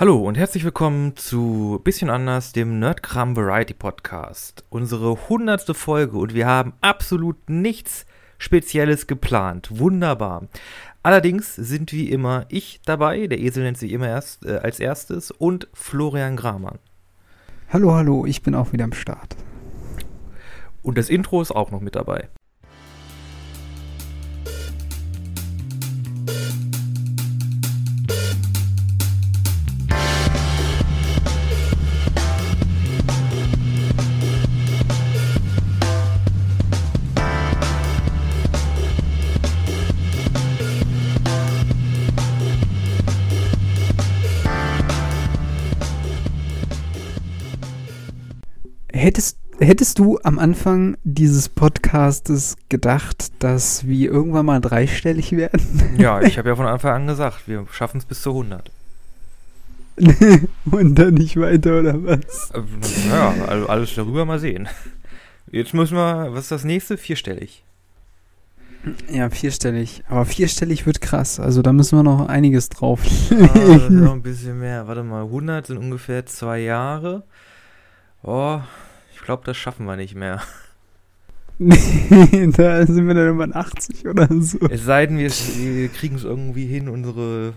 Hallo 0.00 0.16
und 0.16 0.38
herzlich 0.38 0.62
willkommen 0.62 1.16
zu 1.16 1.80
Bisschen 1.82 2.08
anders, 2.08 2.52
dem 2.52 2.78
Nerdkram 2.78 3.34
Variety 3.34 3.74
Podcast. 3.74 4.64
Unsere 4.70 5.28
hundertste 5.28 5.74
Folge 5.74 6.18
und 6.18 6.34
wir 6.34 6.46
haben 6.46 6.74
absolut 6.80 7.50
nichts 7.50 8.06
Spezielles 8.38 9.08
geplant. 9.08 9.76
Wunderbar. 9.76 10.46
Allerdings 11.02 11.52
sind 11.56 11.92
wie 11.92 12.12
immer 12.12 12.46
ich 12.48 12.80
dabei, 12.84 13.26
der 13.26 13.40
Esel 13.40 13.64
nennt 13.64 13.76
sich 13.76 13.90
immer 13.90 14.06
erst 14.06 14.46
äh, 14.46 14.58
als 14.58 14.78
erstes, 14.78 15.32
und 15.32 15.66
Florian 15.74 16.36
Gramann. 16.36 16.78
Hallo, 17.68 17.92
hallo, 17.92 18.24
ich 18.24 18.42
bin 18.42 18.54
auch 18.54 18.72
wieder 18.72 18.84
am 18.84 18.92
Start. 18.92 19.34
Und 20.84 20.96
das 20.96 21.10
Intro 21.10 21.42
ist 21.42 21.50
auch 21.50 21.72
noch 21.72 21.80
mit 21.80 21.96
dabei. 21.96 22.28
Hättest, 49.68 49.98
du 49.98 50.18
am 50.22 50.38
Anfang 50.38 50.96
dieses 51.04 51.50
Podcastes 51.50 52.56
gedacht, 52.70 53.30
dass 53.38 53.86
wir 53.86 54.10
irgendwann 54.10 54.46
mal 54.46 54.62
dreistellig 54.62 55.32
werden? 55.32 55.60
Ja, 55.98 56.22
ich 56.22 56.38
habe 56.38 56.48
ja 56.48 56.56
von 56.56 56.64
Anfang 56.64 57.02
an 57.02 57.06
gesagt, 57.06 57.46
wir 57.48 57.66
schaffen 57.70 57.98
es 57.98 58.06
bis 58.06 58.22
zu 58.22 58.30
100. 58.30 58.70
Und 60.70 60.94
dann 60.94 61.12
nicht 61.12 61.36
weiter, 61.36 61.80
oder 61.80 62.02
was? 62.02 62.50
Äh, 62.52 62.62
Ja, 63.10 63.34
also 63.46 63.66
alles 63.66 63.94
darüber 63.94 64.24
mal 64.24 64.38
sehen. 64.38 64.70
Jetzt 65.50 65.74
müssen 65.74 65.98
wir, 65.98 66.28
was 66.32 66.44
ist 66.44 66.50
das 66.52 66.64
nächste? 66.64 66.96
Vierstellig. 66.96 67.62
Ja, 69.12 69.28
vierstellig. 69.28 70.02
Aber 70.08 70.24
vierstellig 70.24 70.86
wird 70.86 71.02
krass. 71.02 71.38
Also 71.38 71.60
da 71.60 71.74
müssen 71.74 71.98
wir 71.98 72.04
noch 72.04 72.26
einiges 72.26 72.70
drauf. 72.70 73.02
Ah, 73.30 73.58
noch 73.90 74.14
ein 74.14 74.22
bisschen 74.22 74.60
mehr. 74.60 74.88
Warte 74.88 75.02
mal, 75.02 75.24
100 75.24 75.66
sind 75.66 75.76
ungefähr 75.76 76.24
zwei 76.24 76.60
Jahre. 76.60 77.24
Oh, 78.22 78.60
glaube, 79.28 79.44
das 79.44 79.56
schaffen 79.56 79.86
wir 79.86 79.96
nicht 79.96 80.14
mehr. 80.14 80.40
Nee, 81.60 82.50
da 82.56 82.86
sind 82.86 83.08
wir 83.08 83.14
dann 83.14 83.24
irgendwann 83.26 83.52
80 83.52 84.06
oder 84.06 84.28
so. 84.40 84.58
Es 84.70 84.84
sei 84.84 85.06
denn, 85.06 85.18
wir, 85.18 85.28
wir 85.28 85.88
kriegen 85.88 86.14
es 86.14 86.22
irgendwie 86.22 86.66
hin, 86.66 86.88
unsere, 86.88 87.54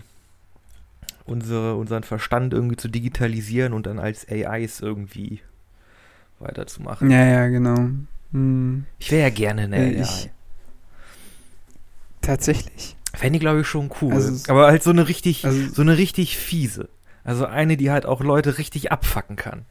unsere, 1.24 1.76
unseren 1.76 2.02
Verstand 2.02 2.52
irgendwie 2.52 2.74
zu 2.74 2.88
digitalisieren 2.88 3.72
und 3.72 3.86
dann 3.86 4.00
als 4.00 4.26
AIs 4.28 4.80
irgendwie 4.80 5.40
weiterzumachen. 6.40 7.12
Ja, 7.12 7.24
ja, 7.24 7.46
genau. 7.46 7.76
Hm. 8.32 8.86
Ich 8.98 9.12
wäre 9.12 9.22
ja 9.22 9.30
gerne 9.30 9.62
eine 9.62 9.76
Äh, 9.76 9.98
AI. 9.98 10.02
ich- 10.02 10.30
Tatsächlich. 12.20 12.96
Fände 13.14 13.36
ich, 13.36 13.40
glaube 13.40 13.60
ich, 13.60 13.66
schon 13.66 13.90
cool. 14.00 14.12
Also 14.14 14.50
Aber 14.50 14.66
halt 14.66 14.82
so 14.82 14.90
eine 14.90 15.06
richtig, 15.08 15.44
Also- 15.44 15.68
so 15.74 15.82
eine 15.82 15.96
richtig 15.98 16.36
fiese. 16.38 16.88
Also 17.24 17.46
eine, 17.46 17.76
die 17.76 17.90
halt 17.92 18.06
auch 18.06 18.20
Leute 18.20 18.58
richtig 18.58 18.90
abfacken 18.90 19.36
kann. 19.36 19.64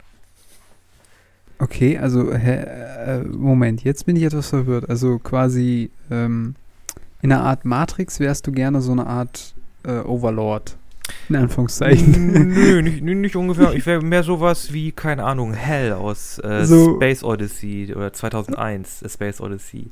Okay, 1.62 1.98
also, 1.98 2.34
hä, 2.34 2.56
äh, 2.64 3.23
Moment, 3.23 3.84
jetzt 3.84 4.06
bin 4.08 4.16
ich 4.16 4.23
etwas 4.23 4.50
verwirrt. 4.50 4.90
Also 4.90 5.20
quasi 5.20 5.92
ähm, 6.09 6.56
in 7.22 7.31
einer 7.31 7.44
Art 7.44 7.66
Matrix 7.66 8.20
wärst 8.20 8.48
du 8.48 8.52
gerne 8.52 8.81
so 8.81 8.92
eine 8.92 9.06
Art 9.06 9.54
äh, 9.84 10.00
Overlord. 10.00 10.76
In 11.30 11.36
Anführungszeichen. 11.36 12.50
Nö, 12.54 12.82
nicht, 12.84 13.04
nicht 13.04 13.36
ungefähr. 13.36 13.73
Ich 13.73 13.86
wäre 13.86 14.02
mehr 14.02 14.23
sowas 14.23 14.73
wie, 14.73 14.92
keine 14.92 15.23
Ahnung, 15.23 15.54
Hell 15.54 15.94
aus 15.94 16.39
äh, 16.44 16.66
So- 16.66 16.95
Space 16.95 17.23
Odyssey 17.23 17.94
oder 17.95 18.12
2001, 18.12 19.04
A 19.06 19.09
Space 19.09 19.39
Odyssey. 19.42 19.88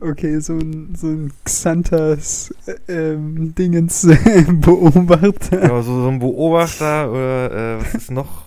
okay, 0.00 0.40
so 0.40 0.54
ein, 0.54 0.94
so 0.96 1.06
ein 1.08 1.32
Xantas 1.44 2.52
äh, 2.88 3.12
ähm, 3.12 3.54
Dingens 3.54 4.08
Beobachter. 4.48 5.62
Ja, 5.62 5.82
so, 5.82 6.02
so 6.02 6.08
ein 6.08 6.18
Beobachter 6.18 7.10
oder 7.12 7.76
äh, 7.76 7.80
was 7.80 7.94
ist 7.94 8.10
noch, 8.10 8.45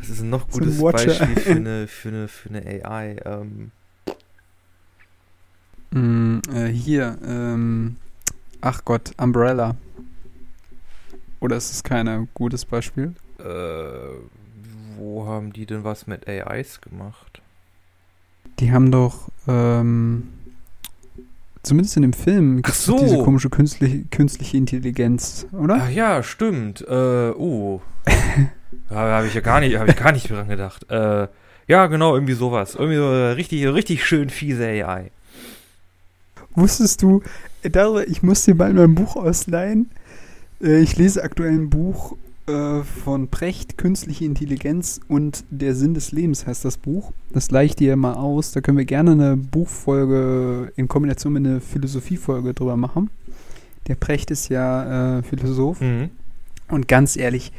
was 0.00 0.08
ist 0.10 0.22
noch 0.22 0.46
So 0.50 0.58
ein 0.58 0.64
gutes 0.64 0.80
Watcher. 0.80 1.06
Beispiel 1.06 1.36
für 1.36 1.50
eine, 1.50 1.86
für 1.88 2.08
eine, 2.08 2.28
für 2.28 2.48
eine 2.48 2.84
AI? 2.84 3.16
Ähm, 3.24 3.70
Mm, 5.92 6.38
äh, 6.54 6.68
hier, 6.68 7.18
ähm, 7.26 7.96
ach 8.60 8.84
Gott, 8.84 9.10
Umbrella. 9.16 9.74
Oder 11.40 11.56
ist 11.56 11.72
es 11.72 11.82
kein 11.82 12.28
gutes 12.34 12.64
Beispiel? 12.64 13.14
äh, 13.38 13.44
wo 14.98 15.26
haben 15.26 15.52
die 15.52 15.66
denn 15.66 15.82
was 15.82 16.06
mit 16.06 16.28
AIs 16.28 16.80
gemacht? 16.80 17.40
Die 18.60 18.70
haben 18.70 18.92
doch, 18.92 19.30
ähm, 19.48 20.28
zumindest 21.62 21.96
in 21.96 22.02
dem 22.02 22.12
Film, 22.12 22.60
Ach 22.64 22.74
so. 22.74 22.98
diese 22.98 23.22
komische 23.24 23.48
künstliche, 23.50 24.04
künstliche 24.12 24.58
Intelligenz, 24.58 25.46
oder? 25.52 25.78
Ach 25.82 25.90
ja, 25.90 26.22
stimmt. 26.22 26.82
Äh, 26.82 27.30
oh. 27.30 27.80
da 28.90 28.96
habe 29.16 29.26
ich 29.26 29.34
ja 29.34 29.40
gar 29.40 29.60
nicht, 29.60 29.76
habe 29.78 29.90
ich 29.90 29.96
gar 29.96 30.12
nicht 30.12 30.28
dran 30.30 30.48
gedacht. 30.48 30.90
Äh, 30.90 31.28
ja, 31.68 31.86
genau, 31.86 32.14
irgendwie 32.14 32.34
sowas. 32.34 32.74
Irgendwie 32.74 32.96
so 32.96 33.32
richtig, 33.32 33.66
richtig 33.68 34.04
schön 34.04 34.30
fiese 34.30 34.66
AI. 34.66 35.10
Wusstest 36.54 37.02
du, 37.02 37.22
darüber, 37.62 38.06
ich 38.08 38.22
muss 38.22 38.44
dir 38.44 38.56
bald 38.56 38.74
mein 38.74 38.94
Buch 38.94 39.16
ausleihen. 39.16 39.90
Äh, 40.62 40.80
Ich 40.80 40.96
lese 40.96 41.22
aktuell 41.22 41.52
ein 41.52 41.70
Buch 41.70 42.16
äh, 42.48 42.82
von 43.04 43.28
Precht, 43.28 43.78
Künstliche 43.78 44.24
Intelligenz 44.24 45.00
und 45.06 45.44
der 45.50 45.74
Sinn 45.76 45.94
des 45.94 46.10
Lebens 46.10 46.46
heißt 46.46 46.64
das 46.64 46.76
Buch. 46.76 47.12
Das 47.32 47.50
leihe 47.52 47.66
ich 47.66 47.76
dir 47.76 47.94
mal 47.96 48.14
aus. 48.14 48.50
Da 48.50 48.60
können 48.60 48.78
wir 48.78 48.84
gerne 48.84 49.12
eine 49.12 49.36
Buchfolge 49.36 50.72
in 50.74 50.88
Kombination 50.88 51.34
mit 51.34 51.46
einer 51.46 51.60
Philosophiefolge 51.60 52.52
drüber 52.54 52.76
machen. 52.76 53.10
Der 53.86 53.94
Precht 53.94 54.30
ist 54.32 54.48
ja 54.48 55.18
äh, 55.18 55.22
Philosoph. 55.22 55.80
Mhm. 55.80 56.10
Und 56.68 56.88
ganz 56.88 57.16
ehrlich, 57.16 57.52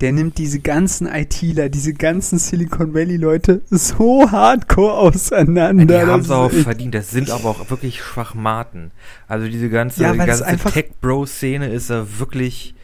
der 0.00 0.12
nimmt 0.12 0.38
diese 0.38 0.60
ganzen 0.60 1.06
ITler, 1.06 1.68
diese 1.68 1.92
ganzen 1.92 2.38
Silicon 2.38 2.94
Valley-Leute 2.94 3.62
so 3.68 4.30
hardcore 4.30 4.94
auseinander. 4.94 5.86
Die 5.86 6.06
haben 6.06 6.20
es 6.20 6.30
auch 6.30 6.50
verdient. 6.50 6.94
Das 6.94 7.10
sind 7.10 7.30
aber 7.30 7.50
auch 7.50 7.70
wirklich 7.70 8.02
Schwachmaten. 8.02 8.92
Also 9.26 9.48
diese 9.48 9.68
ganze, 9.70 10.02
Ja, 10.02 10.12
die 10.12 10.18
ganze 10.18 10.44
Tech-Bro-Szene 10.44 11.68
ist 11.72 11.90
ja 11.90 12.06
wirklich. 12.18 12.74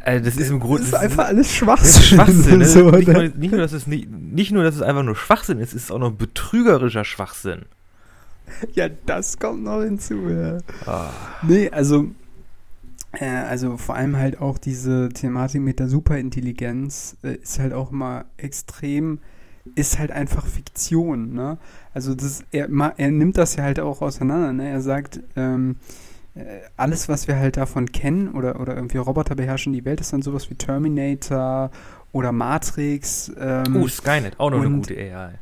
Äh, 0.00 0.20
das 0.20 0.36
ist 0.36 0.50
im 0.50 0.60
Grunde. 0.60 0.82
Das 0.82 0.88
ist 0.88 0.94
einfach 0.94 1.26
alles 1.26 1.54
Schwachsinn. 1.54 2.02
Schwachsinn. 2.02 2.58
Ne? 2.58 2.64
so, 2.66 2.90
nicht, 2.90 3.08
nur, 3.08 3.22
nicht, 3.22 3.52
nur, 3.52 3.60
dass 3.60 3.72
es 3.72 3.86
nicht, 3.86 4.10
nicht 4.10 4.52
nur, 4.52 4.64
dass 4.64 4.74
es 4.74 4.82
einfach 4.82 5.02
nur 5.02 5.16
Schwachsinn 5.16 5.58
ist, 5.58 5.74
es 5.74 5.84
ist 5.84 5.92
auch 5.92 5.98
noch 5.98 6.12
betrügerischer 6.12 7.04
Schwachsinn. 7.04 7.62
Ja, 8.74 8.88
das 9.06 9.38
kommt 9.38 9.64
noch 9.64 9.82
hinzu. 9.82 10.28
Ja. 10.28 10.58
Ah. 10.86 11.10
Nee, 11.42 11.70
also, 11.70 12.08
also 13.20 13.76
vor 13.76 13.94
allem 13.94 14.16
halt 14.16 14.40
auch 14.40 14.58
diese 14.58 15.08
Thematik 15.10 15.60
mit 15.62 15.78
der 15.78 15.88
Superintelligenz 15.88 17.16
äh, 17.22 17.34
ist 17.36 17.58
halt 17.58 17.72
auch 17.72 17.92
immer 17.92 18.24
extrem, 18.36 19.18
ist 19.74 19.98
halt 19.98 20.10
einfach 20.10 20.46
Fiktion, 20.46 21.32
ne? 21.32 21.58
Also 21.92 22.14
das, 22.14 22.44
er, 22.52 22.68
ma- 22.68 22.92
er 22.96 23.10
nimmt 23.10 23.38
das 23.38 23.56
ja 23.56 23.64
halt 23.64 23.80
auch 23.80 24.02
auseinander, 24.02 24.52
ne? 24.52 24.68
Er 24.68 24.80
sagt, 24.80 25.20
ähm, 25.36 25.76
äh, 26.34 26.42
alles, 26.76 27.08
was 27.08 27.28
wir 27.28 27.36
halt 27.38 27.56
davon 27.56 27.86
kennen 27.92 28.28
oder, 28.30 28.60
oder 28.60 28.74
irgendwie 28.74 28.98
Roboter 28.98 29.34
beherrschen 29.36 29.72
die 29.72 29.84
Welt, 29.84 30.00
ist 30.00 30.12
dann 30.12 30.22
sowas 30.22 30.50
wie 30.50 30.54
Terminator 30.56 31.70
oder 32.12 32.32
Matrix. 32.32 33.32
Ähm, 33.38 33.76
Uh, 33.76 33.88
Skynet, 33.88 34.38
auch 34.38 34.50
noch 34.50 34.58
eine 34.60 34.70
gute 34.76 34.94
AI. 34.96 35.38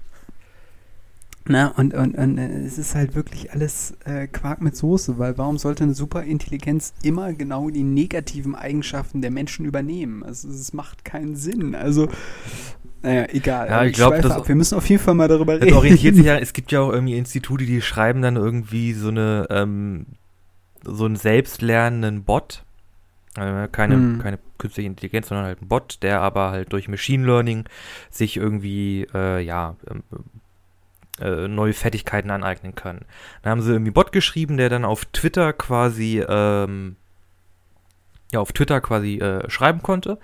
Na, 1.48 1.68
und, 1.76 1.92
und, 1.94 2.14
und 2.16 2.38
äh, 2.38 2.60
es 2.64 2.78
ist 2.78 2.94
halt 2.94 3.14
wirklich 3.16 3.52
alles 3.52 3.94
äh, 4.04 4.28
Quark 4.28 4.60
mit 4.60 4.76
Soße, 4.76 5.18
weil 5.18 5.36
warum 5.38 5.58
sollte 5.58 5.82
eine 5.84 5.94
Superintelligenz 5.94 6.94
immer 7.02 7.32
genau 7.32 7.68
die 7.68 7.82
negativen 7.82 8.54
Eigenschaften 8.54 9.22
der 9.22 9.32
Menschen 9.32 9.64
übernehmen? 9.64 10.22
Also 10.22 10.48
es 10.48 10.72
macht 10.72 11.04
keinen 11.04 11.34
Sinn. 11.34 11.74
Also, 11.74 12.08
naja, 13.02 13.26
egal. 13.30 13.68
Ja, 13.68 13.84
ich 13.84 13.94
glaub, 13.94 14.12
schweife 14.12 14.28
das- 14.28 14.36
ab. 14.38 14.48
Wir 14.48 14.54
müssen 14.54 14.76
auf 14.78 14.88
jeden 14.88 15.02
Fall 15.02 15.14
mal 15.14 15.26
darüber 15.26 15.54
Das 15.58 15.66
reden. 15.66 15.76
orientiert 15.76 16.14
sich 16.14 16.24
ja, 16.26 16.36
es 16.38 16.52
gibt 16.52 16.70
ja 16.70 16.80
auch 16.80 16.92
irgendwie 16.92 17.18
Institute, 17.18 17.64
die 17.64 17.80
schreiben 17.82 18.22
dann 18.22 18.36
irgendwie 18.36 18.92
so 18.92 19.08
eine, 19.08 19.48
ähm, 19.50 20.06
so 20.84 21.04
einen 21.06 21.16
selbstlernenden 21.16 22.22
Bot. 22.22 22.64
Äh, 23.36 23.66
keine, 23.72 23.94
Hm. 23.96 24.18
keine 24.20 24.38
künstliche 24.58 24.86
Intelligenz, 24.88 25.28
sondern 25.28 25.46
halt 25.46 25.60
ein 25.62 25.66
Bot, 25.66 25.98
der 26.02 26.20
aber 26.20 26.50
halt 26.52 26.72
durch 26.72 26.86
Machine 26.88 27.26
Learning 27.26 27.64
sich 28.10 28.36
irgendwie, 28.36 29.08
äh, 29.12 29.40
ja, 29.42 29.74
ähm, 29.90 30.02
äh, 31.20 31.48
neue 31.48 31.72
Fertigkeiten 31.72 32.30
aneignen 32.30 32.74
kann. 32.74 33.00
Da 33.42 33.50
haben 33.50 33.62
sie 33.62 33.72
irgendwie 33.72 33.90
Bot 33.90 34.12
geschrieben, 34.12 34.56
der 34.56 34.68
dann 34.68 34.84
auf 34.84 35.04
Twitter 35.06 35.52
quasi, 35.52 36.24
ähm, 36.26 36.96
ja, 38.32 38.40
auf 38.40 38.52
Twitter 38.52 38.80
quasi 38.80 39.18
äh, 39.18 39.48
schreiben 39.50 39.82
konnte. 39.82 40.18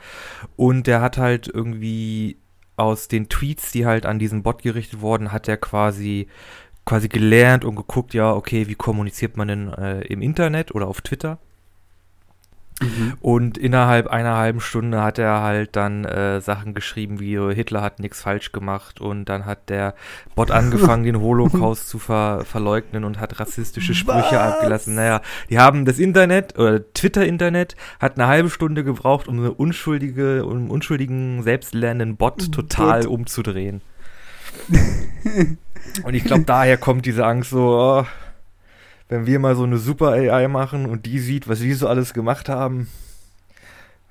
Und 0.56 0.86
der 0.86 1.00
hat 1.00 1.18
halt 1.18 1.48
irgendwie 1.48 2.38
aus 2.76 3.08
den 3.08 3.28
Tweets, 3.28 3.72
die 3.72 3.86
halt 3.86 4.06
an 4.06 4.18
diesen 4.18 4.42
Bot 4.42 4.62
gerichtet 4.62 5.00
wurden, 5.00 5.32
hat 5.32 5.48
er 5.48 5.56
quasi 5.56 6.28
quasi 6.88 7.08
gelernt 7.08 7.66
und 7.66 7.76
geguckt, 7.76 8.14
ja, 8.14 8.32
okay, 8.32 8.66
wie 8.66 8.74
kommuniziert 8.74 9.36
man 9.36 9.48
denn 9.48 9.72
äh, 9.74 10.00
im 10.06 10.22
Internet 10.22 10.74
oder 10.74 10.88
auf 10.88 11.02
Twitter? 11.02 11.38
Mhm. 12.80 13.14
Und 13.20 13.58
innerhalb 13.58 14.06
einer 14.06 14.36
halben 14.36 14.60
Stunde 14.60 15.02
hat 15.02 15.18
er 15.18 15.42
halt 15.42 15.74
dann 15.76 16.04
äh, 16.04 16.40
Sachen 16.40 16.74
geschrieben 16.74 17.18
wie 17.20 17.38
Hitler 17.54 17.82
hat 17.82 17.98
nichts 17.98 18.22
falsch 18.22 18.52
gemacht 18.52 19.00
und 19.00 19.26
dann 19.26 19.46
hat 19.46 19.68
der 19.68 19.94
Bot 20.34 20.50
angefangen, 20.52 21.04
den 21.04 21.20
Holocaust 21.20 21.88
zu 21.88 21.98
ver 21.98 22.44
verleugnen 22.44 23.04
und 23.04 23.20
hat 23.20 23.40
rassistische 23.40 23.94
Sprüche 23.94 24.36
Was? 24.36 24.54
abgelassen. 24.54 24.94
Naja, 24.94 25.20
die 25.50 25.58
haben 25.58 25.84
das 25.84 25.98
Internet 25.98 26.58
oder 26.58 26.80
Twitter-Internet 26.92 27.76
hat 27.98 28.16
eine 28.16 28.28
halbe 28.28 28.50
Stunde 28.50 28.84
gebraucht, 28.84 29.28
um 29.28 29.38
eine 29.38 29.52
unschuldige, 29.52 30.44
um 30.44 30.70
unschuldigen, 30.70 31.42
selbstlernenden 31.42 32.16
Bot 32.16 32.52
total 32.52 33.02
Bot. 33.02 33.10
umzudrehen. 33.10 33.82
und 36.04 36.14
ich 36.14 36.24
glaube, 36.24 36.44
daher 36.44 36.76
kommt 36.76 37.06
diese 37.06 37.26
Angst 37.26 37.50
so, 37.50 37.78
oh, 37.78 38.06
wenn 39.08 39.26
wir 39.26 39.38
mal 39.38 39.56
so 39.56 39.64
eine 39.64 39.78
super 39.78 40.08
AI 40.10 40.48
machen 40.48 40.86
und 40.86 41.06
die 41.06 41.18
sieht, 41.18 41.48
was 41.48 41.62
wir 41.62 41.76
so 41.76 41.88
alles 41.88 42.14
gemacht 42.14 42.48
haben, 42.48 42.88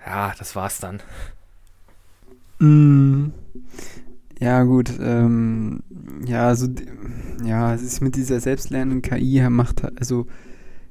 ja, 0.06 0.34
das 0.38 0.56
war's 0.56 0.80
dann. 0.80 1.02
Mm, 2.60 3.32
ja, 4.40 4.64
gut. 4.64 4.92
Ähm, 5.00 5.84
ja, 6.26 6.48
also, 6.48 6.68
ja, 7.44 7.74
es 7.74 7.84
ist 7.84 8.02
mit 8.02 8.16
dieser 8.16 8.40
selbstlernenden 8.40 9.02
KI 9.02 9.48
macht, 9.50 9.84
also, 10.00 10.28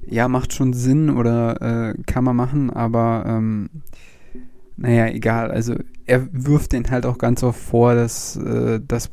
ja, 0.06 0.28
macht 0.28 0.52
schon 0.52 0.72
Sinn 0.72 1.10
oder 1.10 1.60
äh, 1.62 2.02
kann 2.06 2.24
man 2.24 2.36
machen, 2.36 2.70
aber, 2.70 3.24
ähm, 3.26 3.70
naja, 4.76 5.08
egal. 5.08 5.50
Also, 5.50 5.74
er 6.04 6.28
wirft 6.32 6.72
den 6.72 6.88
halt 6.90 7.06
auch 7.06 7.18
ganz 7.18 7.42
oft 7.42 7.58
vor, 7.58 7.94
dass 7.94 8.36
äh, 8.36 8.80
das 8.86 9.10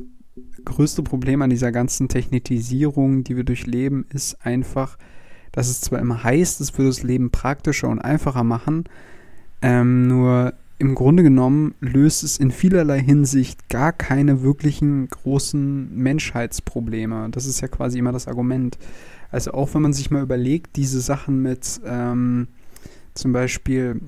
größte 0.66 1.04
Problem 1.04 1.42
an 1.42 1.50
dieser 1.50 1.72
ganzen 1.72 2.08
Technitisierung, 2.08 3.24
die 3.24 3.36
wir 3.36 3.44
durchleben, 3.44 4.06
ist 4.14 4.46
einfach, 4.46 4.98
dass 5.52 5.70
es 5.70 5.82
zwar 5.82 6.00
immer 6.00 6.24
heißt, 6.24 6.62
es 6.62 6.78
würde 6.78 6.90
das 6.90 7.04
Leben 7.04 7.32
praktischer 7.32 7.90
und 7.90 8.00
einfacher 8.00 8.44
machen, 8.44 8.86
ähm, 9.62 10.08
nur 10.08 10.54
im 10.80 10.96
Grunde 10.96 11.24
genommen 11.24 11.76
löst 11.80 12.24
es 12.24 12.38
in 12.38 12.52
vielerlei 12.52 13.00
Hinsicht 13.00 13.70
gar 13.70 13.94
keine 13.94 14.42
wirklichen 14.42 15.08
großen 15.08 15.96
Menschheitsprobleme. 15.96 17.30
Das 17.32 17.46
ist 17.46 17.62
ja 17.62 17.70
quasi 17.70 18.00
immer 18.00 18.12
das 18.12 18.28
Argument. 18.28 18.78
Also 19.32 19.54
auch 19.54 19.74
wenn 19.74 19.82
man 19.82 19.94
sich 19.94 20.12
mal 20.12 20.22
überlegt, 20.22 20.76
diese 20.76 21.00
Sachen 21.00 21.42
mit 21.42 21.80
ähm, 21.86 22.48
zum 23.14 23.32
Beispiel 23.32 24.02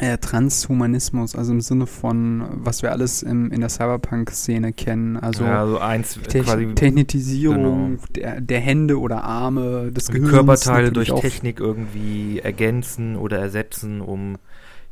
äh, 0.00 0.18
Transhumanismus, 0.18 1.36
also 1.36 1.52
im 1.52 1.60
Sinne 1.60 1.86
von, 1.86 2.44
was 2.52 2.82
wir 2.82 2.90
alles 2.90 3.22
im, 3.22 3.52
in 3.52 3.60
der 3.60 3.68
Cyberpunk-Szene 3.68 4.72
kennen, 4.72 5.18
also, 5.18 5.44
ja, 5.44 5.60
also 5.60 5.78
eins, 5.78 6.18
Te 6.26 6.40
quasi, 6.40 6.74
Technitisierung 6.74 7.98
genau. 7.98 8.02
der, 8.14 8.40
der, 8.40 8.60
Hände 8.60 8.98
oder 8.98 9.24
Arme, 9.24 9.92
des 9.92 10.08
Gehirns. 10.08 10.30
Körperteile 10.30 10.90
durch 10.90 11.12
Technik 11.12 11.60
irgendwie 11.60 12.40
ergänzen 12.40 13.16
oder 13.16 13.38
ersetzen, 13.38 14.00
um 14.00 14.38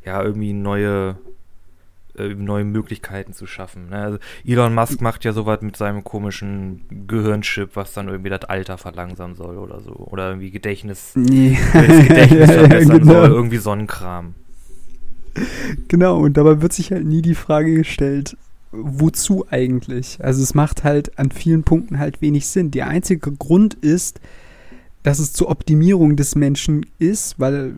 ja 0.05 0.21
irgendwie 0.21 0.53
neue 0.53 1.17
äh, 2.15 2.35
neue 2.35 2.65
Möglichkeiten 2.65 3.33
zu 3.33 3.47
schaffen. 3.47 3.89
Ne? 3.89 3.97
Also 3.97 4.17
Elon 4.45 4.75
Musk 4.75 5.01
macht 5.01 5.25
ja 5.25 5.33
sowas 5.33 5.61
mit 5.61 5.75
seinem 5.75 6.03
komischen 6.03 6.81
Gehirnchip, 7.07 7.75
was 7.75 7.93
dann 7.93 8.09
irgendwie 8.09 8.29
das 8.29 8.43
Alter 8.43 8.77
verlangsamen 8.77 9.35
soll 9.35 9.57
oder 9.57 9.79
so. 9.79 9.91
Oder 9.91 10.29
irgendwie 10.29 10.51
Gedächtnis, 10.51 11.13
nee. 11.15 11.57
Gedächtnis 11.73 12.51
verbessern 12.51 12.91
ja, 12.91 12.97
genau. 12.97 13.13
soll, 13.13 13.29
irgendwie 13.29 13.57
Sonnenkram. 13.57 14.35
Genau, 15.87 16.19
und 16.19 16.37
dabei 16.37 16.61
wird 16.61 16.73
sich 16.73 16.91
halt 16.91 17.05
nie 17.05 17.21
die 17.21 17.35
Frage 17.35 17.73
gestellt, 17.73 18.37
wozu 18.71 19.45
eigentlich? 19.49 20.19
Also 20.21 20.43
es 20.43 20.53
macht 20.53 20.83
halt 20.83 21.17
an 21.17 21.31
vielen 21.31 21.63
Punkten 21.63 21.99
halt 21.99 22.21
wenig 22.21 22.47
Sinn. 22.47 22.71
Der 22.71 22.87
einzige 22.87 23.31
Grund 23.31 23.73
ist, 23.75 24.19
dass 25.03 25.19
es 25.19 25.33
zur 25.33 25.49
Optimierung 25.49 26.15
des 26.15 26.35
Menschen 26.35 26.85
ist, 26.99 27.39
weil 27.39 27.73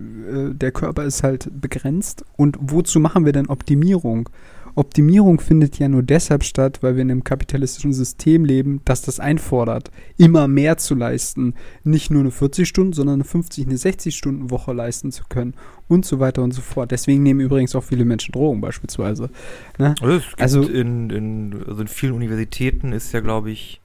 äh, 0.51 0.55
der 0.55 0.71
Körper 0.71 1.03
ist 1.03 1.23
halt 1.23 1.49
begrenzt. 1.61 2.25
Und 2.35 2.57
wozu 2.59 2.99
machen 2.99 3.25
wir 3.25 3.31
denn 3.31 3.47
Optimierung? 3.47 4.29
Optimierung 4.75 5.39
findet 5.39 5.79
ja 5.79 5.87
nur 5.87 6.03
deshalb 6.03 6.43
statt, 6.43 6.79
weil 6.81 6.95
wir 6.95 7.01
in 7.01 7.11
einem 7.11 7.23
kapitalistischen 7.23 7.93
System 7.93 8.45
leben, 8.45 8.81
das 8.85 9.01
das 9.01 9.19
einfordert, 9.19 9.91
immer 10.17 10.47
mehr 10.47 10.77
zu 10.77 10.95
leisten. 10.95 11.55
Nicht 11.83 12.11
nur 12.11 12.21
eine 12.21 12.31
40 12.31 12.67
Stunden, 12.67 12.93
sondern 12.93 13.15
eine 13.15 13.23
50, 13.23 13.67
eine 13.67 13.77
60 13.77 14.15
Stunden 14.15 14.49
Woche 14.49 14.73
leisten 14.73 15.11
zu 15.11 15.23
können 15.27 15.55
und 15.87 16.05
so 16.05 16.19
weiter 16.19 16.43
und 16.43 16.53
so 16.53 16.61
fort. 16.61 16.91
Deswegen 16.91 17.23
nehmen 17.23 17.39
übrigens 17.39 17.75
auch 17.75 17.83
viele 17.83 18.05
Menschen 18.05 18.31
Drogen 18.31 18.61
beispielsweise. 18.61 19.29
Ne? 19.77 19.95
Also 20.37 20.61
in, 20.61 21.09
in, 21.09 21.63
also 21.67 21.81
in 21.81 21.87
vielen 21.87 22.13
Universitäten 22.13 22.93
ist 22.93 23.11
ja, 23.11 23.19
glaube 23.19 23.51
ich, 23.51 23.80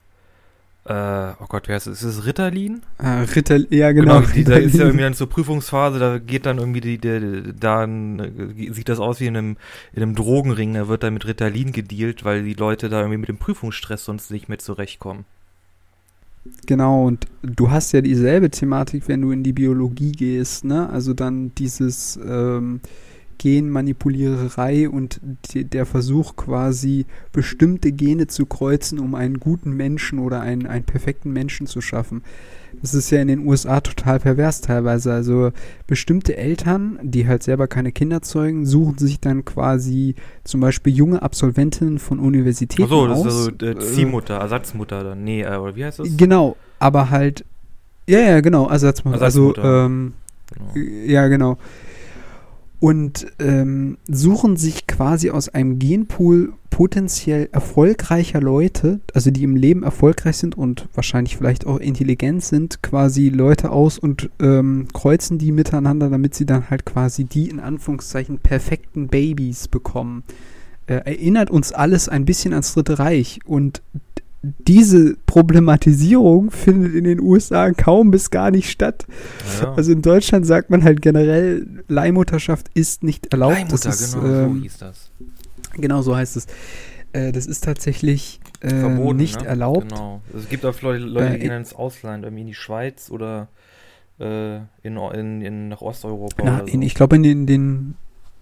oh 0.89 1.45
Gott, 1.49 1.67
wer 1.67 1.77
ist 1.77 1.87
es? 1.87 2.01
Ist 2.01 2.17
es 2.17 2.25
Ritalin? 2.25 2.81
Ah, 2.97 3.21
Rital 3.23 3.67
ja, 3.69 3.91
genau. 3.91 4.21
genau 4.21 4.33
die, 4.33 4.43
da 4.43 4.55
ist 4.55 4.75
ja 4.75 4.85
irgendwie 4.85 5.03
dann 5.03 5.13
zur 5.13 5.29
Prüfungsphase, 5.29 5.99
da 5.99 6.17
geht 6.17 6.45
dann 6.45 6.59
irgendwie 6.59 6.81
die, 6.81 6.97
die, 6.97 7.53
dann 7.59 8.19
äh, 8.19 8.71
sieht 8.71 8.87
das 8.87 8.99
aus 8.99 9.19
wie 9.19 9.25
in 9.25 9.35
einem, 9.35 9.57
in 9.93 10.03
einem 10.03 10.15
Drogenring, 10.15 10.75
da 10.75 10.87
wird 10.87 11.03
dann 11.03 11.13
mit 11.13 11.27
Ritalin 11.27 11.73
gedealt, 11.73 12.23
weil 12.23 12.43
die 12.43 12.53
Leute 12.53 12.87
da 12.87 12.99
irgendwie 12.99 13.17
mit 13.17 13.29
dem 13.29 13.37
Prüfungsstress 13.37 14.05
sonst 14.05 14.31
nicht 14.31 14.47
mehr 14.47 14.59
zurechtkommen. 14.59 15.25
Genau, 16.65 17.05
und 17.05 17.25
du 17.41 17.69
hast 17.71 17.91
ja 17.91 18.01
dieselbe 18.01 18.49
Thematik, 18.49 19.07
wenn 19.07 19.21
du 19.21 19.31
in 19.31 19.43
die 19.43 19.51
Biologie 19.53 20.13
gehst, 20.13 20.63
ne? 20.63 20.89
Also 20.89 21.13
dann 21.13 21.53
dieses, 21.55 22.17
ähm, 22.25 22.79
Genmanipuliererei 23.37 24.89
und 24.89 25.19
die, 25.51 25.63
der 25.63 25.85
Versuch 25.85 26.35
quasi 26.35 27.05
bestimmte 27.31 27.91
Gene 27.91 28.27
zu 28.27 28.45
kreuzen, 28.45 28.99
um 28.99 29.15
einen 29.15 29.39
guten 29.39 29.71
Menschen 29.71 30.19
oder 30.19 30.41
einen, 30.41 30.65
einen 30.65 30.85
perfekten 30.85 31.31
Menschen 31.31 31.67
zu 31.67 31.81
schaffen. 31.81 32.23
Das 32.81 32.93
ist 32.93 33.09
ja 33.09 33.21
in 33.21 33.27
den 33.27 33.47
USA 33.47 33.81
total 33.81 34.19
pervers 34.19 34.61
teilweise. 34.61 35.11
Also 35.11 35.51
bestimmte 35.87 36.37
Eltern, 36.37 36.99
die 37.01 37.27
halt 37.27 37.43
selber 37.43 37.67
keine 37.67 37.91
Kinder 37.91 38.21
zeugen, 38.21 38.65
suchen 38.65 38.97
sich 38.97 39.19
dann 39.19 39.45
quasi 39.45 40.15
zum 40.43 40.61
Beispiel 40.61 40.93
junge 40.93 41.21
Absolventinnen 41.21 41.97
von 41.97 42.19
Universitäten 42.19 42.83
Ach 42.83 42.89
so, 42.89 43.07
das 43.07 43.19
aus. 43.19 43.25
ist 43.25 43.63
also 43.63 43.65
äh, 43.65 43.79
Ziehmutter, 43.79 44.35
Ersatzmutter 44.35 45.03
dann. 45.03 45.23
Nee, 45.23 45.41
äh, 45.41 45.55
oder 45.55 45.75
wie 45.75 45.85
heißt 45.85 45.99
das? 45.99 46.07
Genau, 46.17 46.55
aber 46.79 47.09
halt, 47.09 47.45
ja, 48.07 48.19
ja, 48.19 48.41
genau, 48.41 48.69
Ersatzmutter. 48.69 49.21
Also, 49.21 49.49
Ersatzmutter. 49.49 49.63
Also, 49.63 49.85
ähm, 49.85 50.13
genau. 50.73 51.05
ja, 51.05 51.27
genau 51.27 51.57
und 52.79 53.25
ähm, 53.39 53.97
suchen 54.07 54.55
sich 54.55 54.85
quasi 54.85 55.31
aus 55.31 55.49
einem 55.49 55.79
Genpool 55.79 56.53
potenziell 56.69 57.49
erfolgreicher 57.51 58.39
Leute, 58.39 58.99
also 59.13 59.31
die 59.31 59.43
im 59.43 59.55
Leben 59.55 59.83
erfolgreich 59.83 60.37
sind 60.37 60.55
und 60.55 60.87
wahrscheinlich 60.93 61.37
vielleicht 61.37 61.65
auch 61.65 61.79
intelligent 61.79 62.43
sind, 62.43 62.83
quasi 62.83 63.29
Leute 63.29 63.71
aus 63.71 63.97
und 63.97 64.29
ähm, 64.39 64.87
kreuzen 64.93 65.39
die 65.39 65.51
miteinander, 65.51 66.09
damit 66.09 66.35
sie 66.35 66.45
dann 66.45 66.69
halt 66.69 66.85
quasi 66.85 67.23
die 67.23 67.49
in 67.49 67.59
Anführungszeichen 67.59 68.39
perfekten 68.39 69.07
Babys 69.07 69.67
bekommen. 69.67 70.23
Äh, 70.85 71.01
erinnert 71.05 71.49
uns 71.49 71.71
alles 71.71 72.09
ein 72.09 72.25
bisschen 72.25 72.53
ans 72.53 72.73
Dritte 72.73 72.99
Reich 72.99 73.39
und 73.45 73.81
diese 74.41 75.15
Problematisierung 75.25 76.51
findet 76.51 76.93
in 76.93 77.03
den 77.03 77.19
USA 77.19 77.71
kaum 77.71 78.11
bis 78.11 78.29
gar 78.29 78.51
nicht 78.51 78.69
statt. 78.69 79.05
Ja. 79.61 79.73
Also 79.73 79.91
in 79.91 80.01
Deutschland 80.01 80.45
sagt 80.45 80.69
man 80.69 80.83
halt 80.83 81.01
generell, 81.01 81.83
Leihmutterschaft 81.87 82.67
ist 82.73 83.03
nicht 83.03 83.33
erlaubt. 83.33 83.55
Leihmutter, 83.55 83.89
ist, 83.89 84.13
genau, 84.13 84.25
ähm, 84.25 84.55
so 84.55 84.61
hieß 84.61 84.77
das. 84.77 85.11
Genau 85.73 86.01
so 86.01 86.15
heißt 86.15 86.37
es. 86.37 86.47
Äh, 87.13 87.31
das 87.31 87.45
ist 87.47 87.63
tatsächlich 87.63 88.39
äh, 88.61 88.69
Verboten, 88.69 89.17
nicht 89.17 89.41
ne? 89.41 89.47
erlaubt. 89.47 89.89
Genau. 89.89 90.21
Es 90.35 90.49
gibt 90.49 90.65
auch 90.65 90.81
Leute, 90.81 91.03
Leute 91.03 91.31
die 91.31 91.35
äh, 91.35 91.39
gehen 91.39 91.51
ins 91.51 91.73
Ausland, 91.73 92.23
irgendwie 92.23 92.41
in 92.41 92.47
die 92.47 92.53
Schweiz 92.53 93.09
oder 93.09 93.47
äh, 94.19 94.57
in, 94.83 94.97
in, 94.97 95.41
in, 95.41 95.67
nach 95.69 95.81
Osteuropa. 95.81 96.43
Na, 96.43 96.59
so. 96.59 96.65
in, 96.65 96.81
ich 96.81 96.93
glaube 96.93 97.15
in 97.15 97.23
den, 97.23 97.47
den 97.47 97.95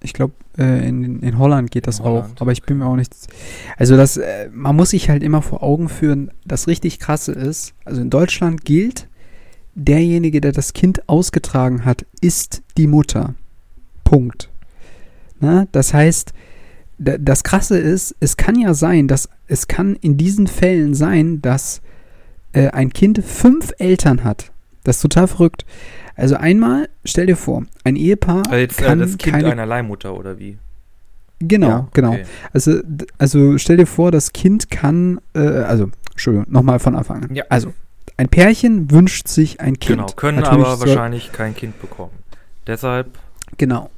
ich 0.06 0.14
glaube, 0.14 0.34
äh, 0.58 0.88
in, 0.88 1.20
in 1.20 1.38
Holland 1.38 1.72
geht 1.72 1.88
das 1.88 2.00
Holland, 2.00 2.38
auch, 2.38 2.42
aber 2.42 2.52
ich 2.52 2.64
bin 2.64 2.78
mir 2.78 2.86
auch 2.86 2.96
nicht. 2.96 3.14
Also 3.78 3.98
das, 3.98 4.18
äh, 4.18 4.50
man 4.54 4.76
muss 4.76 4.92
sich 4.92 5.10
halt 5.10 5.24
immer 5.24 5.42
vor 5.42 5.64
Augen 5.64 5.90
führen, 5.90 6.32
das 6.46 6.68
richtig 6.68 7.00
krasse 7.00 7.34
ist, 7.34 7.74
also 7.84 8.02
in 8.02 8.10
Deutschland 8.10 8.64
gilt, 8.64 9.10
derjenige, 9.74 10.40
der 10.40 10.54
das 10.54 10.74
Kind 10.74 11.10
ausgetragen 11.10 11.84
hat, 11.84 12.06
ist 12.22 12.64
die 12.78 12.88
Mutter. 12.88 13.36
Punkt. 14.04 14.50
Na, 15.40 15.68
das 15.74 15.94
heißt, 15.94 16.34
das 16.98 17.44
Krasse 17.44 17.78
ist, 17.78 18.16
es 18.22 18.38
kann 18.38 18.58
ja 18.58 18.74
sein, 18.74 19.10
dass 19.10 19.28
es 19.48 19.68
kann 19.68 19.96
in 19.96 20.16
diesen 20.16 20.48
Fällen 20.48 20.94
sein, 20.94 21.42
dass 21.42 21.82
äh, 22.54 22.70
ein 22.70 22.94
Kind 22.94 23.22
fünf 23.24 23.74
Eltern 23.80 24.24
hat. 24.24 24.52
Das 24.84 24.98
ist 24.98 25.02
total 25.02 25.28
verrückt. 25.28 25.66
Also 26.16 26.36
einmal, 26.36 26.90
stell 27.04 27.26
dir 27.26 27.36
vor, 27.36 27.64
ein 27.84 27.96
Ehepaar 27.96 28.44
also 28.48 28.56
jetzt, 28.56 28.82
äh, 28.82 28.86
kann 28.86 29.00
das 29.00 29.18
Kind 29.18 29.36
keine, 29.36 29.52
einer 29.52 29.66
Leihmutter 29.66 30.16
oder 30.18 30.40
wie? 30.40 30.58
Genau, 31.40 31.68
ja, 31.68 31.88
genau. 31.94 32.10
okay. 32.10 32.18
genau. 32.24 32.30
Also, 32.54 32.80
also 33.18 33.58
stell 33.58 33.78
dir 33.78 33.86
vor, 33.86 34.12
das 34.12 34.32
Kind 34.32 34.72
kann, 34.72 35.20
äh, 35.34 35.40
also, 35.40 35.90
Entschuldigung, 36.12 36.52
nochmal 36.52 36.80
von 36.80 36.96
Anfang 36.96 37.24
an. 37.24 37.36
Ja. 37.36 37.44
Also, 37.50 37.74
ein 38.18 38.30
Pärchen 38.30 38.92
wünscht 38.92 39.28
sich 39.28 39.60
ein 39.60 39.78
Kind. 39.80 39.98
Genau, 39.98 40.06
können 40.16 40.40
Natürlich 40.40 40.66
aber 40.66 40.80
wahrscheinlich 40.80 41.32
kein 41.34 41.54
Kind 41.54 41.82
bekommen. 41.82 42.14
Deshalb. 42.66 43.08
Genau. 43.58 43.90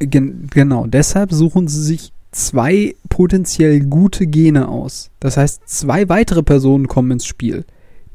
Gen 0.00 0.48
genau, 0.50 0.86
deshalb 0.86 1.32
suchen 1.32 1.66
sie 1.68 1.82
sich 1.82 2.12
zwei 2.30 2.94
potenziell 3.08 3.80
gute 3.80 4.26
Gene 4.26 4.68
aus. 4.68 5.10
Das 5.20 5.36
heißt, 5.36 5.68
zwei 5.68 6.08
weitere 6.08 6.42
Personen 6.42 6.88
kommen 6.88 7.10
ins 7.10 7.26
Spiel. 7.26 7.64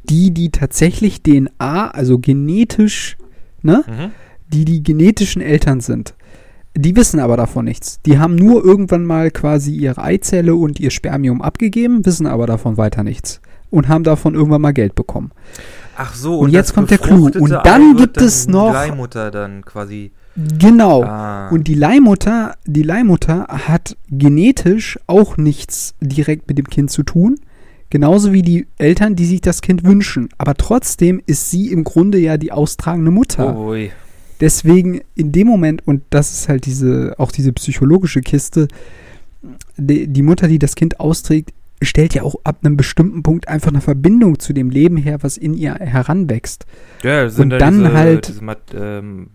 Die, 0.10 0.31
die 0.31 0.50
tatsächlich 0.50 1.22
DNA, 1.24 1.91
also 1.91 2.19
genetisch 2.19 3.17
ne? 3.63 3.84
Mhm. 3.88 4.12
die 4.51 4.65
die 4.65 4.84
genetischen 4.84 5.41
Eltern 5.41 5.79
sind. 5.82 6.13
Die 6.75 6.96
wissen 6.96 7.20
aber 7.20 7.38
davon 7.38 7.65
nichts. 7.65 8.00
Die 8.05 8.17
haben 8.17 8.36
nur 8.36 8.63
irgendwann 8.65 9.05
mal 9.05 9.29
quasi 9.32 9.75
ihre 9.75 10.01
Eizelle 10.01 10.55
und 10.55 10.79
ihr 10.79 10.89
Spermium 10.89 11.41
abgegeben, 11.41 12.05
wissen 12.05 12.25
aber 12.25 12.48
davon 12.48 12.77
weiter 12.77 13.03
nichts. 13.03 13.41
Und 13.70 13.88
haben 13.88 14.03
davon 14.03 14.34
irgendwann 14.36 14.62
mal 14.62 14.74
Geld 14.74 14.96
bekommen. 14.96 15.32
Ach 15.96 16.13
so, 16.15 16.39
Und 16.39 16.50
jetzt 16.51 16.70
das 16.70 16.74
kommt 16.75 16.89
der 16.91 16.98
Clou. 16.98 17.25
Und 17.27 17.50
dann 17.51 17.96
gibt 17.96 18.17
dann 18.17 18.25
es 18.25 18.48
noch- 18.48 18.70
Die 18.70 18.74
Leihmutter 18.74 19.29
dann 19.32 19.63
quasi. 19.63 20.12
Genau. 20.36 21.03
Ah. 21.03 21.50
Und 21.50 21.67
die 21.67 21.75
Leihmutter, 21.75 22.55
die 22.65 22.82
Leihmutter 22.84 23.46
hat 23.48 23.96
genetisch 24.10 25.00
auch 25.05 25.38
nichts 25.38 25.93
direkt 26.01 26.48
mit 26.48 26.58
dem 26.58 26.67
Kind 26.67 26.89
zu 26.89 27.03
tun. 27.03 27.36
Genauso 27.93 28.33
wie 28.33 28.41
die 28.41 28.65
Eltern, 28.79 29.15
die 29.15 29.27
sich 29.27 29.39
das 29.41 29.62
Kind 29.62 29.83
wünschen. 29.83 30.29
Aber 30.39 30.55
trotzdem 30.55 31.21
ist 31.27 31.51
sie 31.51 31.71
im 31.71 31.83
Grunde 31.83 32.17
ja 32.17 32.39
die 32.39 32.51
austragende 32.51 33.12
Mutter. 33.12 33.55
Ui. 33.55 33.91
Deswegen 34.41 35.01
in 35.13 35.31
dem 35.31 35.45
Moment, 35.45 35.85
und 35.85 36.01
das 36.09 36.33
ist 36.33 36.50
halt 36.50 36.65
diese, 36.65 37.13
auch 37.19 37.31
diese 37.31 37.53
psychologische 37.53 38.21
Kiste, 38.21 38.67
die, 39.77 40.07
die 40.07 40.23
Mutter, 40.23 40.47
die 40.47 40.57
das 40.57 40.73
Kind 40.73 41.00
austrägt, 41.00 41.51
stellt 41.83 42.15
ja 42.15 42.23
auch 42.23 42.33
ab 42.43 42.62
einem 42.63 42.77
bestimmten 42.77 43.21
Punkt 43.21 43.47
einfach 43.47 43.69
eine 43.69 43.81
Verbindung 43.81 44.39
zu 44.39 44.53
dem 44.53 44.71
Leben 44.71 44.97
her, 44.97 45.21
was 45.21 45.38
in 45.38 45.53
ihr 45.53 45.75
heranwächst. 45.75 46.65
Ja, 47.03 47.29
sind 47.29 47.43
Und 47.43 47.50
da 47.51 47.57
dann 47.59 47.77
diese, 47.77 47.93
halt- 47.93 48.27
Diese 48.27 48.43
Mat, 48.43 48.73
ähm, 48.75 49.27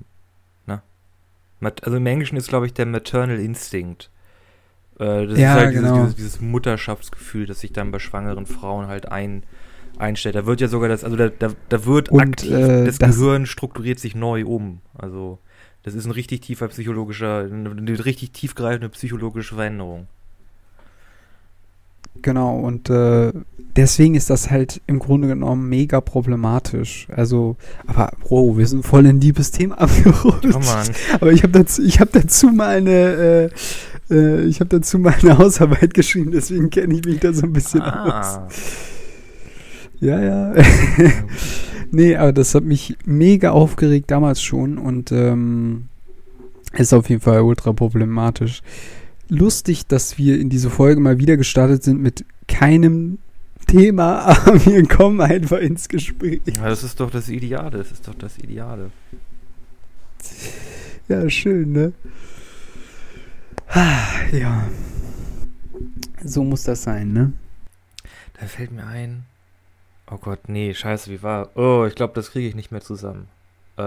na, 0.67 0.83
Mat, 1.61 1.85
also 1.85 1.97
im 1.97 2.07
Englischen 2.07 2.37
ist, 2.37 2.49
glaube 2.49 2.67
ich, 2.67 2.75
der 2.75 2.87
Maternal 2.87 3.39
Instinct. 3.39 4.11
Äh, 4.99 5.27
das 5.27 5.39
Ja, 5.39 5.55
ist 5.57 5.61
halt 5.65 5.75
genau. 5.75 6.01
dieses, 6.03 6.15
dieses, 6.17 6.41
Mutterschaftsgefühl, 6.41 7.47
das 7.47 7.61
sich 7.61 7.73
dann 7.73 7.91
bei 7.91 7.99
schwangeren 7.99 8.47
Frauen 8.47 8.87
halt 8.89 9.11
ein, 9.11 9.43
einstellt. 9.99 10.35
Da 10.35 10.47
wird 10.47 10.61
ja 10.61 10.69
sogar 10.69 10.89
das, 10.89 11.05
also 11.05 11.17
da, 11.17 11.29
da, 11.29 11.51
da 11.69 11.85
wird 11.87 12.09
Und, 12.09 12.21
aktiv, 12.21 12.53
äh, 12.53 12.85
das, 12.85 12.99
das- 12.99 13.17
Gehirn 13.17 13.47
strukturiert 13.47 13.99
sich 13.99 14.15
neu 14.15 14.45
um. 14.47 14.81
Also 14.97 15.39
das 15.85 15.95
ist 15.95 16.05
ein 16.05 16.11
richtig 16.11 16.43
tiefer 16.43 16.69
psychologischer, 16.69 17.41
eine, 17.51 17.71
eine 17.71 18.05
richtig 18.05 18.33
tiefgreifende 18.33 18.89
psychologische 18.91 19.55
Veränderung. 19.55 20.07
Genau, 22.21 22.59
und 22.59 22.91
äh, 22.91 23.33
deswegen 23.77 24.17
ist 24.17 24.29
das 24.29 24.51
halt 24.51 24.81
im 24.89 24.99
Grunde 24.99 25.29
genommen 25.29 25.69
mega 25.69 26.01
problematisch. 26.01 27.07
Also, 27.15 27.57
aber, 27.87 28.11
wow, 28.29 28.57
wir 28.57 28.67
sind 28.67 28.85
voll 28.85 29.07
in 29.07 29.17
ein 29.17 29.21
liebes 29.21 29.53
Thema 29.53 29.79
abgerutscht. 29.81 30.53
Oh. 30.53 31.15
Aber 31.15 31.33
ich 31.33 31.45
habe 31.45 31.53
dazu, 31.53 31.83
ich 31.83 32.01
hab 32.01 32.11
dazu 32.13 32.49
mal 32.49 32.77
eine, 32.79 32.91
äh, 32.91 33.51
äh, 34.11 34.45
ich 34.45 34.61
habe 34.61 34.71
dazu 34.71 34.99
mal 34.99 35.15
eine 35.21 35.39
Hausarbeit 35.39 35.95
geschrieben, 35.95 36.31
deswegen 36.33 36.71
kenne 36.71 36.95
ich 36.95 37.05
mich 37.05 37.21
da 37.21 37.33
so 37.33 37.47
ein 37.47 37.53
bisschen 37.53 37.83
aus. 37.83 38.39
Ah. 38.39 38.49
Ja, 40.01 40.21
ja. 40.21 40.55
nee, 41.91 42.17
aber 42.17 42.33
das 42.33 42.55
hat 42.55 42.65
mich 42.65 42.97
mega 43.05 43.51
aufgeregt 43.51 44.11
damals 44.11 44.43
schon 44.43 44.79
und 44.79 45.11
ähm, 45.13 45.89
ist 46.73 46.93
auf 46.93 47.09
jeden 47.09 47.21
Fall 47.21 47.41
ultra 47.41 47.73
problematisch. 47.73 48.63
Lustig, 49.29 49.87
dass 49.87 50.17
wir 50.17 50.41
in 50.41 50.49
diese 50.49 50.71
Folge 50.71 51.01
mal 51.01 51.19
wieder 51.19 51.37
gestartet 51.37 51.83
sind 51.83 52.01
mit 52.01 52.25
keinem 52.47 53.19
Thema, 53.67 54.21
aber 54.27 54.65
wir 54.65 54.87
kommen 54.87 55.21
einfach 55.21 55.59
ins 55.59 55.89
Gespräch. 55.89 56.41
Ja, 56.47 56.69
das 56.69 56.85
ist 56.85 57.01
doch 57.01 57.11
das 57.11 57.29
Ideale, 57.29 57.79
das 57.79 57.93
ist 57.93 58.07
doch 58.07 58.15
das 58.15 58.39
Ideale. 58.39 58.91
Ja, 61.09 61.29
schön, 61.29 61.73
ne? 61.73 61.93
Ah, 63.71 64.05
Ja. 64.33 64.65
So 66.25 66.43
muss 66.43 66.65
das 66.65 66.83
sein, 66.83 67.13
ne? 67.13 67.33
Da 68.41 68.47
fällt 68.47 68.73
mir 68.73 68.85
ein. 68.87 69.25
Oh 70.11 70.17
Gott, 70.17 70.49
nee, 70.49 70.75
scheiße, 70.75 71.11
wie 71.11 71.23
war. 71.23 71.57
Oh, 71.57 71.85
ich 71.87 71.95
glaube, 71.95 72.15
das 72.15 72.33
kriege 72.33 72.49
ich 72.49 72.55
nicht 72.57 72.73
mehr 72.73 72.81
zusammen. 72.81 73.29
Äh. 73.77 73.85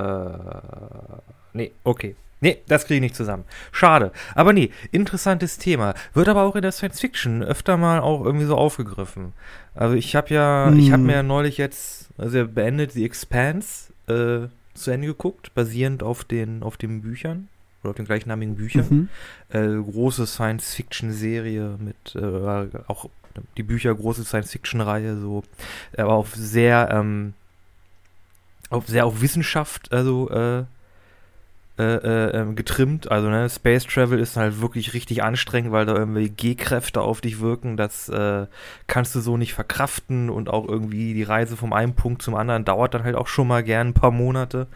Nee, 1.53 1.71
okay. 1.83 2.15
Nee, 2.39 2.61
das 2.67 2.85
kriege 2.85 2.95
ich 2.95 3.01
nicht 3.01 3.15
zusammen. 3.15 3.43
Schade. 3.71 4.11
Aber 4.33 4.53
nee, 4.53 4.71
interessantes 4.91 5.57
Thema. 5.57 5.93
Wird 6.13 6.27
aber 6.29 6.43
auch 6.43 6.55
in 6.55 6.61
der 6.63 6.71
Science 6.71 6.99
Fiction 6.99 7.43
öfter 7.43 7.77
mal 7.77 7.99
auch 7.99 8.23
irgendwie 8.25 8.45
so 8.45 8.55
aufgegriffen. 8.55 9.33
Also 9.75 9.95
ich 9.95 10.15
habe 10.15 10.33
ja, 10.33 10.71
ich 10.71 10.91
habe 10.91 11.01
Hm. 11.01 11.07
mir 11.07 11.13
ja 11.15 11.23
neulich 11.23 11.57
jetzt, 11.57 12.09
also 12.17 12.37
ja 12.39 12.43
beendet 12.45 12.93
The 12.93 13.05
Expanse 13.05 13.91
äh, 14.07 14.47
zu 14.73 14.91
Ende 14.91 15.07
geguckt, 15.07 15.53
basierend 15.53 16.01
auf 16.01 16.23
den, 16.23 16.63
auf 16.63 16.77
den 16.77 17.01
Büchern 17.01 17.47
oder 17.81 17.91
auf 17.91 17.95
den 17.95 18.05
gleichnamigen 18.05 18.55
Büchern 18.55 18.85
Mhm. 18.89 19.09
äh, 19.49 19.91
große 19.91 20.27
Science-Fiction-Serie 20.27 21.77
mit 21.79 22.15
äh, 22.15 22.67
auch 22.87 23.09
die 23.57 23.63
Bücher 23.63 23.93
große 23.95 24.23
Science-Fiction-Reihe 24.23 25.17
so, 25.17 25.43
aber 25.97 26.13
auf 26.13 26.35
sehr 26.35 26.89
ähm, 26.91 27.33
auf 28.69 28.87
sehr 28.87 29.05
auf 29.05 29.21
Wissenschaft 29.21 29.91
also 29.91 30.29
äh, 30.29 30.63
äh, 31.79 31.95
äh, 31.95 32.37
ähm, 32.37 32.55
getrimmt. 32.55 33.09
Also 33.09 33.29
ne, 33.29 33.49
Space 33.49 33.85
Travel 33.85 34.19
ist 34.19 34.35
halt 34.37 34.61
wirklich 34.61 34.93
richtig 34.93 35.23
anstrengend, 35.23 35.71
weil 35.71 35.85
da 35.85 35.95
irgendwie 35.95 36.29
G-Kräfte 36.29 37.01
auf 37.01 37.21
dich 37.21 37.39
wirken. 37.39 37.77
Das 37.77 38.09
äh, 38.09 38.45
kannst 38.87 39.15
du 39.15 39.21
so 39.21 39.37
nicht 39.37 39.53
verkraften 39.53 40.29
und 40.29 40.49
auch 40.49 40.67
irgendwie 40.67 41.13
die 41.13 41.23
Reise 41.23 41.55
vom 41.57 41.73
einen 41.73 41.93
Punkt 41.93 42.21
zum 42.21 42.35
anderen 42.35 42.65
dauert 42.65 42.93
dann 42.93 43.03
halt 43.03 43.15
auch 43.15 43.27
schon 43.27 43.47
mal 43.47 43.63
gern 43.63 43.87
ein 43.87 43.93
paar 43.93 44.11
Monate. 44.11 44.67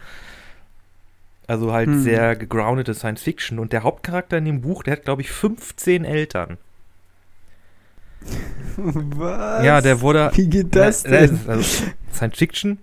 Also 1.46 1.72
halt 1.72 1.88
Hm. 1.88 2.02
sehr 2.02 2.36
gegroundete 2.36 2.94
Science 2.94 3.22
Fiction. 3.22 3.58
Und 3.58 3.72
der 3.72 3.82
Hauptcharakter 3.82 4.38
in 4.38 4.44
dem 4.44 4.60
Buch, 4.62 4.82
der 4.82 4.94
hat, 4.94 5.04
glaube 5.04 5.22
ich, 5.22 5.30
15 5.30 6.04
Eltern. 6.04 6.58
Was? 8.76 9.64
Ja, 9.64 9.80
der 9.80 10.00
wurde. 10.00 10.30
Wie 10.34 10.48
geht 10.48 10.74
das 10.74 11.02
denn? 11.04 11.38
also 11.46 11.84
Science 12.12 12.36
Fiction. 12.38 12.78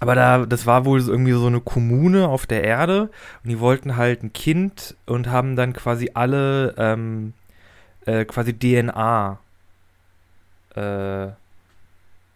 Aber 0.00 0.14
da, 0.16 0.46
das 0.46 0.66
war 0.66 0.84
wohl 0.84 1.00
so 1.00 1.12
irgendwie 1.12 1.32
so 1.32 1.46
eine 1.46 1.60
Kommune 1.60 2.26
auf 2.26 2.46
der 2.46 2.64
Erde 2.64 3.02
und 3.44 3.50
die 3.50 3.60
wollten 3.60 3.96
halt 3.96 4.24
ein 4.24 4.32
Kind 4.32 4.96
und 5.06 5.28
haben 5.30 5.54
dann 5.54 5.74
quasi 5.74 6.10
alle 6.14 6.74
ähm, 6.76 7.34
äh, 8.06 8.24
quasi 8.24 8.52
DNA 8.52 9.38
äh, 10.74 11.28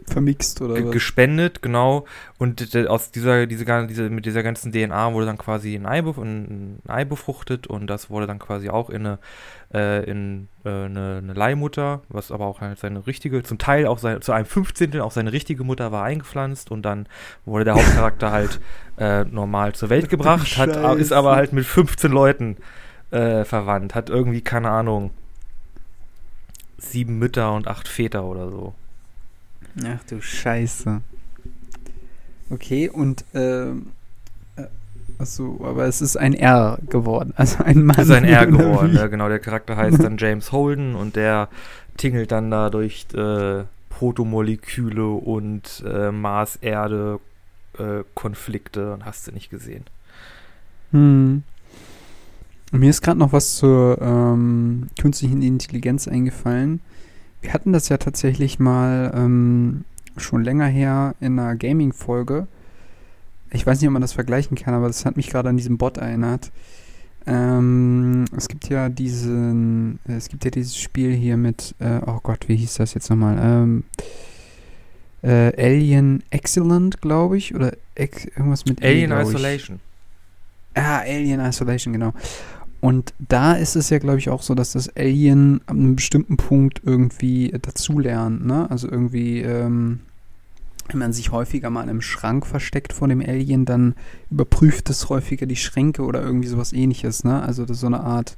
Vermixt 0.07 0.61
oder 0.61 0.85
was? 0.85 0.91
gespendet, 0.91 1.61
genau. 1.61 2.05
Und 2.37 2.75
aus 2.87 3.11
dieser, 3.11 3.45
diese, 3.45 3.65
diese, 3.87 4.09
mit 4.09 4.25
dieser 4.25 4.41
ganzen 4.41 4.71
DNA 4.71 5.13
wurde 5.13 5.25
dann 5.25 5.37
quasi 5.37 5.75
ein 5.75 5.85
Ei, 5.85 5.99
ein 5.99 6.79
Ei 6.87 7.03
befruchtet 7.03 7.67
und 7.67 7.87
das 7.87 8.09
wurde 8.09 8.25
dann 8.25 8.39
quasi 8.39 8.69
auch 8.69 8.89
in 8.89 9.05
eine, 9.05 9.19
äh, 9.73 10.09
in, 10.09 10.47
äh, 10.63 10.69
eine, 10.69 11.17
eine 11.17 11.33
Leihmutter, 11.33 12.01
was 12.07 12.31
aber 12.31 12.45
auch 12.45 12.61
halt 12.61 12.79
seine 12.79 13.05
richtige, 13.05 13.43
zum 13.43 13.57
Teil 13.57 13.85
auch 13.85 13.97
sein, 13.99 14.21
zu 14.21 14.31
einem 14.31 14.45
Fünfzehntel 14.45 15.01
auch 15.01 15.11
seine 15.11 15.33
richtige 15.33 15.65
Mutter 15.65 15.91
war 15.91 16.03
eingepflanzt 16.03 16.71
und 16.71 16.83
dann 16.83 17.07
wurde 17.45 17.65
der 17.65 17.75
Hauptcharakter 17.75 18.31
halt 18.31 18.61
äh, 18.97 19.25
normal 19.25 19.73
zur 19.73 19.89
Welt 19.89 20.09
gebracht, 20.09 20.57
hat, 20.57 20.97
ist 20.97 21.11
aber 21.11 21.35
halt 21.35 21.51
mit 21.51 21.65
15 21.65 22.11
Leuten 22.11 22.57
äh, 23.11 23.43
verwandt, 23.43 23.93
hat 23.93 24.09
irgendwie, 24.09 24.41
keine 24.41 24.69
Ahnung, 24.69 25.11
sieben 26.77 27.19
Mütter 27.19 27.53
und 27.53 27.67
acht 27.67 27.87
Väter 27.87 28.23
oder 28.23 28.49
so. 28.49 28.73
Ach 29.85 30.03
du 30.09 30.21
Scheiße. 30.21 31.01
Okay, 32.49 32.89
und 32.89 33.25
ähm, 33.33 33.87
äh, 34.55 34.63
achso, 35.19 35.59
aber 35.63 35.85
es 35.85 36.01
ist 36.01 36.15
ein 36.15 36.33
R 36.33 36.79
geworden, 36.89 37.33
also 37.35 37.63
ein 37.63 37.83
Mann. 37.83 37.99
ist 37.99 38.11
ein 38.11 38.23
R 38.23 38.47
geworden, 38.47 38.95
ja, 38.95 39.07
genau. 39.07 39.27
Der 39.27 39.39
Charakter 39.39 39.75
heißt 39.75 40.01
dann 40.01 40.17
James 40.17 40.51
Holden 40.51 40.95
und 40.95 41.15
der 41.15 41.49
tingelt 41.97 42.31
dann 42.31 42.49
da 42.49 42.69
durch 42.69 43.07
äh, 43.13 43.63
Protomoleküle 43.89 45.07
und 45.07 45.83
äh, 45.85 46.11
Mars-Erde-Konflikte 46.11 48.93
und 48.93 49.05
hast 49.05 49.27
du 49.27 49.31
nicht 49.31 49.49
gesehen. 49.49 49.83
Hm. 50.91 51.43
Mir 52.71 52.89
ist 52.89 53.01
gerade 53.01 53.19
noch 53.19 53.33
was 53.33 53.55
zur 53.55 54.01
ähm, 54.01 54.87
künstlichen 54.99 55.41
Intelligenz 55.41 56.07
eingefallen. 56.07 56.81
Wir 57.41 57.53
hatten 57.53 57.73
das 57.73 57.89
ja 57.89 57.97
tatsächlich 57.97 58.59
mal 58.59 59.11
ähm, 59.15 59.85
schon 60.17 60.43
länger 60.43 60.67
her 60.67 61.15
in 61.19 61.39
einer 61.39 61.55
Gaming-Folge. 61.55 62.47
Ich 63.51 63.65
weiß 63.65 63.79
nicht, 63.79 63.87
ob 63.87 63.93
man 63.93 64.01
das 64.01 64.13
vergleichen 64.13 64.57
kann, 64.57 64.73
aber 64.73 64.87
das 64.87 65.05
hat 65.05 65.17
mich 65.17 65.29
gerade 65.29 65.49
an 65.49 65.57
diesen 65.57 65.77
Bot 65.77 65.97
erinnert. 65.97 66.51
Ähm, 67.25 68.25
es 68.35 68.47
gibt 68.47 68.69
ja 68.69 68.89
diesen, 68.89 69.99
es 70.05 70.29
gibt 70.29 70.45
ja 70.45 70.51
dieses 70.51 70.77
Spiel 70.77 71.13
hier 71.13 71.37
mit, 71.37 71.75
äh, 71.79 71.99
oh 72.05 72.19
Gott, 72.23 72.47
wie 72.47 72.55
hieß 72.55 72.75
das 72.75 72.93
jetzt 72.93 73.09
nochmal? 73.09 73.37
Ähm, 73.39 73.83
äh, 75.23 75.51
Alien 75.61 76.23
Excellent, 76.29 77.01
glaube 77.01 77.37
ich, 77.37 77.53
oder 77.53 77.73
ex 77.95 78.25
irgendwas 78.25 78.65
mit 78.65 78.81
E, 78.81 78.87
Alien 78.87 79.11
ich. 79.11 79.27
Isolation. 79.27 79.79
Ah, 80.73 80.99
Alien 80.99 81.41
Isolation, 81.41 81.93
genau. 81.93 82.13
Und 82.87 83.13
da 83.19 83.51
ist 83.51 83.75
es 83.75 83.89
ja, 83.89 83.99
glaube 83.99 84.19
ich, 84.19 84.29
auch 84.29 84.41
so, 84.41 84.55
dass 84.55 84.71
das 84.71 84.95
Alien 84.95 85.59
an 85.65 85.77
einem 85.77 85.95
bestimmten 85.97 86.37
Punkt 86.37 86.79
irgendwie 86.85 87.53
dazulernt, 87.61 88.45
ne? 88.45 88.71
Also 88.71 88.89
irgendwie, 88.89 89.41
ähm, 89.41 89.99
wenn 90.87 90.99
man 90.99 91.11
sich 91.11 91.33
häufiger 91.33 91.69
mal 91.69 91.83
in 91.83 91.89
einem 91.89 92.01
Schrank 92.01 92.45
versteckt 92.47 92.93
vor 92.93 93.09
dem 93.09 93.19
Alien, 93.19 93.65
dann 93.65 93.93
überprüft 94.31 94.89
es 94.89 95.09
häufiger 95.09 95.45
die 95.45 95.57
Schränke 95.57 96.03
oder 96.03 96.21
irgendwie 96.21 96.47
sowas 96.47 96.71
ähnliches, 96.71 97.25
ne? 97.25 97.41
Also 97.41 97.65
das 97.65 97.75
ist 97.75 97.81
so 97.81 97.87
eine 97.87 97.99
Art, 97.99 98.37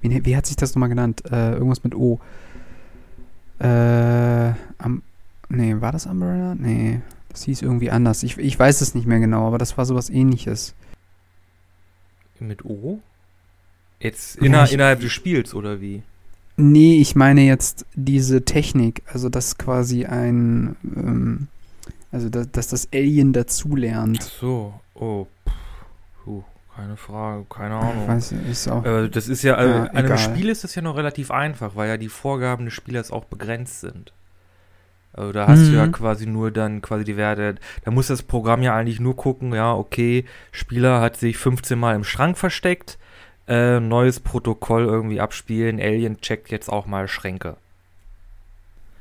wie, 0.00 0.24
wie 0.24 0.34
hat 0.34 0.46
sich 0.46 0.56
das 0.56 0.74
nochmal 0.74 0.88
genannt? 0.88 1.30
Äh, 1.30 1.52
irgendwas 1.52 1.84
mit 1.84 1.94
O. 1.94 2.20
Äh, 3.58 4.52
am, 4.78 5.02
nee, 5.50 5.76
war 5.78 5.92
das 5.92 6.06
Umbrella? 6.06 6.54
Nee, 6.54 7.02
das 7.28 7.42
hieß 7.42 7.60
irgendwie 7.60 7.90
anders. 7.90 8.22
Ich, 8.22 8.38
ich 8.38 8.58
weiß 8.58 8.80
es 8.80 8.94
nicht 8.94 9.06
mehr 9.06 9.20
genau, 9.20 9.46
aber 9.46 9.58
das 9.58 9.76
war 9.76 9.84
sowas 9.84 10.08
ähnliches. 10.08 10.74
Mit 12.38 12.64
O? 12.64 13.02
Jetzt 14.00 14.36
inner, 14.36 14.64
ich- 14.64 14.72
innerhalb 14.72 15.00
des 15.00 15.12
Spiels, 15.12 15.54
oder 15.54 15.80
wie? 15.80 16.02
Nee, 16.56 17.00
ich 17.00 17.14
meine 17.16 17.42
jetzt 17.42 17.86
diese 17.94 18.44
Technik, 18.44 19.02
also 19.12 19.28
dass 19.28 19.56
quasi 19.56 20.04
ein, 20.06 20.76
ähm, 20.94 21.48
also 22.12 22.28
dass, 22.28 22.50
dass 22.50 22.68
das 22.68 22.88
Alien 22.92 23.30
Ach 23.30 23.34
dazulernt. 23.34 24.22
so, 24.22 24.74
oh. 24.94 25.26
Puh, 26.24 26.42
keine 26.76 26.96
Frage, 26.98 27.46
keine 27.48 27.78
Ich 27.78 27.82
Ahnung. 27.84 28.08
weiß 28.08 28.32
nicht, 28.32 28.48
ist 28.50 28.68
auch. 28.68 28.84
Äh, 28.84 29.08
das 29.08 29.28
ist 29.28 29.42
ja, 29.42 29.54
also 29.54 29.72
Ja, 29.74 29.82
an 29.84 29.96
einem. 29.96 30.18
Spiel 30.18 30.48
ist 30.50 30.64
das 30.64 30.74
ja 30.74 30.82
noch 30.82 30.96
relativ 30.96 31.30
einfach, 31.30 31.76
weil 31.76 31.88
ja 31.88 31.96
die 31.96 32.08
Vorgaben 32.08 32.66
des 32.66 32.74
Spielers 32.74 33.10
auch 33.10 33.24
begrenzt 33.24 33.80
sind. 33.80 34.12
Also 35.12 35.32
da 35.32 35.48
hast 35.48 35.66
du 35.66 35.72
ja 35.72 35.86
Mhm. 35.86 35.92
quasi 35.92 36.26
nur 36.26 36.50
dann 36.50 36.82
quasi 36.82 37.04
die 37.04 37.16
Werte, 37.16 37.56
da 37.84 37.90
muss 37.90 38.06
das 38.08 38.22
Programm 38.22 38.62
ja 38.62 38.76
eigentlich 38.76 39.00
nur 39.00 39.16
gucken, 39.16 39.52
ja, 39.54 39.72
okay, 39.74 40.24
Spieler 40.52 41.00
hat 41.00 41.16
sich 41.16 41.36
15 41.38 41.78
Mal 41.78 41.96
im 41.96 42.04
Schrank 42.04 42.38
versteckt, 42.38 42.96
äh, 43.50 43.80
neues 43.80 44.20
Protokoll 44.20 44.84
irgendwie 44.84 45.20
abspielen, 45.20 45.78
Alien 45.80 46.20
checkt 46.22 46.50
jetzt 46.50 46.70
auch 46.70 46.86
mal 46.86 47.06
Schränke. 47.08 47.56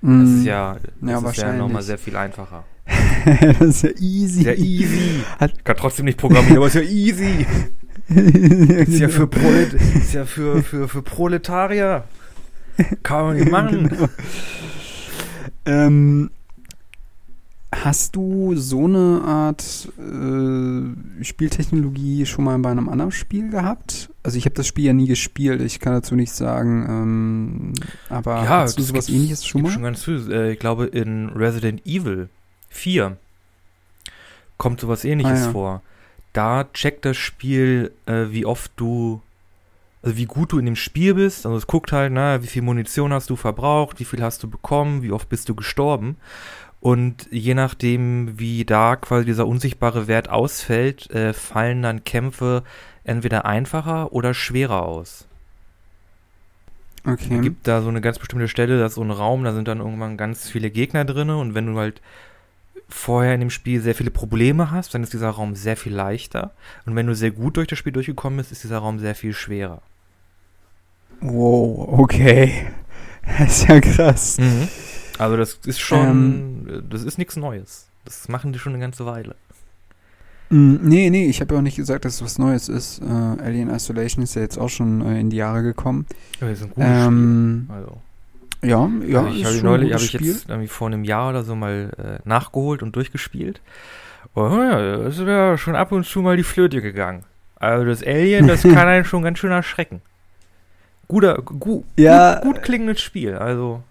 Das 0.02 0.12
Mm, 0.12 0.38
ist 0.40 0.46
ja, 0.46 0.78
das 1.02 1.24
ist 1.24 1.38
ja 1.38 1.54
nochmal 1.54 1.82
sehr 1.84 1.98
viel 1.98 2.16
einfacher. 2.16 2.64
das 3.60 3.60
ist 3.62 3.82
ja 3.84 3.90
easy. 4.00 4.44
Sehr 4.44 4.58
easy. 4.58 5.22
Hat- 5.40 5.64
Kann 5.66 5.76
trotzdem 5.78 6.06
nicht 6.06 6.18
programmieren, 6.18 6.58
aber 6.58 6.68
ist 6.68 6.76
ja 6.76 6.82
easy. 6.82 7.46
Ist 8.10 9.00
ja 9.00 9.08
für, 9.08 9.28
Prolet 9.28 9.72
ist 9.74 10.14
ja 10.16 10.26
für, 10.26 10.64
für, 10.64 10.88
für 10.88 11.04
Proletarier. 11.04 12.06
Kann 13.04 13.26
man 13.26 13.36
nicht 13.38 13.52
machen. 13.52 13.88
Genau. 13.90 14.10
ähm, 15.66 16.32
hast 17.74 18.16
du 18.16 18.56
so 18.56 18.86
eine 18.86 19.22
Art 19.24 19.90
äh, 20.00 21.24
Spieltechnologie 21.24 22.26
schon 22.26 22.46
mal 22.46 22.58
bei 22.60 22.72
einem 22.72 22.90
anderen 22.90 23.12
Spiel 23.12 23.50
gehabt? 23.50 24.10
Also 24.24 24.38
ich 24.38 24.46
habe 24.46 24.56
das 24.56 24.68
Spiel 24.68 24.86
ja 24.86 24.94
nie 24.94 25.08
gespielt, 25.08 25.62
ich 25.62 25.80
kann 25.80 25.94
dazu 25.94 26.16
nichts 26.16 26.38
sagen. 26.38 26.86
Ähm, 26.90 27.74
aber 28.10 28.44
Ja, 28.44 28.62
hast 28.62 28.78
du 28.80 28.84
sowas 28.84 29.08
ähnliches 29.10 29.46
schon 29.46 29.62
mal? 29.62 29.72
schon 29.72 29.84
ganz 29.84 30.04
viel. 30.04 30.32
Äh, 30.32 30.54
ich 30.54 30.60
glaube, 30.60 30.86
in 30.88 31.30
Resident 31.30 31.86
Evil 31.86 32.30
4 32.70 33.18
kommt 34.58 34.80
sowas 34.82 35.06
ähnliches 35.06 35.42
Ah, 35.42 35.46
ja. 35.46 35.52
vor. 35.52 35.82
Da 36.34 36.64
checkt 36.74 37.06
das 37.06 37.18
Spiel, 37.18 37.92
äh, 38.06 38.26
wie 38.30 38.46
oft 38.46 38.72
du, 38.76 39.22
also 40.04 40.16
wie 40.18 40.26
gut 40.26 40.52
du 40.52 40.60
in 40.60 40.66
dem 40.66 40.76
Spiel 40.76 41.14
bist. 41.16 41.46
Also 41.46 41.58
es 41.58 41.66
guckt 41.68 41.92
halt, 41.92 42.12
na, 42.14 42.44
wie 42.44 42.48
viel 42.48 42.62
Munition 42.62 43.14
hast 43.14 43.30
du 43.30 43.36
verbraucht, 43.36 44.00
wie 44.00 44.06
viel 44.06 44.22
hast 44.22 44.44
du 44.44 44.50
bekommen, 44.50 45.02
wie 45.02 45.12
oft 45.12 45.30
bist 45.30 45.50
du 45.50 45.56
gestorben. 45.56 46.18
Und 46.82 47.28
je 47.32 47.54
nachdem, 47.56 48.40
wie 48.40 48.66
da 48.66 48.96
quasi 48.96 49.26
dieser 49.26 49.48
unsichtbare 49.48 50.08
Wert 50.08 50.30
ausfällt, 50.30 51.10
äh, 51.12 51.34
fallen 51.34 51.82
dann 51.82 52.04
Kämpfe 52.06 52.64
entweder 53.04 53.46
einfacher 53.46 54.14
oder 54.14 54.34
schwerer 54.34 54.84
aus. 54.84 55.28
Es 57.18 57.30
Okay. 57.30 57.40
gibt 57.40 57.68
da 57.68 57.82
so 57.82 57.90
eine 57.90 58.02
ganz 58.02 58.18
bestimmte 58.20 58.48
Stelle, 58.48 58.80
da 58.80 58.86
ist 58.88 58.96
so 58.96 59.04
ein 59.04 59.12
Raum, 59.12 59.44
da 59.44 59.54
sind 59.54 59.68
dann 59.68 59.80
irgendwann 59.80 60.18
ganz 60.18 60.50
viele 60.50 60.70
Gegner 60.72 61.06
drin 61.06 61.30
und 61.30 61.54
wenn 61.56 61.68
du 61.68 61.78
halt 61.78 62.02
vorher 62.90 63.34
in 63.36 63.42
dem 63.42 63.50
Spiel 63.52 63.82
sehr 63.82 63.96
viele 63.96 64.12
Probleme 64.12 64.72
hast, 64.72 64.94
dann 64.94 65.04
ist 65.04 65.14
dieser 65.14 65.30
Raum 65.32 65.56
sehr 65.56 65.78
viel 65.78 65.94
leichter 65.96 66.54
und 66.86 66.96
wenn 66.96 67.08
du 67.08 67.16
sehr 67.16 67.32
gut 67.32 67.58
durch 67.58 67.68
das 67.68 67.80
Spiel 67.80 67.94
durchgekommen 67.94 68.38
bist, 68.38 68.52
ist 68.52 68.64
dieser 68.64 68.80
Raum 68.80 69.00
sehr 69.00 69.16
viel 69.16 69.34
schwerer. 69.34 69.82
Wow, 71.22 72.00
okay. 72.00 72.68
Das 73.38 73.62
ist 73.62 73.68
ja 73.70 73.80
krass. 73.80 74.42
Also 75.20 75.38
das 75.38 75.60
ist 75.66 75.80
schon, 75.80 76.84
das 76.90 77.04
ist 77.04 77.18
nichts 77.18 77.36
Neues. 77.36 77.88
Das 78.06 78.28
machen 78.30 78.54
die 78.54 78.60
schon 78.60 78.74
eine 78.74 78.82
ganze 78.82 79.06
Weile. 79.06 79.36
Mm, 80.50 80.78
Nee, 80.82 81.10
nee, 81.10 81.28
ich 81.28 81.42
habe 81.42 81.54
ja 81.54 81.60
auch 81.60 81.64
nicht 81.64 81.76
gesagt, 81.76 82.06
dass 82.06 82.16
es 82.16 82.24
was 82.24 82.40
Neues 82.40 82.70
ist. 82.70 83.02
Äh, 83.02 83.06
Alien 83.44 83.70
Isolation 83.70 84.24
ist 84.24 84.36
ja 84.36 84.42
jetzt 84.42 84.58
auch 84.58 84.70
schon 84.70 85.02
äh, 85.02 85.20
in 85.20 85.30
die 85.30 85.38
Jahre 85.38 85.62
gekommen. 85.62 86.08
Ja, 86.42 86.48
das 86.50 86.60
ist 86.62 86.66
ein 86.66 86.70
gutes 86.74 86.90
Ähm, 86.90 87.66
Spiel. 87.68 87.76
Also, 87.76 88.02
ja, 88.62 88.90
ja, 89.08 89.20
also 89.26 89.38
ich 89.38 89.46
habe 89.46 89.56
schon 89.56 89.66
neulich, 89.66 89.94
habe 89.94 90.04
ich 90.04 90.14
jetzt 90.14 90.50
irgendwie 90.50 90.68
vor 90.68 90.88
einem 90.88 91.04
Jahr 91.04 91.30
oder 91.30 91.44
so 91.44 91.56
mal 91.56 91.92
äh, 92.24 92.28
nachgeholt 92.28 92.82
und 92.82 92.96
durchgespielt. 92.96 93.62
Und 94.34 94.52
ja, 94.52 94.98
da 94.98 95.08
ist 95.08 95.20
ja 95.20 95.58
schon 95.58 95.76
ab 95.76 95.92
und 95.92 96.06
zu 96.06 96.22
mal 96.22 96.36
die 96.38 96.44
Flöte 96.44 96.82
gegangen. 96.82 97.24
Also 97.56 97.86
das 97.86 98.04
Alien, 98.04 98.48
das 98.48 98.62
kann 98.64 98.76
einen 98.88 99.06
schon 99.06 99.22
ganz 99.22 99.40
schön 99.40 99.52
erschrecken. 99.52 100.02
Guter, 101.08 101.36
gu, 101.42 101.84
Ja, 101.98 102.36
gut, 102.40 102.56
gut 102.56 102.64
klingendes 102.64 103.02
Spiel, 103.02 103.36
also 103.36 103.82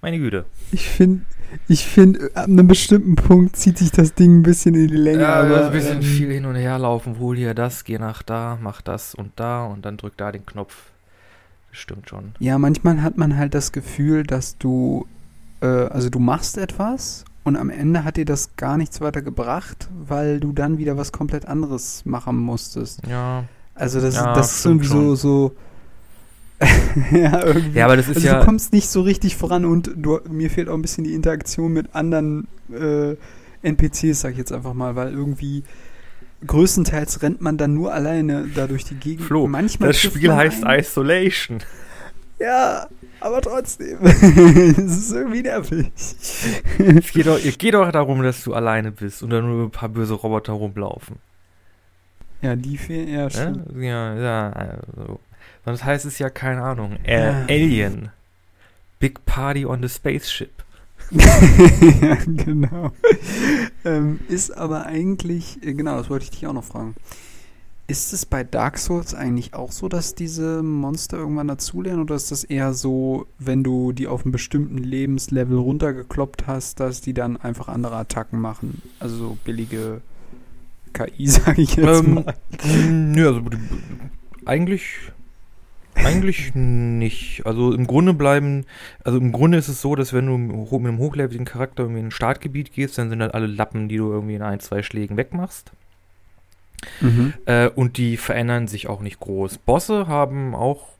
meine 0.00 0.18
Güte. 0.18 0.44
Ich 0.72 0.88
finde, 0.88 1.22
ich 1.66 1.86
finde, 1.86 2.30
ab 2.34 2.44
einem 2.44 2.66
bestimmten 2.66 3.16
Punkt 3.16 3.56
zieht 3.56 3.78
sich 3.78 3.90
das 3.90 4.14
Ding 4.14 4.40
ein 4.40 4.42
bisschen 4.42 4.74
in 4.74 4.88
die 4.88 4.96
Länge. 4.96 5.22
Ja, 5.22 5.34
aber, 5.40 5.66
ein 5.66 5.72
bisschen 5.72 5.96
ähm, 5.96 6.02
viel 6.02 6.32
hin 6.32 6.44
und 6.44 6.56
her 6.56 6.78
laufen, 6.78 7.18
hol 7.18 7.36
hier 7.36 7.54
das, 7.54 7.84
geh 7.84 7.98
nach 7.98 8.22
da, 8.22 8.58
mach 8.60 8.82
das 8.82 9.14
und 9.14 9.32
da 9.36 9.64
und 9.64 9.84
dann 9.84 9.96
drück 9.96 10.16
da 10.16 10.32
den 10.32 10.44
Knopf. 10.46 10.74
Das 11.70 11.80
stimmt 11.80 12.08
schon. 12.08 12.32
Ja, 12.38 12.58
manchmal 12.58 13.02
hat 13.02 13.18
man 13.18 13.36
halt 13.36 13.54
das 13.54 13.72
Gefühl, 13.72 14.24
dass 14.24 14.58
du, 14.58 15.06
äh, 15.60 15.66
also 15.66 16.10
du 16.10 16.18
machst 16.18 16.58
etwas 16.58 17.24
und 17.44 17.56
am 17.56 17.70
Ende 17.70 18.04
hat 18.04 18.16
dir 18.16 18.24
das 18.24 18.56
gar 18.56 18.76
nichts 18.76 19.00
weiter 19.00 19.22
gebracht, 19.22 19.88
weil 20.06 20.40
du 20.40 20.52
dann 20.52 20.78
wieder 20.78 20.96
was 20.96 21.12
komplett 21.12 21.46
anderes 21.46 22.04
machen 22.04 22.36
musstest. 22.36 23.06
Ja. 23.06 23.44
Also 23.74 24.00
das, 24.00 24.16
Ja, 24.16 24.34
das 24.34 24.58
ist 24.58 24.66
irgendwie 24.66 24.86
so, 24.86 25.14
so 25.14 25.54
ja, 27.12 27.44
irgendwie. 27.44 27.78
Ja, 27.78 27.84
aber 27.84 27.96
das 27.96 28.08
ist 28.08 28.16
also 28.16 28.26
ja. 28.26 28.40
du 28.40 28.44
kommst 28.44 28.72
nicht 28.72 28.88
so 28.88 29.02
richtig 29.02 29.36
voran 29.36 29.64
und 29.64 29.92
du, 29.94 30.20
mir 30.28 30.50
fehlt 30.50 30.68
auch 30.68 30.74
ein 30.74 30.82
bisschen 30.82 31.04
die 31.04 31.14
Interaktion 31.14 31.72
mit 31.72 31.94
anderen 31.94 32.48
äh, 32.72 33.16
NPCs, 33.62 34.20
sag 34.20 34.32
ich 34.32 34.38
jetzt 34.38 34.52
einfach 34.52 34.74
mal, 34.74 34.96
weil 34.96 35.12
irgendwie 35.12 35.62
größtenteils 36.46 37.22
rennt 37.22 37.40
man 37.40 37.58
dann 37.58 37.74
nur 37.74 37.92
alleine 37.92 38.48
da 38.54 38.66
durch 38.66 38.84
die 38.84 38.96
Gegend. 38.96 39.26
Flo, 39.26 39.46
Manchmal 39.46 39.90
das 39.90 40.00
Spiel 40.00 40.32
heißt 40.32 40.64
einen. 40.64 40.80
Isolation. 40.80 41.58
Ja, 42.40 42.86
aber 43.20 43.40
trotzdem. 43.40 43.98
Es 44.02 44.78
ist 44.78 45.12
irgendwie 45.12 45.42
nervig. 45.42 45.90
Es 45.96 47.12
geht 47.12 47.26
doch, 47.26 47.38
es 47.44 47.58
geht 47.58 47.74
doch 47.74 47.90
darum, 47.90 48.22
dass 48.22 48.44
du 48.44 48.54
alleine 48.54 48.92
bist 48.92 49.22
und 49.22 49.30
dann 49.30 49.46
nur 49.46 49.66
ein 49.66 49.70
paar 49.70 49.88
böse 49.88 50.14
Roboter 50.14 50.52
rumlaufen. 50.52 51.16
Ja, 52.40 52.54
die 52.54 52.78
fehlen, 52.78 53.08
ja, 53.08 53.28
stimmt. 53.28 53.64
Ja, 53.76 54.14
ja, 54.14 54.50
also. 54.50 55.18
Sonst 55.64 55.84
heißt 55.84 56.04
es 56.06 56.18
ja, 56.18 56.30
keine 56.30 56.62
Ahnung, 56.62 56.96
äh, 57.04 57.26
Ja. 57.26 57.42
Alien. 57.48 58.10
Big 59.00 59.24
Party 59.26 59.64
on 59.66 59.82
the 59.82 59.88
Spaceship. 59.88 60.50
ja, 61.10 62.16
genau. 62.26 62.92
ähm, 63.84 64.20
ist 64.28 64.50
aber 64.56 64.86
eigentlich, 64.86 65.62
äh, 65.62 65.72
genau, 65.74 65.96
das 65.96 66.10
wollte 66.10 66.24
ich 66.24 66.30
dich 66.30 66.46
auch 66.46 66.52
noch 66.52 66.64
fragen. 66.64 66.94
Ist 67.86 68.12
es 68.12 68.26
bei 68.26 68.44
Dark 68.44 68.76
Souls 68.76 69.14
eigentlich 69.14 69.54
auch 69.54 69.72
so, 69.72 69.88
dass 69.88 70.14
diese 70.14 70.62
Monster 70.62 71.16
irgendwann 71.16 71.48
dazulernen 71.48 72.02
oder 72.02 72.16
ist 72.16 72.30
das 72.30 72.44
eher 72.44 72.74
so, 72.74 73.26
wenn 73.38 73.64
du 73.64 73.92
die 73.92 74.06
auf 74.06 74.24
einem 74.24 74.32
bestimmten 74.32 74.76
Lebenslevel 74.76 75.56
runtergekloppt 75.56 76.46
hast, 76.46 76.80
dass 76.80 77.00
die 77.00 77.14
dann 77.14 77.38
einfach 77.38 77.68
andere 77.68 77.96
Attacken 77.96 78.40
machen? 78.40 78.82
Also 79.00 79.16
so 79.16 79.38
billige 79.44 80.02
KI, 80.92 81.26
sage 81.28 81.62
ich 81.62 81.76
jetzt 81.76 82.04
Ähm, 82.04 82.14
mal. 82.14 82.34
Mm, 82.64 83.12
Nö, 83.12 83.26
also 83.28 83.40
die- 83.40 83.56
eigentlich, 84.44 84.84
eigentlich 86.04 86.54
nicht. 86.54 87.44
Also 87.44 87.72
im 87.72 87.86
Grunde 87.86 88.14
bleiben, 88.14 88.64
also 89.04 89.18
im 89.18 89.32
Grunde 89.32 89.58
ist 89.58 89.68
es 89.68 89.80
so, 89.80 89.94
dass 89.94 90.12
wenn 90.12 90.26
du 90.26 90.36
mit 90.36 90.88
einem 90.88 90.98
hochleveligen 90.98 91.46
Charakter 91.46 91.84
irgendwie 91.84 92.00
in 92.00 92.06
ein 92.06 92.12
Startgebiet 92.12 92.72
gehst, 92.72 92.98
dann 92.98 93.10
sind 93.10 93.22
halt 93.22 93.34
alle 93.34 93.46
Lappen, 93.46 93.88
die 93.88 93.96
du 93.96 94.10
irgendwie 94.10 94.34
in 94.34 94.42
ein, 94.42 94.60
zwei 94.60 94.82
Schlägen 94.82 95.16
wegmachst. 95.16 95.72
Mhm. 97.00 97.34
Äh, 97.46 97.68
und 97.68 97.96
die 97.96 98.16
verändern 98.16 98.68
sich 98.68 98.88
auch 98.88 99.00
nicht 99.00 99.20
groß. 99.20 99.58
Bosse 99.58 100.06
haben 100.06 100.54
auch 100.54 100.98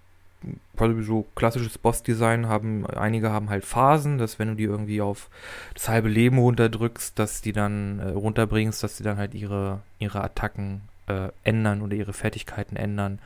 quasi 0.77 1.03
so 1.03 1.27
klassisches 1.35 1.79
Boss-Design, 1.79 2.47
haben, 2.47 2.87
einige 2.87 3.31
haben 3.31 3.51
halt 3.51 3.65
Phasen, 3.65 4.19
dass 4.19 4.39
wenn 4.39 4.49
du 4.49 4.55
die 4.55 4.65
irgendwie 4.65 5.01
auf 5.01 5.29
das 5.75 5.89
halbe 5.89 6.09
Leben 6.09 6.39
runterdrückst, 6.39 7.19
dass 7.19 7.43
die 7.43 7.53
dann 7.53 7.99
äh, 7.99 8.11
runterbringst, 8.11 8.83
dass 8.83 8.97
die 8.97 9.03
dann 9.03 9.17
halt 9.17 9.35
ihre, 9.35 9.81
ihre 9.99 10.23
Attacken 10.23 10.83
äh, 11.09 11.31
ändern 11.43 11.83
oder 11.83 11.97
ihre 11.97 12.13
Fertigkeiten 12.13 12.77
ändern. 12.77 13.19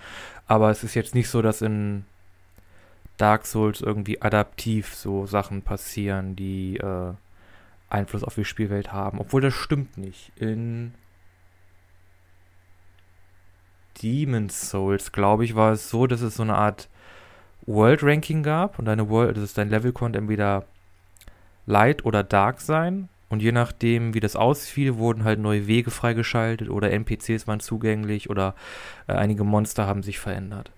Aber 0.47 0.71
es 0.71 0.85
ist 0.85 0.95
jetzt 0.95 1.15
nicht 1.15 1.29
so, 1.29 1.43
dass 1.43 1.63
in 1.63 2.05
Dark 3.17 3.47
Souls 3.47 3.81
irgendwie 3.81 4.21
adaptiv 4.21 4.95
so 4.95 5.27
Sachen 5.27 5.63
passieren, 5.63 6.37
die 6.37 6.77
äh, 6.79 7.13
Einfluss 7.89 8.25
auf 8.25 8.35
die 8.35 8.45
Spielwelt 8.45 8.93
haben. 8.93 9.19
Obwohl 9.19 9.41
das 9.41 9.55
stimmt 9.55 9.97
nicht. 9.99 10.33
In 10.37 10.95
Demon's 14.03 14.71
Souls, 14.71 15.13
glaube 15.13 15.45
ich, 15.45 15.55
war 15.55 15.73
es 15.73 15.91
so, 15.91 16.07
dass 16.07 16.23
es 16.23 16.37
so 16.37 16.43
eine 16.43 16.57
Art 16.57 16.89
World 17.67 18.03
Ranking 18.03 18.43
gab 18.43 18.79
und 18.79 18.87
deine 18.87 19.09
World, 19.09 19.37
das 19.37 19.45
ist 19.45 19.59
dein 19.59 19.69
Level 19.69 19.93
konnte 19.93 20.19
entweder 20.19 20.65
Light 21.67 22.05
oder 22.05 22.25
Dark 22.25 22.61
sein 22.61 23.09
und 23.33 23.41
je 23.41 23.51
nachdem, 23.51 24.13
wie 24.13 24.21
das 24.21 24.37
ausfiel, 24.37 24.97
wurden 24.97 25.25
halt 25.25 25.39
neue 25.39 25.67
Wege 25.67 25.91
freigeschaltet 25.91 26.69
oder 26.69 26.91
NPCs 26.91 27.47
waren 27.47 27.61
zugänglich 27.61 28.29
oder 28.29 28.55
äh, 29.07 29.13
einige 29.15 29.43
Monster 29.43 29.87
haben 29.87 30.03
sich 30.03 30.19
verändert. 30.19 30.71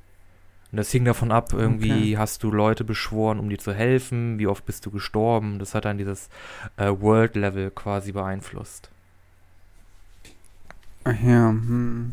Und 0.71 0.77
das 0.79 0.93
hing 0.93 1.05
davon 1.05 1.33
ab, 1.33 1.53
irgendwie 1.53 2.15
Okay. 2.15 2.17
hast 2.17 2.45
du 2.45 2.53
Leute 2.53 2.85
beschworen, 2.85 3.41
um 3.41 3.49
dir 3.49 3.59
zu 3.59 3.73
helfen, 3.75 4.39
wie 4.39 4.47
oft 4.47 4.65
bist 4.67 4.87
du 4.87 4.93
gestorben. 4.93 5.59
Das 5.59 5.75
hat 5.75 5.85
dann 5.85 5.99
dieses 5.99 6.29
äh, 6.77 6.93
World 7.01 7.35
Level 7.35 7.73
quasi 7.73 8.13
beeinflusst. 8.13 8.89
Ach 11.03 11.21
ja, 11.23 11.49
hm. 11.51 12.13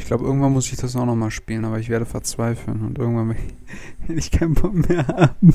Ich 0.00 0.06
glaube, 0.06 0.24
irgendwann 0.24 0.52
muss 0.52 0.72
ich 0.72 0.78
das 0.78 0.96
auch 0.96 1.04
nochmal 1.04 1.30
spielen, 1.30 1.64
aber 1.64 1.78
ich 1.78 1.88
werde 1.88 2.06
verzweifeln 2.06 2.80
und 2.80 2.98
irgendwann 2.98 3.28
werde 3.28 3.40
ich 4.18 4.30
keinen 4.32 4.54
Bock 4.54 4.74
mehr 4.88 5.06
haben. 5.06 5.54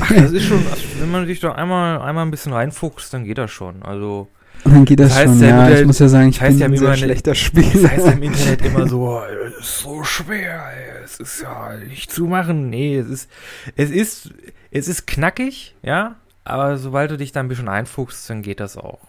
Ach, 0.00 0.12
das 0.14 0.32
ist 0.32 0.44
schon, 0.44 0.58
also 0.70 0.82
wenn 0.98 1.10
man 1.10 1.26
sich 1.26 1.40
da 1.40 1.52
einmal, 1.52 2.02
einmal 2.02 2.26
ein 2.26 2.30
bisschen 2.30 2.52
reinfuchst, 2.52 3.14
dann 3.14 3.24
geht 3.24 3.38
das 3.38 3.50
schon. 3.50 3.82
Also. 3.82 4.28
Und 4.64 4.74
dann 4.74 4.84
geht 4.84 5.00
das, 5.00 5.08
Das 5.10 5.18
heißt 5.18 5.28
schon, 5.34 5.40
ja 5.40 5.48
ja. 5.48 5.68
im 5.68 5.80
Ich 5.80 5.86
muss 5.86 5.98
ja 6.00 6.08
sagen, 6.08 6.28
ich 6.28 6.38
das 6.38 6.48
heißt 6.48 6.58
bin 6.58 6.60
ja 6.60 6.66
ein 6.66 6.76
sehr 6.76 6.96
schlechter 6.96 7.30
Das 7.30 7.38
Spieler. 7.38 7.90
heißt 7.90 8.06
ja 8.06 8.12
im 8.12 8.22
Internet 8.24 8.62
immer 8.66 8.86
so, 8.88 9.22
es 9.22 9.58
ist 9.60 9.78
so 9.78 10.02
schwer, 10.04 10.62
ey, 10.76 11.02
es 11.04 11.18
ist 11.20 11.40
ja 11.40 11.76
nicht 11.76 12.10
zu 12.12 12.26
machen. 12.26 12.68
Nee, 12.68 12.98
es 12.98 13.08
ist, 13.08 13.30
es 13.76 13.90
ist, 13.90 14.34
es 14.70 14.88
ist 14.88 15.06
knackig, 15.06 15.76
ja, 15.82 16.16
aber 16.44 16.76
sobald 16.76 17.10
du 17.12 17.16
dich 17.16 17.32
da 17.32 17.40
ein 17.40 17.48
bisschen 17.48 17.68
einfuchst, 17.68 18.28
dann 18.28 18.42
geht 18.42 18.60
das 18.60 18.76
auch. 18.76 19.00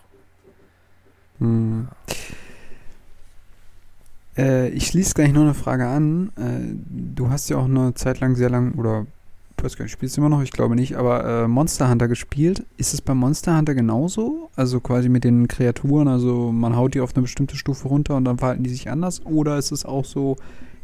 Hm. 1.39 1.87
Äh, 4.37 4.69
ich 4.69 4.87
schließe 4.87 5.13
gleich 5.13 5.33
noch 5.33 5.41
eine 5.41 5.53
Frage 5.53 5.87
an. 5.87 6.29
Äh, 6.37 6.75
du 7.15 7.29
hast 7.29 7.49
ja 7.49 7.57
auch 7.57 7.65
eine 7.65 7.93
Zeit 7.93 8.19
lang 8.19 8.35
sehr 8.35 8.49
lang, 8.49 8.73
oder 8.75 9.05
ich 9.57 9.63
weiß 9.63 9.77
gar 9.77 9.83
nicht, 9.85 9.91
spielst 9.91 10.17
du 10.17 10.21
immer 10.21 10.29
noch? 10.29 10.41
Ich 10.41 10.51
glaube 10.51 10.75
nicht, 10.75 10.95
aber 10.95 11.43
äh, 11.43 11.47
Monster 11.47 11.89
Hunter 11.89 12.07
gespielt. 12.07 12.65
Ist 12.77 12.93
es 12.93 13.01
bei 13.01 13.13
Monster 13.13 13.57
Hunter 13.57 13.75
genauso? 13.75 14.49
Also 14.55 14.79
quasi 14.79 15.09
mit 15.09 15.23
den 15.23 15.47
Kreaturen, 15.47 16.07
also 16.07 16.51
man 16.51 16.75
haut 16.75 16.93
die 16.95 17.01
auf 17.01 17.13
eine 17.15 17.21
bestimmte 17.23 17.55
Stufe 17.55 17.87
runter 17.87 18.15
und 18.15 18.25
dann 18.25 18.37
verhalten 18.39 18.63
die 18.63 18.69
sich 18.69 18.89
anders? 18.89 19.23
Oder 19.25 19.57
ist 19.57 19.71
es 19.71 19.85
auch 19.85 20.05
so, 20.05 20.37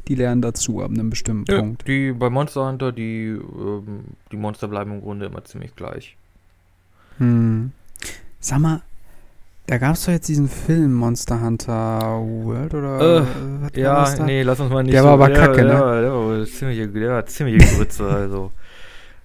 die 0.07 0.15
lernen 0.15 0.41
dazu 0.41 0.81
ab 0.81 0.91
einem 0.91 1.09
bestimmten 1.09 1.51
Ja, 1.51 1.59
Punkt? 1.59 1.87
die 1.87 2.11
bei 2.11 2.29
Monster 2.29 2.67
Hunter, 2.67 2.91
die, 2.91 3.25
ähm, 3.29 4.01
die 4.31 4.37
Monster 4.37 4.67
bleiben 4.67 4.91
im 4.91 5.01
Grunde 5.01 5.25
immer 5.25 5.43
ziemlich 5.43 5.75
gleich. 5.75 6.15
Hm. 7.17 7.71
Sag 8.39 8.59
mal, 8.59 8.81
da 9.67 9.77
gab 9.77 9.95
es 9.95 10.05
doch 10.05 10.11
jetzt 10.13 10.27
diesen 10.29 10.49
Film 10.49 10.93
Monster 10.93 11.41
Hunter 11.41 11.99
World 12.43 12.73
oder 12.73 12.97
Äh, 12.99 13.61
war 13.61 13.69
Ja, 13.77 14.15
nee, 14.25 14.41
lass 14.41 14.59
uns 14.59 14.71
mal 14.71 14.81
nicht 14.83 14.93
Der 14.93 15.01
so, 15.01 15.07
war 15.07 15.13
aber 15.15 15.27
der, 15.27 15.37
kacke, 15.37 15.55
der, 15.57 15.65
ne? 15.65 15.79
war- 15.79 16.01
Der 16.01 16.11
war 16.13 16.45
ziemliche, 16.45 16.87
der 16.87 17.09
war 17.11 17.25
ziemliche 17.25 17.75
Grütze, 17.75 18.05
also. 18.05 18.51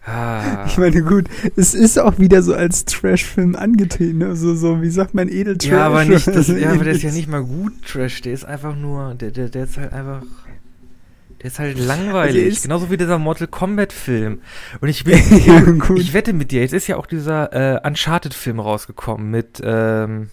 Ah. 0.05 0.65
Ich 0.67 0.79
meine, 0.79 1.03
gut, 1.03 1.27
es 1.57 1.75
ist 1.75 1.99
auch 1.99 2.19
wieder 2.19 2.43
so 2.43 2.55
als 2.55 2.85
Trash-Film 2.85 3.55
angetreten, 3.55 4.19
ne? 4.19 4.35
so, 4.35 4.55
so, 4.55 4.83
wie 4.83 4.91
sagt 4.91 5.15
man, 5.15 5.29
Edeltrash? 5.29 5.71
Ja, 5.71 5.87
aber 5.87 6.05
nicht, 6.05 6.27
das, 6.27 6.49
ja, 6.49 6.73
aber 6.73 6.83
der 6.85 6.95
ist 6.95 7.03
ja 7.03 7.11
nicht 7.13 7.29
mal 7.29 7.45
gut 7.45 7.73
Trash, 7.87 8.21
der 8.23 8.33
ist 8.33 8.45
einfach 8.45 8.75
nur, 8.77 9.15
der, 9.15 9.31
der, 9.31 9.49
der 9.49 9.65
ist 9.65 9.79
halt 9.79 9.93
einfach, 9.93 10.23
der 11.43 11.47
ist 11.51 11.59
halt 11.59 11.79
langweilig, 11.79 12.37
Also 12.45 12.49
ist- 12.49 12.63
genauso 12.63 12.91
wie 12.91 12.97
dieser 12.97 13.19
Mortal 13.19 13.49
Kombat 13.49 13.93
Film. 13.93 14.41
Und 14.81 14.89
ich 14.89 15.05
bin, 15.05 15.15
ja, 15.47 15.63
ich 15.97 16.15
wette 16.15 16.33
mit 16.33 16.51
dir, 16.53 16.61
jetzt 16.63 16.73
ist 16.73 16.87
ja 16.87 16.97
auch 16.97 17.07
dieser 17.07 17.53
äh, 17.53 17.87
Uncharted 17.87 18.33
Film 18.35 18.61
rausgekommen 18.61 19.31
mit, 19.31 19.61
ähm, 19.65 20.31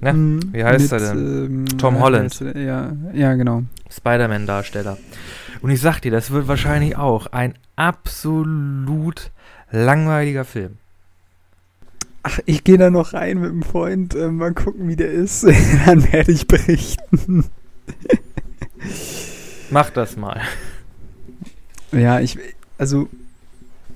ne, 0.00 0.12
Mhm, 0.12 0.40
wie 0.52 0.64
heißt 0.64 0.92
mit, 0.92 1.00
er 1.02 1.12
Ähm, 1.12 1.64
Tom 1.78 1.96
äh, 1.96 2.00
Holland. 2.00 2.40
er- 2.40 2.56
Ja, 2.56 2.92
ja, 3.14 3.34
genau. 3.34 3.62
Spider-Man-Darsteller. 3.90 4.98
Und 5.62 5.70
ich 5.70 5.80
sag 5.80 6.00
dir, 6.00 6.10
das 6.12 6.30
wird 6.30 6.46
wahrscheinlich 6.48 6.96
auch 6.96 7.26
ein 7.28 7.54
absolut 7.76 9.30
langweiliger 9.70 10.44
Film. 10.44 10.76
Ach, 12.22 12.38
ich 12.44 12.64
gehe 12.64 12.76
da 12.76 12.90
noch 12.90 13.14
rein 13.14 13.38
mit 13.40 13.50
einem 13.50 13.62
Freund, 13.62 14.14
äh, 14.14 14.28
mal 14.28 14.52
gucken, 14.52 14.88
wie 14.88 14.96
der 14.96 15.10
ist. 15.10 15.44
Dann 15.86 16.12
werde 16.12 16.32
ich 16.32 16.46
berichten. 16.46 17.44
Mach 19.70 19.90
das 19.90 20.16
mal. 20.16 20.40
Ja, 21.92 22.20
ich, 22.20 22.38
also, 22.78 23.08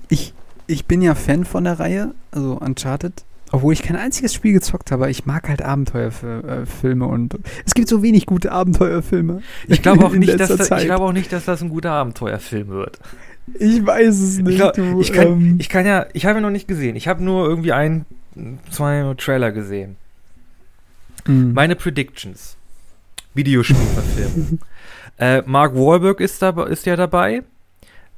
ich, 0.09 0.33
ich 0.67 0.85
bin 0.85 1.01
ja 1.01 1.15
Fan 1.15 1.45
von 1.45 1.63
der 1.63 1.79
Reihe, 1.79 2.13
also 2.31 2.53
Uncharted. 2.53 3.23
Obwohl 3.51 3.73
ich 3.73 3.83
kein 3.83 3.95
einziges 3.95 4.33
Spiel 4.33 4.53
gezockt 4.53 4.91
habe, 4.91 5.09
ich 5.09 5.25
mag 5.25 5.47
halt 5.47 5.61
Abenteuerfilme 5.61 7.05
und 7.05 7.37
es 7.65 7.73
gibt 7.73 7.87
so 7.87 8.01
wenig 8.01 8.25
gute 8.25 8.51
Abenteuerfilme. 8.51 9.41
Ich 9.67 9.81
glaube 9.81 10.05
auch 10.05 10.11
nicht, 10.13 10.39
dass 10.39 10.49
das, 10.49 10.71
ich 10.71 10.85
glaube 10.85 11.05
auch 11.05 11.13
nicht, 11.13 11.31
dass 11.31 11.45
das 11.45 11.61
ein 11.61 11.69
guter 11.69 11.91
Abenteuerfilm 11.91 12.69
wird. 12.69 12.99
Ich 13.53 13.85
weiß 13.85 14.19
es 14.19 14.37
nicht. 14.39 14.49
Ich, 14.49 14.55
glaub, 14.57 14.73
du, 14.73 14.99
ich, 14.99 15.13
kann, 15.13 15.27
ähm, 15.27 15.55
ich 15.59 15.69
kann 15.69 15.85
ja, 15.85 16.07
ich 16.13 16.25
habe 16.25 16.39
ihn 16.39 16.41
noch 16.41 16.49
nicht 16.49 16.67
gesehen. 16.67 16.95
Ich 16.95 17.07
habe 17.07 17.23
nur 17.23 17.47
irgendwie 17.47 17.71
ein, 17.71 18.05
zwei 18.71 19.13
Trailer 19.17 19.51
gesehen. 19.51 19.95
hm. 21.25 21.53
Meine 21.53 21.75
Predictions. 21.75 22.57
Videospielverfilmung. 23.35 24.59
äh, 25.17 25.41
Mark 25.45 25.75
Wahlberg 25.75 26.19
ist, 26.19 26.41
da, 26.41 26.49
ist 26.65 26.85
ja 26.85 26.95
dabei. 26.95 27.43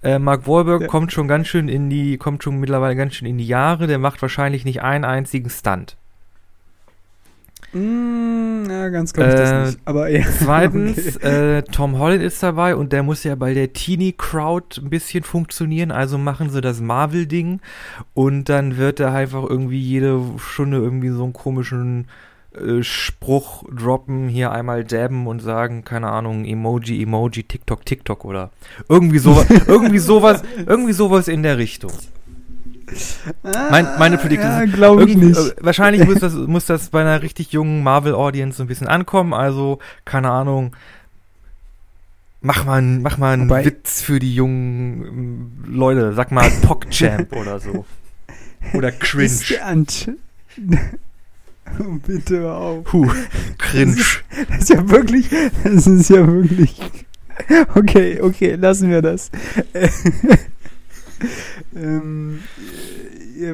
Äh, 0.03 0.19
Mark 0.19 0.47
Wahlberg 0.47 0.81
Ja. 0.83 0.87
kommt 0.87 1.11
schon 1.11 1.27
ganz 1.27 1.47
schön 1.47 1.67
in 1.69 1.89
die, 1.89 2.17
kommt 2.17 2.43
schon 2.43 2.59
mittlerweile 2.59 2.95
ganz 2.95 3.15
schön 3.15 3.27
in 3.27 3.37
die 3.37 3.47
Jahre. 3.47 3.87
Der 3.87 3.97
macht 3.99 4.21
wahrscheinlich 4.21 4.63
nicht 4.65 4.81
einen 4.81 5.03
einzigen 5.05 5.49
Stunt. 5.49 5.97
Mm, 7.73 8.69
ja, 8.69 8.87
ganz 8.89 9.13
glaube 9.13 9.29
ich 9.29 9.35
Äh, 9.35 9.39
das 9.39 9.65
nicht. 9.73 9.79
Aber 9.85 10.09
ja. 10.09 10.23
Zweitens, 10.39 11.17
Okay. 11.17 11.57
äh, 11.57 11.61
Tom 11.63 11.97
Holland 11.99 12.23
ist 12.23 12.41
dabei 12.41 12.75
und 12.75 12.93
der 12.93 13.03
muss 13.03 13.23
ja 13.23 13.35
bei 13.35 13.53
der 13.53 13.73
Teenie-Crowd 13.73 14.79
ein 14.81 14.89
bisschen 14.89 15.23
funktionieren, 15.23 15.91
also 15.91 16.17
machen 16.17 16.49
sie 16.49 16.61
das 16.61 16.79
Marvel-Ding 16.79 17.59
und 18.13 18.45
dann 18.49 18.77
wird 18.77 18.99
er 19.01 19.13
einfach 19.13 19.43
irgendwie 19.43 19.79
jede 19.81 20.21
Stunde 20.37 20.77
irgendwie 20.77 21.09
so 21.09 21.23
einen 21.23 21.33
komischen 21.33 22.07
äh, 22.59 22.83
Spruch 22.83 23.63
droppen, 23.71 24.27
hier 24.29 24.51
einmal 24.51 24.83
dabben 24.83 25.27
und 25.27 25.41
sagen, 25.41 25.83
keine 25.83 26.09
Ahnung, 26.09 26.45
Emoji, 26.45 27.01
Emoji, 27.01 27.43
TikTok, 27.43 27.85
TikTok 27.85 28.25
oder 28.25 28.51
irgendwie 28.89 29.19
sowas, 29.19 29.45
irgendwie 29.67 29.99
sowas, 29.99 30.43
irgendwie 30.65 30.93
sowas 30.93 31.27
in 31.27 31.43
der 31.43 31.57
Richtung. 31.57 31.91
mein- 33.43 33.87
meine 33.99 34.17
Prediction 34.17 34.49
Ja, 34.49 34.61
ist- 34.61 34.73
glaube 34.73 35.03
ich 35.05 35.17
nicht. 35.17 35.37
äh, 35.37 35.55
wahrscheinlich 35.61 36.05
muss 36.07 36.19
das, 36.19 36.33
muss 36.33 36.65
das 36.65 36.89
bei 36.89 37.01
einer 37.01 37.21
richtig 37.21 37.51
jungen 37.51 37.83
Marvel-Audience 37.83 38.57
so 38.57 38.63
ein 38.63 38.67
bisschen 38.67 38.87
ankommen. 38.87 39.33
Also, 39.33 39.79
keine 40.05 40.29
Ahnung, 40.31 40.73
mach 42.41 42.63
mal, 42.65 42.77
einen- 42.77 43.01
mach 43.01 43.17
mal 43.17 43.33
einen 43.33 43.49
Wobei- 43.49 43.65
Witz 43.65 44.01
für 44.01 44.19
die 44.19 44.33
jungen 44.33 45.05
ähm, 45.05 45.51
Leute. 45.75 46.13
Sag 46.13 46.31
mal 46.31 46.49
PogChamp 46.61 47.33
oder 47.35 47.59
so. 47.59 47.85
Oder 48.73 48.89
Ist 48.89 48.99
Cringe. 49.01 49.31
der 49.49 49.67
Oh, 49.67 50.77
Bitte 52.07 52.39
hör 52.39 52.57
auf. 52.57 52.83
Puh, 52.85 53.07
Cringe. 53.57 53.95
Das 54.49 54.61
ist 54.61 54.69
ja 54.69 54.89
wirklich, 54.89 55.29
das 55.63 55.87
ist 55.87 56.09
ja 56.09 56.27
wirklich. 56.27 56.79
Okay, 57.75 58.19
okay, 58.21 58.55
lassen 58.55 58.89
wir 58.89 59.01
das. 59.01 59.29
ähm, 61.75 62.39
äh, 62.57 63.06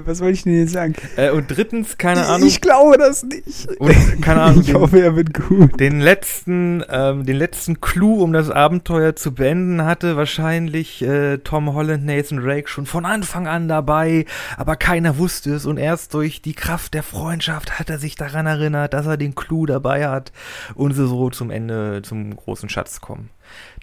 was 0.06 0.22
wollte 0.22 0.34
ich 0.34 0.44
denn 0.44 0.58
jetzt 0.58 0.74
sagen? 0.74 0.94
Äh, 1.16 1.32
und 1.32 1.48
drittens, 1.48 1.98
keine 1.98 2.26
Ahnung, 2.26 2.48
Ich 2.48 2.62
glaube 2.62 2.98
das 2.98 3.24
nicht. 3.24 3.68
und, 3.80 4.22
keine 4.22 4.42
Ahnung, 4.42 4.62
Ich 4.62 4.74
hoffe, 4.74 5.02
er 5.02 5.16
wird 5.16 5.34
gut. 5.34 5.80
Den 5.80 6.00
letzten, 6.00 6.84
ähm, 6.90 7.26
den 7.26 7.36
letzten 7.38 7.82
Clou, 7.82 8.22
um 8.24 8.34
das 8.34 8.50
Abenteuer 8.50 9.16
zu 9.16 9.34
beenden, 9.34 9.84
hatte 9.86 10.16
wahrscheinlich 10.18 11.02
äh, 11.02 11.38
Tom 11.40 11.74
Holland, 11.74 12.06
Nathan 12.06 12.40
Drake 12.40 12.68
schon 12.68 12.86
von 12.86 13.06
Anfang 13.06 13.48
an 13.48 13.68
dabei, 13.68 14.26
aber 14.58 14.76
keiner 14.76 15.18
wusste 15.18 15.54
es 15.54 15.66
und 15.66 15.78
erst 15.78 16.14
durch 16.14 16.42
die 16.42 16.54
Kraft 16.54 16.94
der 16.94 17.04
Freundschaft 17.04 17.80
hat 17.80 17.90
er 17.90 18.00
sich 18.00 18.16
daran 18.16 18.46
erinnert, 18.46 18.94
dass 18.94 19.06
er 19.06 19.18
den 19.18 19.36
Clou 19.36 19.66
dabei 19.66 20.08
hat 20.08 20.32
und 20.76 20.94
sie 20.94 21.08
so 21.08 21.30
zum 21.30 21.52
Ende, 21.52 22.02
zum 22.04 22.36
großen 22.36 22.70
Schatz 22.70 23.02
kommen. 23.02 23.30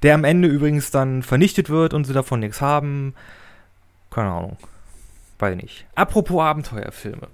Der 0.03 0.15
am 0.15 0.25
Ende 0.25 0.49
übrigens 0.49 0.91
dann 0.91 1.23
vernichtet 1.23 1.71
wird 1.71 1.95
und 1.95 2.05
sie 2.05 2.13
davon 2.13 2.41
nichts 2.41 2.61
haben. 2.61 3.15
Keine 4.11 4.31
Ahnung. 4.31 4.57
Weiß 5.41 5.57
nicht. 5.57 5.87
Apropos 5.95 6.41
Abenteuerfilme. 6.41 7.29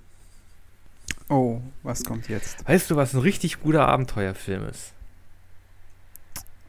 Oh, 1.29 1.61
was 1.83 2.05
kommt 2.05 2.29
jetzt? 2.29 2.67
Weißt 2.69 2.89
du, 2.91 2.97
was 2.97 3.15
ein 3.15 3.21
richtig 3.21 3.61
guter 3.61 3.89
Abenteuerfilm 3.89 4.69
ist? 4.69 4.93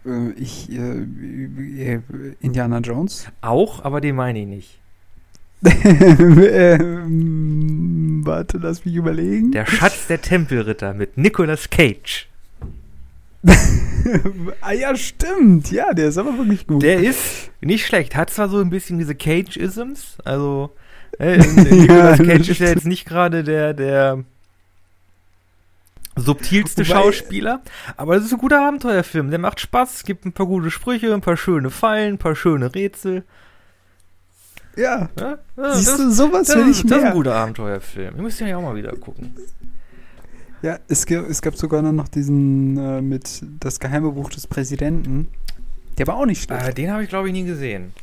Äh, 0.05 0.31
ich, 0.31 0.71
äh, 0.71 1.03
äh, 1.03 2.01
Indiana 2.39 2.79
Jones? 2.79 3.27
Auch, 3.41 3.85
aber 3.85 4.01
den 4.01 4.15
meine 4.15 4.39
ich 4.39 4.47
nicht. 4.47 4.79
ähm, 6.43 7.01
warte, 8.25 8.57
lass 8.57 8.85
mich 8.85 8.95
überlegen. 8.95 9.51
Der 9.51 9.65
Schatz 9.65 10.07
der 10.07 10.21
Tempelritter 10.21 10.93
mit 10.93 11.17
Nicolas 11.17 11.69
Cage. 11.69 12.27
ah 14.61 14.71
ja, 14.71 14.95
stimmt. 14.95 15.71
Ja, 15.71 15.93
der 15.93 16.07
ist 16.09 16.17
aber 16.17 16.37
wirklich 16.37 16.65
gut. 16.67 16.81
Der 16.81 16.99
ist 16.99 17.51
nicht 17.61 17.85
schlecht. 17.85 18.15
Hat 18.15 18.31
zwar 18.31 18.49
so 18.49 18.59
ein 18.59 18.69
bisschen 18.69 18.97
diese 18.97 19.15
Cage-Isms, 19.15 20.17
also 20.25 20.71
äh, 21.19 21.37
Nicolas 21.37 22.19
Ja, 22.19 22.25
Cage 22.25 22.37
das 22.39 22.49
ist 22.49 22.59
ja 22.59 22.67
jetzt 22.69 22.85
nicht 22.85 23.05
gerade 23.05 23.43
der, 23.43 23.73
der 23.73 24.23
subtilste 26.15 26.81
Wobei- 26.87 26.93
Schauspieler, 26.93 27.61
aber 27.95 28.15
das 28.15 28.25
ist 28.25 28.33
ein 28.33 28.39
guter 28.39 28.65
Abenteuerfilm. 28.67 29.29
Der 29.29 29.39
macht 29.39 29.59
Spaß, 29.59 29.95
es 29.97 30.03
gibt 30.03 30.25
ein 30.25 30.33
paar 30.33 30.45
gute 30.47 30.71
Sprüche, 30.71 31.13
ein 31.13 31.21
paar 31.21 31.37
schöne 31.37 31.69
Fallen, 31.69 32.15
ein 32.15 32.17
paar 32.17 32.35
schöne 32.35 32.73
Rätsel. 32.73 33.23
ja, 34.75 35.09
Ja, 35.19 35.37
ja, 35.57 35.73
siehst 35.75 35.89
das, 35.89 35.97
du, 35.97 36.09
sowas 36.11 36.47
das, 36.47 36.55
will 36.57 36.69
ich 36.71 36.81
das 36.81 36.85
ist 36.85 36.93
ein 36.93 37.01
mehr. 37.03 37.11
guter 37.11 37.35
Abenteuerfilm. 37.35 38.15
Ihr 38.15 38.21
müsst 38.21 38.39
ja 38.39 38.57
auch 38.57 38.61
mal 38.63 38.75
wieder 38.75 38.93
gucken. 38.95 39.35
Ja, 40.63 40.79
es, 40.87 41.05
es 41.05 41.41
gab 41.43 41.55
sogar 41.55 41.83
noch 41.83 42.07
diesen 42.07 42.77
äh, 42.77 42.99
mit 43.01 43.43
das 43.59 43.79
geheime 43.79 44.11
Buch 44.11 44.31
des 44.31 44.47
Präsidenten. 44.47 45.27
Der 45.99 46.07
war 46.07 46.15
auch 46.15 46.25
nicht 46.25 46.41
schlecht. 46.43 46.67
Äh, 46.67 46.73
den 46.73 46.91
habe 46.91 47.03
ich, 47.03 47.09
glaube 47.09 47.27
ich, 47.27 47.33
nie 47.33 47.43
gesehen. 47.45 47.93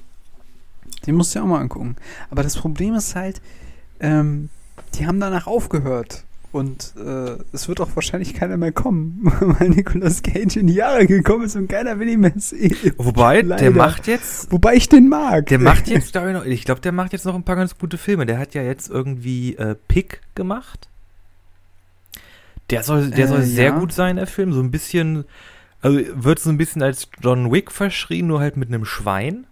Den 1.06 1.14
musst 1.14 1.34
du 1.34 1.38
ja 1.38 1.44
auch 1.44 1.48
mal 1.48 1.60
angucken. 1.60 1.96
Aber 2.30 2.42
das 2.42 2.56
Problem 2.56 2.94
ist 2.94 3.14
halt, 3.14 3.40
ähm, 4.00 4.48
die 4.94 5.06
haben 5.06 5.20
danach 5.20 5.46
aufgehört. 5.46 6.24
Und 6.54 6.94
äh, 6.96 7.36
es 7.52 7.66
wird 7.66 7.80
auch 7.80 7.96
wahrscheinlich 7.96 8.32
keiner 8.32 8.56
mehr 8.56 8.70
kommen, 8.70 9.22
weil 9.40 9.70
Nicolas 9.70 10.22
Cage 10.22 10.56
in 10.58 10.68
die 10.68 10.74
Jahre 10.74 11.04
gekommen 11.04 11.46
ist 11.46 11.56
und 11.56 11.66
keiner 11.66 11.98
will 11.98 12.08
ihn 12.08 12.20
mehr 12.20 12.32
sehen. 12.36 12.76
Wobei, 12.96 13.40
Leider. 13.40 13.56
der 13.56 13.70
macht 13.72 14.06
jetzt. 14.06 14.52
Wobei 14.52 14.74
ich 14.74 14.88
den 14.88 15.08
mag. 15.08 15.46
Der 15.46 15.58
macht 15.58 15.88
jetzt, 15.88 16.12
glaube 16.12 16.28
ich, 16.28 16.34
noch, 16.34 16.44
ich 16.44 16.64
glaube, 16.64 16.80
der 16.80 16.92
macht 16.92 17.12
jetzt 17.12 17.24
noch 17.24 17.34
ein 17.34 17.42
paar 17.42 17.56
ganz 17.56 17.76
gute 17.76 17.98
Filme. 17.98 18.24
Der 18.24 18.38
hat 18.38 18.54
ja 18.54 18.62
jetzt 18.62 18.88
irgendwie 18.88 19.56
äh, 19.56 19.74
Pick 19.88 20.20
gemacht. 20.36 20.88
Der 22.70 22.84
soll, 22.84 23.10
der 23.10 23.26
soll 23.26 23.40
äh, 23.40 23.46
sehr 23.46 23.70
ja. 23.70 23.78
gut 23.78 23.92
sein, 23.92 24.14
der 24.14 24.28
Film. 24.28 24.52
So 24.52 24.60
ein 24.60 24.70
bisschen, 24.70 25.24
also 25.82 26.00
wird 26.14 26.38
so 26.38 26.50
ein 26.50 26.56
bisschen 26.56 26.82
als 26.82 27.08
John 27.20 27.50
Wick 27.50 27.72
verschrien, 27.72 28.28
nur 28.28 28.38
halt 28.38 28.56
mit 28.56 28.68
einem 28.68 28.84
Schwein. 28.84 29.44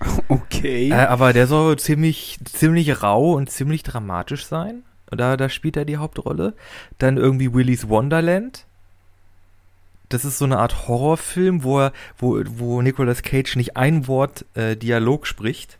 Okay. 0.28 0.90
Äh, 0.90 0.94
aber 0.94 1.32
der 1.32 1.46
soll 1.46 1.78
ziemlich, 1.78 2.38
ziemlich 2.44 3.02
rau 3.02 3.32
und 3.32 3.50
ziemlich 3.50 3.82
dramatisch 3.82 4.46
sein. 4.46 4.82
Da, 5.10 5.36
da 5.36 5.48
spielt 5.48 5.76
er 5.76 5.84
die 5.84 5.96
Hauptrolle. 5.96 6.54
Dann 6.98 7.16
irgendwie 7.16 7.52
Willy's 7.52 7.88
Wonderland. 7.88 8.66
Das 10.08 10.24
ist 10.24 10.38
so 10.38 10.44
eine 10.44 10.58
Art 10.58 10.88
Horrorfilm, 10.88 11.62
wo, 11.62 11.80
er, 11.80 11.92
wo, 12.18 12.40
wo 12.44 12.82
Nicolas 12.82 13.22
Cage 13.22 13.56
nicht 13.56 13.76
ein 13.76 14.06
Wort 14.08 14.44
äh, 14.54 14.76
Dialog 14.76 15.26
spricht. 15.26 15.78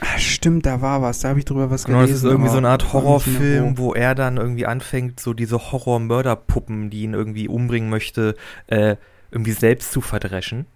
Ach, 0.00 0.18
stimmt, 0.18 0.64
da 0.66 0.80
war 0.80 1.02
was, 1.02 1.20
da 1.20 1.30
habe 1.30 1.40
ich 1.40 1.44
drüber 1.44 1.70
was 1.70 1.84
genau, 1.84 1.98
gelesen. 1.98 2.14
Das 2.14 2.22
ist 2.22 2.30
irgendwie 2.30 2.50
so 2.50 2.58
eine 2.58 2.68
Art 2.68 2.92
Horrorfilm, 2.92 3.78
wo 3.78 3.94
er 3.94 4.14
dann 4.14 4.36
irgendwie 4.36 4.66
anfängt, 4.66 5.18
so 5.18 5.34
diese 5.34 5.72
Horror-Mörderpuppen, 5.72 6.90
die 6.90 7.02
ihn 7.02 7.14
irgendwie 7.14 7.48
umbringen 7.48 7.90
möchte, 7.90 8.36
äh, 8.68 8.96
irgendwie 9.32 9.52
selbst 9.52 9.90
zu 9.90 10.00
verdreschen. 10.00 10.66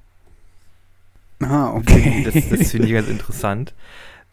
Ah, 1.44 1.72
okay. 1.74 2.22
Das, 2.24 2.34
das 2.34 2.70
finde 2.70 2.86
ich 2.86 2.92
ganz 2.94 3.08
interessant. 3.08 3.74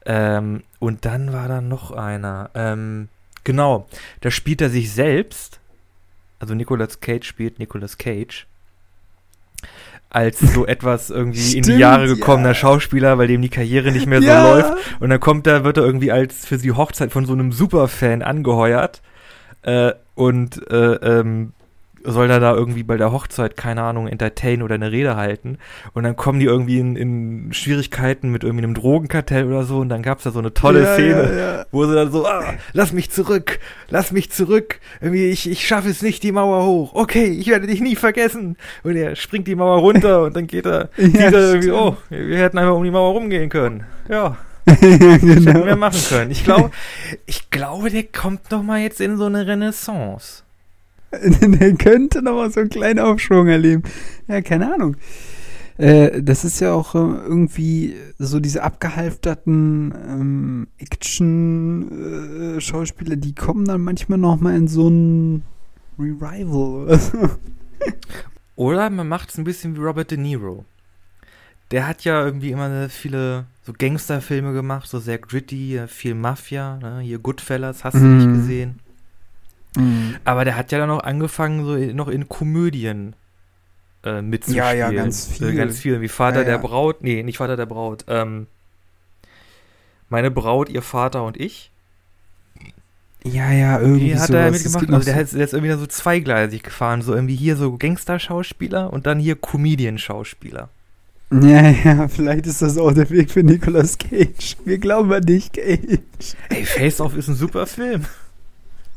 Ähm, 0.06 0.63
und 0.80 1.06
dann 1.06 1.34
war 1.34 1.48
da 1.48 1.62
noch 1.62 1.91
einer. 1.91 2.50
Ähm, 2.56 3.10
genau, 3.43 3.88
da 4.22 4.32
spielt 4.32 4.62
er 4.62 4.69
sich 4.69 4.91
selbst. 4.91 5.60
Also 6.39 6.56
Nicolas 6.56 7.00
Cage 7.00 7.28
spielt 7.28 7.60
Nicolas 7.60 7.98
Cage. 7.98 8.48
Als 10.10 10.39
so 10.39 10.65
etwas 10.65 11.12
irgendwie 11.12 11.39
Stimmt, 11.39 11.67
in 11.67 11.74
die 11.74 11.80
Jahre 11.80 12.08
gekommener 12.08 12.50
ja. 12.50 12.56
Schauspieler, 12.56 13.17
weil 13.17 13.28
dem 13.28 13.41
die 13.41 13.50
Karriere 13.50 13.91
nicht 13.91 14.08
mehr 14.08 14.22
so 14.22 14.28
ja. 14.30 14.41
läuft. 14.41 14.74
Und 15.00 15.10
dann 15.10 15.19
kommt 15.19 15.45
da, 15.45 15.63
wird 15.63 15.78
er 15.78 15.84
irgendwie 15.84 16.12
als 16.12 16.45
für 16.45 16.58
die 16.58 16.72
Hochzeit 16.72 17.12
von 17.12 17.26
so 17.26 17.34
einem 17.34 17.52
Superfan 17.52 18.24
angeheuert. 18.24 19.02
Äh, 19.62 19.91
und 20.15 20.67
äh, 20.72 20.93
ähm, 20.95 21.54
soll 22.04 22.30
er 22.30 22.40
da 22.40 22.56
irgendwie 22.56 22.84
bei 22.84 22.98
der 22.98 23.12
Hochzeit, 23.12 23.58
keine 23.58 23.84
Ahnung, 23.84 24.08
entertain 24.08 24.62
oder 24.62 24.76
eine 24.76 24.92
Rede 24.92 25.16
halten. 25.16 25.58
Und 25.94 26.04
dann 26.04 26.16
kommen 26.16 26.40
die 26.40 26.46
irgendwie 26.46 26.80
in, 26.80 26.96
in 26.96 27.54
Schwierigkeiten 27.54 28.30
mit 28.30 28.44
irgendwie 28.44 28.64
einem 28.64 28.74
Drogenkartell 28.74 29.46
oder 29.46 29.64
so. 29.64 29.80
Und 29.80 29.90
dann 29.90 30.02
gab 30.02 30.20
es 30.20 30.24
da 30.24 30.32
so 30.32 30.40
eine 30.40 30.54
tolle 30.54 30.84
ja, 30.84 30.94
Szene, 30.94 31.24
ja, 31.24 31.58
ja. 31.58 31.66
wo 31.72 31.86
sie 31.86 31.96
dann 31.96 32.12
so, 32.12 32.26
ah, 32.26 32.54
lass 32.74 32.94
mich 32.94 33.12
zurück, 33.12 33.60
lass 33.90 34.12
mich 34.12 34.32
zurück. 34.32 34.80
Irgendwie, 35.02 35.30
ich, 35.30 35.50
ich 35.50 35.66
schaffe 35.66 35.90
es 35.90 36.02
nicht, 36.02 36.24
die 36.24 36.32
Mauer 36.32 36.66
hoch. 36.66 36.94
Okay, 36.94 37.26
ich 37.26 37.48
werde 37.48 37.68
dich 37.68 37.82
nie 37.82 37.96
vergessen. 37.96 38.58
Und 38.84 38.96
er 38.96 39.16
springt 39.16 39.48
die 39.48 39.56
Mauer 39.56 39.80
runter 39.80 40.24
und 40.24 40.36
dann 40.36 40.48
geht 40.48 40.66
er, 40.66 40.90
sieht 40.98 41.16
er 41.16 41.32
irgendwie, 41.32 41.72
oh, 41.72 41.98
wir 42.10 42.38
hätten 42.38 42.58
einfach 42.58 42.76
um 42.76 42.84
die 42.84 42.92
Mauer 42.92 43.14
rumgehen 43.14 43.50
können. 43.50 43.86
Ja. 44.10 44.38
genau. 44.66 45.52
hätten 45.52 45.66
wir 45.66 45.76
machen 45.76 46.00
können. 46.10 46.32
Ich 46.32 46.44
glaube, 46.44 46.72
ich 47.26 47.50
glaube, 47.50 47.90
der 47.90 48.04
kommt 48.04 48.52
noch 48.52 48.62
mal 48.62 48.80
jetzt 48.80 49.02
in 49.02 49.18
so 49.18 49.26
eine 49.26 49.48
Renaissance. 49.48 50.44
der 51.12 51.74
könnte 51.76 52.22
noch 52.22 52.36
mal 52.36 52.52
so 52.52 52.60
einen 52.60 52.69
kleinen 52.69 53.00
Aufschwung 53.00 53.48
erleben. 53.48 53.84
Ja, 54.28 54.41
keine 54.41 54.74
Ahnung. 54.74 54.98
Äh, 55.80 56.22
das 56.22 56.43
ist 56.43 56.60
ja 56.60 56.74
auch 56.74 56.93
äh, 56.93 56.98
irgendwie 56.98 57.95
so 58.17 58.41
diese 58.41 58.63
abgehalfterten 58.63 59.93
ähm, 60.10 60.67
Action-Schauspieler, 60.78 63.13
äh, 63.13 63.17
die 63.17 63.34
kommen 63.34 63.63
dann 63.63 63.80
manchmal 63.82 64.17
noch 64.17 64.41
mal 64.41 64.58
in 64.58 64.67
so 64.67 64.89
ein 64.89 65.43
Revival. 65.98 67.00
Oder 68.58 68.89
man 68.89 69.08
macht 69.08 69.30
es 69.30 69.38
ein 69.38 69.45
bisschen 69.45 69.78
wie 69.78 69.80
Robert 69.80 70.12
De 70.12 70.17
Niro. 70.17 70.65
Der 71.72 71.88
hat 71.88 72.04
ja 72.04 72.26
irgendwie 72.26 72.52
immer 72.52 72.89
viele 72.89 73.45
so 73.63 73.72
Gangsterfilme 73.72 74.52
gemacht, 74.52 74.89
so 74.89 75.00
sehr 75.00 75.17
gritty, 75.17 75.80
viel 75.88 76.13
Mafia, 76.13 76.78
ne? 76.78 77.00
hier 77.00 77.19
Goodfellas, 77.19 77.86
hast 77.86 77.95
du 77.95 78.00
mm. 78.00 78.17
nicht 78.17 78.28
mhm. 78.28 78.34
gesehen. 78.34 78.80
Mhm. 79.80 80.15
Aber 80.26 80.46
der 80.46 80.56
hat 80.56 80.72
ja 80.72 80.78
dann 80.78 80.89
auch 80.92 81.04
angefangen, 81.04 81.65
so 81.65 81.76
noch 81.94 82.08
in 82.08 82.30
Komödien 82.30 83.15
äh, 84.04 84.22
mitzuspielen. 84.22 84.65
Ja, 84.65 84.74
ja, 84.74 84.92
ganz 84.92 85.28
viel. 85.28 85.50
Äh, 85.50 85.56
ganz 85.56 85.80
viel, 85.80 86.02
wie 86.02 86.08
Vater 86.08 86.39
ja, 86.39 86.46
der 86.46 86.58
Braut. 86.58 87.04
Nee, 87.04 87.24
nicht 87.24 87.38
Vater 87.38 87.58
der 87.58 87.65
Braut. 87.65 88.06
Ähm, 88.08 88.48
meine 90.10 90.32
Braut, 90.32 90.70
ihr 90.70 90.82
Vater 90.82 91.24
und 91.24 91.38
ich. 91.38 91.72
Ja, 93.24 93.52
ja, 93.52 93.80
irgendwie. 93.80 94.12
Wie 94.12 94.15
hat 94.15 94.28
sowas. 94.28 94.42
er 94.42 94.52
mitgemacht? 94.52 94.94
Also 94.94 95.06
der, 95.06 95.15
hat, 95.15 95.34
der 95.34 95.44
ist 95.44 95.54
irgendwie 95.54 95.74
so 95.74 95.86
zweigleisig 95.86 96.63
gefahren. 96.63 97.02
So 97.02 97.13
irgendwie 97.13 97.36
hier 97.36 97.56
so 97.56 97.78
Gangster-Schauspieler 97.78 98.92
und 98.94 99.06
dann 99.06 99.20
hier 99.20 99.36
Comedian-Schauspieler. 99.36 100.70
Ja, 101.32 101.70
ja, 101.70 102.08
vielleicht 102.08 102.48
ist 102.48 102.62
das 102.62 102.78
auch 102.78 102.92
der 102.92 103.10
Weg 103.12 103.30
für 103.30 103.44
Nicolas 103.44 103.98
Cage. 104.00 104.58
Wir 104.65 104.80
glauben 104.80 105.13
an 105.13 105.24
dich, 105.24 105.52
Cage. 105.52 106.00
Ey, 106.50 106.65
Face 106.65 107.00
Off 107.02 107.15
ist 107.15 107.28
ein 107.28 107.36
super 107.36 107.68
Film. 107.68 108.06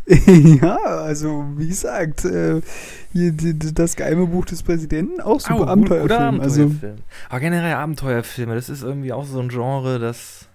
ja, 0.07 0.77
also 0.77 1.45
wie 1.57 1.69
gesagt, 1.69 2.25
äh, 2.25 2.61
hier, 3.13 3.33
die, 3.33 3.75
das 3.75 3.95
geheime 3.95 4.27
Buch 4.27 4.45
des 4.45 4.63
Präsidenten, 4.63 5.21
auch 5.21 5.41
super 5.41 5.61
oh, 5.61 5.67
Abenteuerfilm. 5.67 6.05
Oder 6.05 6.21
Abenteuerfilm. 6.21 6.93
Also. 6.93 7.03
Aber 7.29 7.41
generell 7.41 7.75
Abenteuerfilme, 7.75 8.55
das 8.55 8.69
ist 8.69 8.83
irgendwie 8.83 9.13
auch 9.13 9.25
so 9.25 9.39
ein 9.41 9.49
Genre, 9.49 9.99
das. 9.99 10.49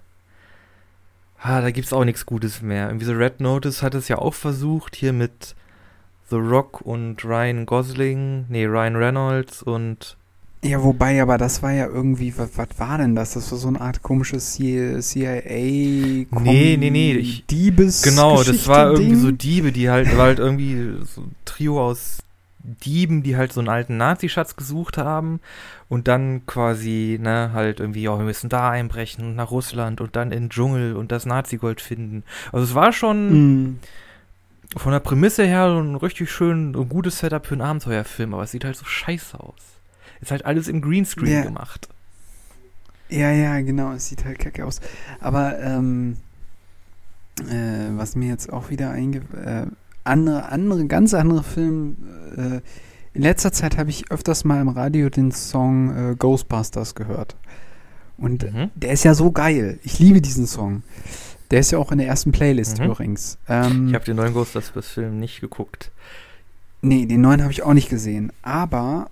Ah, 1.40 1.62
da 1.62 1.72
gibt's 1.72 1.94
auch 1.94 2.04
nichts 2.04 2.26
Gutes 2.26 2.62
mehr. 2.62 2.88
Irgendwie 2.88 3.06
so 3.06 3.14
Red 3.14 3.40
Notice 3.40 3.84
hat 3.84 3.94
es 3.94 4.08
ja 4.08 4.18
auch 4.18 4.34
versucht, 4.34 4.96
hier 4.96 5.14
mit 5.14 5.56
The 6.30 6.38
Rock 6.38 6.82
und 6.82 7.24
Ryan 7.24 7.66
Gosling, 7.66 8.46
nee, 8.50 8.66
Ryan 8.66 8.96
Reynolds 8.96 9.64
und 9.64 10.18
ja, 10.63 10.84
wobei, 10.84 11.22
aber 11.22 11.38
das 11.38 11.62
war 11.62 11.72
ja 11.72 11.86
irgendwie, 11.86 12.36
was, 12.38 12.58
was 12.58 12.67
war 12.78 12.98
denn 12.98 13.15
das? 13.15 13.34
Das 13.34 13.52
war 13.52 13.60
so 13.60 13.67
eine 13.67 13.80
Art 13.80 14.02
komisches 14.02 14.54
CIA. 14.54 15.39
Nee, 15.39 16.28
nee, 16.32 16.89
nee. 16.89 17.13
Ich, 17.13 17.46
Diebes. 17.46 18.02
Genau, 18.02 18.43
das 18.43 18.67
war 18.67 18.91
irgendwie 18.91 19.12
Ding. 19.12 19.22
so 19.22 19.32
Diebe, 19.32 19.72
die 19.72 19.89
halt, 19.89 20.17
war 20.17 20.26
halt 20.26 20.39
irgendwie 20.39 21.06
so 21.06 21.22
ein 21.22 21.36
Trio 21.46 21.86
aus 21.86 22.17
Dieben, 22.84 23.24
die 23.24 23.38
halt 23.38 23.54
so 23.54 23.62
einen 23.62 23.70
alten 23.70 23.98
Nazi-Schatz 23.98 24.56
gesucht 24.56 24.98
haben 24.98 25.39
und 25.89 26.08
dann 26.08 26.46
quasi, 26.48 27.17
ne, 27.22 27.52
halt 27.54 27.80
irgendwie, 27.80 28.02
ja, 28.02 28.17
wir 28.17 28.26
müssen 28.26 28.50
da 28.50 28.72
einbrechen 28.72 29.36
nach 29.36 29.52
Russland 29.52 30.02
und 30.02 30.15
dann 30.15 30.32
in 30.32 30.46
den 30.46 30.50
Dschungel 30.50 30.96
und 30.96 31.12
das 31.12 31.26
Nazi-Gold 31.26 31.80
finden. 31.80 32.24
Also 32.52 32.65
es 32.65 32.76
war 32.76 32.91
schon 32.91 33.67
mm. 33.67 33.80
von 34.76 34.91
der 34.91 35.00
Prämisse 35.00 35.46
her 35.46 35.70
so 35.70 35.80
ein 35.80 35.96
richtig 35.96 36.30
schön, 36.30 36.76
ein 36.76 36.89
gutes 36.89 37.20
Setup 37.20 37.46
für 37.46 37.54
einen 37.54 37.62
Abenteuerfilm, 37.62 38.34
aber 38.34 38.43
es 38.43 38.52
sieht 38.52 38.65
halt 38.65 38.76
so 38.76 38.86
scheiße 38.86 39.39
aus. 39.39 39.77
Ist 40.22 40.32
halt 40.32 40.46
alles 40.46 40.68
im 40.68 40.82
Greenscreen 40.82 41.34
ja. 41.34 41.42
gemacht. 41.44 41.90
Ja, 43.10 43.32
ja, 43.32 43.62
genau. 43.62 43.94
Es 43.94 44.08
sieht 44.08 44.26
halt 44.26 44.40
kacke 44.40 44.66
aus. 44.66 44.82
Aber 45.20 45.60
ähm, 45.60 46.18
äh, 47.50 47.90
was 47.98 48.16
mir 48.16 48.30
jetzt 48.30 48.52
auch 48.52 48.70
wieder 48.70 48.92
einge... 48.92 49.20
Äh, 49.34 49.68
andere, 50.08 50.50
andere, 50.50 50.86
ganz 50.86 51.14
andere 51.14 51.44
Film. 51.44 51.98
Äh, 52.36 52.62
in 53.14 53.22
letzter 53.22 53.52
Zeit 53.52 53.78
habe 53.78 53.90
ich 53.90 54.12
öfters 54.12 54.46
mal 54.46 54.62
im 54.62 54.70
Radio 54.70 55.10
den 55.10 55.32
Song 55.32 56.12
äh, 56.12 56.16
Ghostbusters 56.16 56.96
gehört. 56.96 57.36
Und 58.18 58.44
mhm. 58.52 58.72
der 58.76 58.92
ist 58.92 59.04
ja 59.04 59.14
so 59.14 59.32
geil. 59.32 59.80
Ich 59.84 60.00
liebe 60.00 60.22
diesen 60.22 60.48
Song. 60.48 60.84
Der 61.52 61.60
ist 61.60 61.72
ja 61.72 61.78
auch 61.78 61.92
in 61.92 61.98
der 62.00 62.08
ersten 62.08 62.32
Playlist 62.32 62.80
mhm. 62.80 62.86
übrigens. 62.86 63.38
Ähm, 63.48 63.90
ich 63.90 63.94
habe 63.94 64.06
den 64.06 64.18
neuen 64.18 64.34
Ghostbusters-Film 64.34 65.20
nicht 65.20 65.42
geguckt. 65.42 65.92
Nee, 66.82 67.06
den 67.06 67.22
neuen 67.22 67.42
habe 67.42 67.52
ich 67.52 67.64
auch 67.64 67.74
nicht 67.74 67.90
gesehen. 67.90 68.32
Aber 68.42 69.10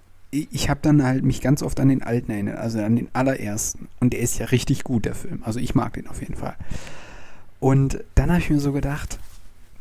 ich 0.52 0.70
habe 0.70 0.80
dann 0.82 1.04
halt 1.04 1.24
mich 1.24 1.42
ganz 1.42 1.64
oft 1.64 1.80
an 1.80 1.90
den 1.90 2.04
alten 2.04 2.32
erinnert, 2.32 2.58
also 2.58 2.80
an 2.80 2.96
den 2.96 3.08
allerersten. 3.14 3.88
Und 4.00 4.14
der 4.14 4.20
ist 4.20 4.38
ja 4.38 4.48
richtig 4.48 4.84
gut, 4.84 5.06
der 5.06 5.16
Film. 5.16 5.42
Also 5.44 5.60
ich 5.60 5.76
mag 5.76 5.94
den 5.94 6.08
auf 6.08 6.22
jeden 6.22 6.36
Fall. 6.36 6.56
Und 7.60 8.04
dann 8.16 8.30
habe 8.30 8.40
ich 8.40 8.50
mir 8.50 8.60
so 8.60 8.72
gedacht, 8.72 9.20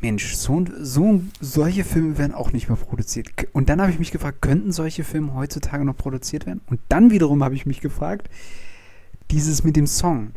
Mensch, 0.01 0.35
so, 0.35 0.63
so, 0.79 1.21
solche 1.39 1.83
Filme 1.83 2.17
werden 2.17 2.33
auch 2.33 2.51
nicht 2.51 2.69
mehr 2.69 2.77
produziert. 2.77 3.29
Und 3.53 3.69
dann 3.69 3.81
habe 3.81 3.91
ich 3.91 3.99
mich 3.99 4.11
gefragt, 4.11 4.41
könnten 4.41 4.71
solche 4.71 5.03
Filme 5.03 5.33
heutzutage 5.33 5.85
noch 5.85 5.97
produziert 5.97 6.45
werden? 6.45 6.61
Und 6.67 6.79
dann 6.89 7.11
wiederum 7.11 7.43
habe 7.43 7.55
ich 7.55 7.65
mich 7.65 7.81
gefragt, 7.81 8.29
dieses 9.31 9.63
mit 9.63 9.75
dem 9.75 9.87
Song, 9.87 10.31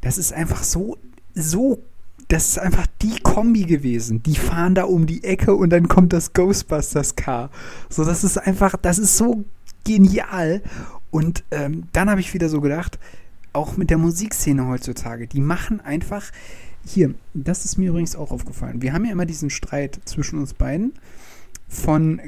das 0.00 0.18
ist 0.18 0.32
einfach 0.32 0.62
so, 0.62 0.98
so, 1.34 1.82
das 2.28 2.48
ist 2.48 2.58
einfach 2.58 2.86
die 3.00 3.18
Kombi 3.20 3.64
gewesen. 3.64 4.22
Die 4.22 4.36
fahren 4.36 4.74
da 4.74 4.84
um 4.84 5.06
die 5.06 5.24
Ecke 5.24 5.54
und 5.54 5.70
dann 5.70 5.88
kommt 5.88 6.12
das 6.12 6.34
Ghostbusters 6.34 7.16
Car. 7.16 7.50
So, 7.88 8.04
das 8.04 8.22
ist 8.22 8.36
einfach, 8.36 8.76
das 8.80 8.98
ist 8.98 9.16
so 9.16 9.44
genial. 9.84 10.62
Und 11.10 11.42
ähm, 11.50 11.84
dann 11.92 12.10
habe 12.10 12.20
ich 12.20 12.34
wieder 12.34 12.50
so 12.50 12.60
gedacht, 12.60 12.98
auch 13.54 13.78
mit 13.78 13.88
der 13.88 13.98
Musikszene 13.98 14.66
heutzutage, 14.66 15.26
die 15.26 15.40
machen 15.40 15.80
einfach, 15.80 16.30
hier, 16.84 17.14
das 17.32 17.64
ist 17.64 17.78
mir 17.78 17.90
übrigens 17.90 18.14
auch 18.14 18.30
aufgefallen. 18.30 18.82
Wir 18.82 18.92
haben 18.92 19.06
ja 19.06 19.12
immer 19.12 19.26
diesen 19.26 19.50
Streit 19.50 19.98
zwischen 20.04 20.38
uns 20.38 20.52
beiden. 20.52 20.92
Von, 21.68 22.20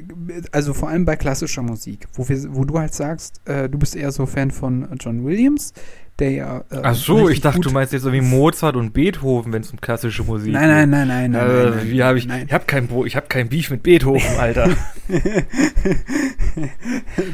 also 0.53 0.75
vor 0.75 0.91
allem 0.91 1.07
bei 1.07 1.17
klassischer 1.17 1.63
Musik, 1.63 2.07
wo, 2.13 2.29
wir, 2.29 2.39
wo 2.55 2.65
du 2.65 2.79
halt 2.79 2.93
sagst, 2.93 3.41
äh, 3.47 3.69
du 3.69 3.79
bist 3.79 3.97
eher 3.97 4.13
so 4.13 4.27
Fan 4.27 4.51
von 4.51 4.87
John 5.01 5.25
Williams, 5.25 5.73
der 6.19 6.31
ja. 6.31 6.59
Äh, 6.71 6.81
Ach 6.83 6.95
so, 6.95 7.31
ich 7.31 7.41
dachte, 7.41 7.61
du 7.61 7.71
meinst 7.71 7.95
jetzt 7.95 8.03
so 8.03 8.13
wie 8.13 8.21
Mozart 8.21 8.77
und 8.77 8.93
Beethoven, 8.93 9.53
wenn 9.55 9.63
es 9.63 9.73
um 9.73 9.81
klassische 9.81 10.23
Musik 10.25 10.53
geht. 10.53 10.55
Nein, 10.55 10.69
nein, 10.69 10.91
nein, 10.91 11.31
nein. 11.31 11.35
Äh, 11.35 11.47
nein, 11.47 11.71
nein 11.71 11.91
wie 11.91 12.03
habe 12.03 12.19
ich, 12.19 12.27
nein. 12.27 12.45
ich 12.47 12.53
habe 12.53 12.65
kein, 12.67 12.89
ich 13.07 13.17
hab 13.17 13.31
kein 13.31 13.49
Beef 13.49 13.71
mit 13.71 13.83
Beethoven, 13.83 14.39
Alter. 14.39 14.69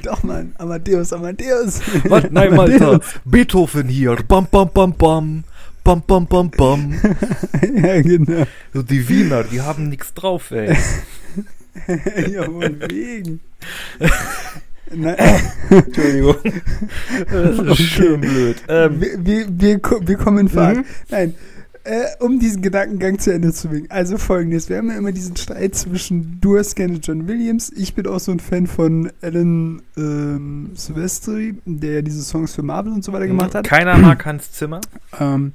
Doch, 0.04 0.22
Mann, 0.22 0.54
Amadeus, 0.58 1.12
Amadeus. 1.12 1.80
Was? 2.08 2.30
Nein, 2.30 2.58
Alter. 2.58 3.00
Beethoven 3.24 3.88
hier, 3.88 4.16
bam, 4.28 4.46
bam, 4.50 4.70
bam, 4.72 4.94
bam. 4.94 5.44
Bam, 5.82 6.02
bam, 6.04 6.26
bam, 6.26 6.50
bam. 6.50 6.94
ja, 7.76 8.02
genau. 8.02 8.44
So 8.72 8.82
die 8.82 9.08
Wiener, 9.08 9.44
die 9.44 9.60
haben 9.60 9.88
nichts 9.88 10.14
drauf, 10.14 10.50
ey. 10.50 10.76
ja, 12.32 12.44
von 12.44 12.80
wegen. 12.88 13.40
Nein. 14.92 15.16
Entschuldigung. 15.70 16.36
Das 17.30 17.50
ist 17.50 17.60
okay. 17.60 17.82
schön 17.82 18.20
blöd. 18.20 18.56
Ähm. 18.68 19.00
Wir, 19.00 19.18
wir, 19.18 19.46
wir, 19.48 19.80
wir, 20.06 20.16
kommen 20.16 20.38
in 20.38 20.48
Fahrt. 20.48 20.78
Mhm. 20.78 20.84
Nein. 21.10 21.34
Äh, 21.84 22.06
um 22.18 22.40
diesen 22.40 22.62
Gedankengang 22.62 23.20
zu 23.20 23.32
Ende 23.32 23.52
zu 23.52 23.68
bringen. 23.68 23.86
Also 23.90 24.18
folgendes, 24.18 24.68
wir 24.68 24.78
haben 24.78 24.90
ja 24.90 24.96
immer 24.98 25.12
diesen 25.12 25.36
Streit 25.36 25.76
zwischen, 25.76 26.40
du 26.40 26.58
hast 26.58 26.74
gerne 26.74 26.94
John 26.96 27.28
Williams, 27.28 27.70
ich 27.76 27.94
bin 27.94 28.08
auch 28.08 28.18
so 28.18 28.32
ein 28.32 28.40
Fan 28.40 28.66
von 28.66 29.12
Alan 29.22 29.82
ähm, 29.96 30.70
Silvestri, 30.74 31.54
der 31.64 31.94
ja 31.94 32.02
diese 32.02 32.22
Songs 32.22 32.56
für 32.56 32.64
Marvel 32.64 32.92
und 32.92 33.04
so 33.04 33.12
weiter 33.12 33.28
gemacht 33.28 33.54
hat. 33.54 33.64
Keiner 33.64 33.96
mag 33.98 34.24
Hans 34.26 34.50
Zimmer. 34.50 34.80
Ähm, 35.20 35.52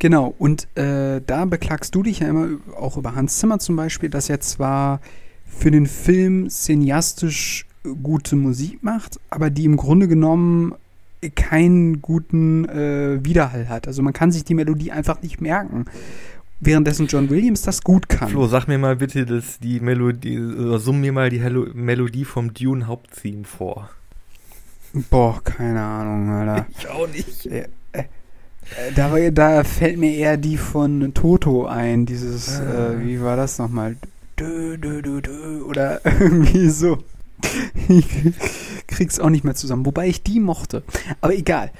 genau, 0.00 0.34
und 0.38 0.66
äh, 0.76 1.20
da 1.24 1.44
beklagst 1.44 1.94
du 1.94 2.02
dich 2.02 2.18
ja 2.18 2.28
immer 2.28 2.48
auch 2.76 2.96
über 2.96 3.14
Hans 3.14 3.38
Zimmer 3.38 3.60
zum 3.60 3.76
Beispiel, 3.76 4.10
dass 4.10 4.28
er 4.28 4.40
zwar 4.40 5.00
für 5.46 5.70
den 5.70 5.86
Film 5.86 6.50
cineastisch 6.50 7.66
gute 8.02 8.34
Musik 8.34 8.82
macht, 8.82 9.20
aber 9.30 9.50
die 9.50 9.64
im 9.64 9.76
Grunde 9.76 10.08
genommen 10.08 10.74
keinen 11.34 12.00
guten 12.00 12.66
äh, 12.68 13.22
Widerhall 13.22 13.68
hat. 13.68 13.86
Also 13.86 14.02
man 14.02 14.12
kann 14.12 14.32
sich 14.32 14.44
die 14.44 14.54
Melodie 14.54 14.90
einfach 14.90 15.22
nicht 15.22 15.40
merken. 15.40 15.84
Währenddessen 16.60 17.06
John 17.06 17.30
Williams 17.30 17.62
das 17.62 17.82
gut 17.82 18.08
kann. 18.08 18.28
Flo, 18.28 18.46
sag 18.46 18.66
mir 18.68 18.78
mal 18.78 18.96
bitte 18.96 19.24
dass 19.24 19.58
die 19.58 19.80
Melodie, 19.80 20.38
oder 20.38 20.78
summ 20.78 21.00
mir 21.00 21.12
mal 21.12 21.30
die 21.30 21.40
Hello 21.40 21.66
Melodie 21.72 22.24
vom 22.24 22.52
Dune 22.52 22.86
Haupttheme 22.86 23.44
vor. 23.44 23.90
Boah, 25.08 25.42
keine 25.42 25.80
Ahnung, 25.80 26.28
Alter. 26.30 26.66
Ich 26.78 26.88
auch 26.88 27.08
nicht. 27.08 27.48
Da, 28.94 29.30
da, 29.30 29.64
fällt 29.64 29.98
mir 29.98 30.14
eher 30.14 30.36
die 30.36 30.56
von 30.56 31.12
Toto 31.12 31.66
ein, 31.66 32.06
dieses, 32.06 32.60
ah. 32.60 32.92
äh, 32.92 33.04
wie 33.04 33.20
war 33.20 33.36
das 33.36 33.58
nochmal? 33.58 33.96
Dö, 34.38 34.76
dö, 34.76 35.02
dö, 35.02 35.20
dö, 35.20 35.62
oder 35.62 36.00
irgendwie 36.20 36.68
so 36.68 36.98
ich 37.88 38.06
krieg's 38.86 39.20
auch 39.20 39.30
nicht 39.30 39.44
mehr 39.44 39.54
zusammen, 39.54 39.86
wobei 39.86 40.08
ich 40.08 40.22
die 40.22 40.40
mochte. 40.40 40.82
Aber 41.20 41.34
egal. 41.34 41.70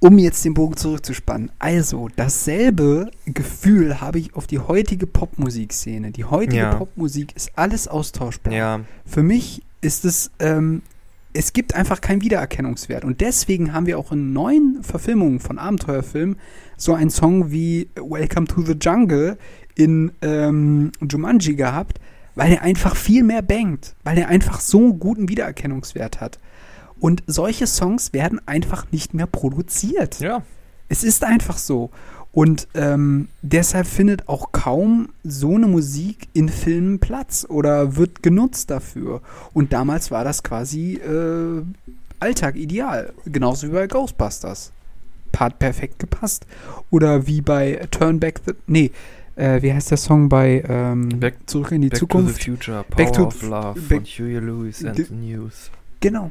Um 0.00 0.18
jetzt 0.18 0.44
den 0.44 0.54
Bogen 0.54 0.76
zurückzuspannen. 0.76 1.52
Also, 1.60 2.08
dasselbe 2.16 3.12
Gefühl 3.24 4.00
habe 4.00 4.18
ich 4.18 4.34
auf 4.34 4.48
die 4.48 4.58
heutige 4.58 5.06
Popmusikszene. 5.06 6.10
Die 6.10 6.24
heutige 6.24 6.56
ja. 6.56 6.74
Popmusik 6.74 7.36
ist 7.36 7.52
alles 7.54 7.86
austauschbar. 7.86 8.52
Ja. 8.52 8.80
Für 9.06 9.22
mich 9.22 9.62
ist 9.80 10.04
es, 10.04 10.32
ähm, 10.40 10.82
es 11.32 11.52
gibt 11.52 11.74
einfach 11.74 12.00
keinen 12.00 12.22
Wiedererkennungswert. 12.22 13.04
Und 13.04 13.20
deswegen 13.20 13.72
haben 13.72 13.86
wir 13.86 13.98
auch 13.98 14.12
in 14.12 14.32
neuen 14.32 14.82
Verfilmungen 14.82 15.40
von 15.40 15.58
Abenteuerfilmen 15.58 16.36
so 16.76 16.94
einen 16.94 17.10
Song 17.10 17.50
wie 17.50 17.88
Welcome 17.96 18.46
to 18.46 18.62
the 18.62 18.76
Jungle 18.80 19.38
in 19.74 20.12
ähm, 20.20 20.92
Jumanji 21.00 21.54
gehabt, 21.54 22.00
weil 22.34 22.52
er 22.52 22.62
einfach 22.62 22.96
viel 22.96 23.22
mehr 23.22 23.42
bangt, 23.42 23.94
weil 24.04 24.18
er 24.18 24.28
einfach 24.28 24.60
so 24.60 24.78
einen 24.78 24.98
guten 24.98 25.28
Wiedererkennungswert 25.28 26.20
hat. 26.20 26.38
Und 27.00 27.22
solche 27.26 27.66
Songs 27.66 28.12
werden 28.12 28.40
einfach 28.46 28.86
nicht 28.92 29.14
mehr 29.14 29.26
produziert. 29.26 30.20
Ja. 30.20 30.42
Es 30.88 31.02
ist 31.04 31.24
einfach 31.24 31.58
so. 31.58 31.90
Und 32.32 32.66
ähm, 32.74 33.28
deshalb 33.42 33.86
findet 33.86 34.26
auch 34.26 34.52
kaum 34.52 35.10
so 35.22 35.54
eine 35.54 35.66
Musik 35.66 36.28
in 36.32 36.48
Filmen 36.48 36.98
Platz 36.98 37.46
oder 37.48 37.96
wird 37.96 38.22
genutzt 38.22 38.70
dafür. 38.70 39.20
Und 39.52 39.72
damals 39.74 40.10
war 40.10 40.24
das 40.24 40.42
quasi 40.42 40.94
äh, 40.94 41.62
Alltag 42.20 42.56
ideal. 42.56 43.12
Genauso 43.26 43.68
wie 43.68 43.72
bei 43.72 43.86
Ghostbusters. 43.86 44.72
Part 45.30 45.58
perfekt 45.58 45.98
gepasst. 45.98 46.46
Oder 46.90 47.26
wie 47.26 47.42
bei 47.42 47.86
Turn 47.90 48.18
Back 48.18 48.40
the. 48.46 48.52
Nee, 48.66 48.92
äh, 49.36 49.60
wie 49.60 49.72
heißt 49.72 49.90
der 49.90 49.98
Song 49.98 50.30
bei 50.30 50.64
ähm, 50.66 51.08
Back, 51.20 51.36
Zurück 51.46 51.72
in 51.72 51.82
die 51.82 51.88
Back 51.88 51.98
Zukunft? 51.98 52.36
To 52.36 52.38
the 52.38 52.50
Future, 52.50 52.84
Power 52.84 52.96
Back 52.96 53.12
to 53.12 53.26
of 53.26 53.42
Love 53.42 53.80
von 53.80 54.04
Huey 54.04 54.38
Lewis 54.38 54.84
and 54.84 54.96
the 54.96 55.12
News. 55.12 55.70
Genau. 56.00 56.30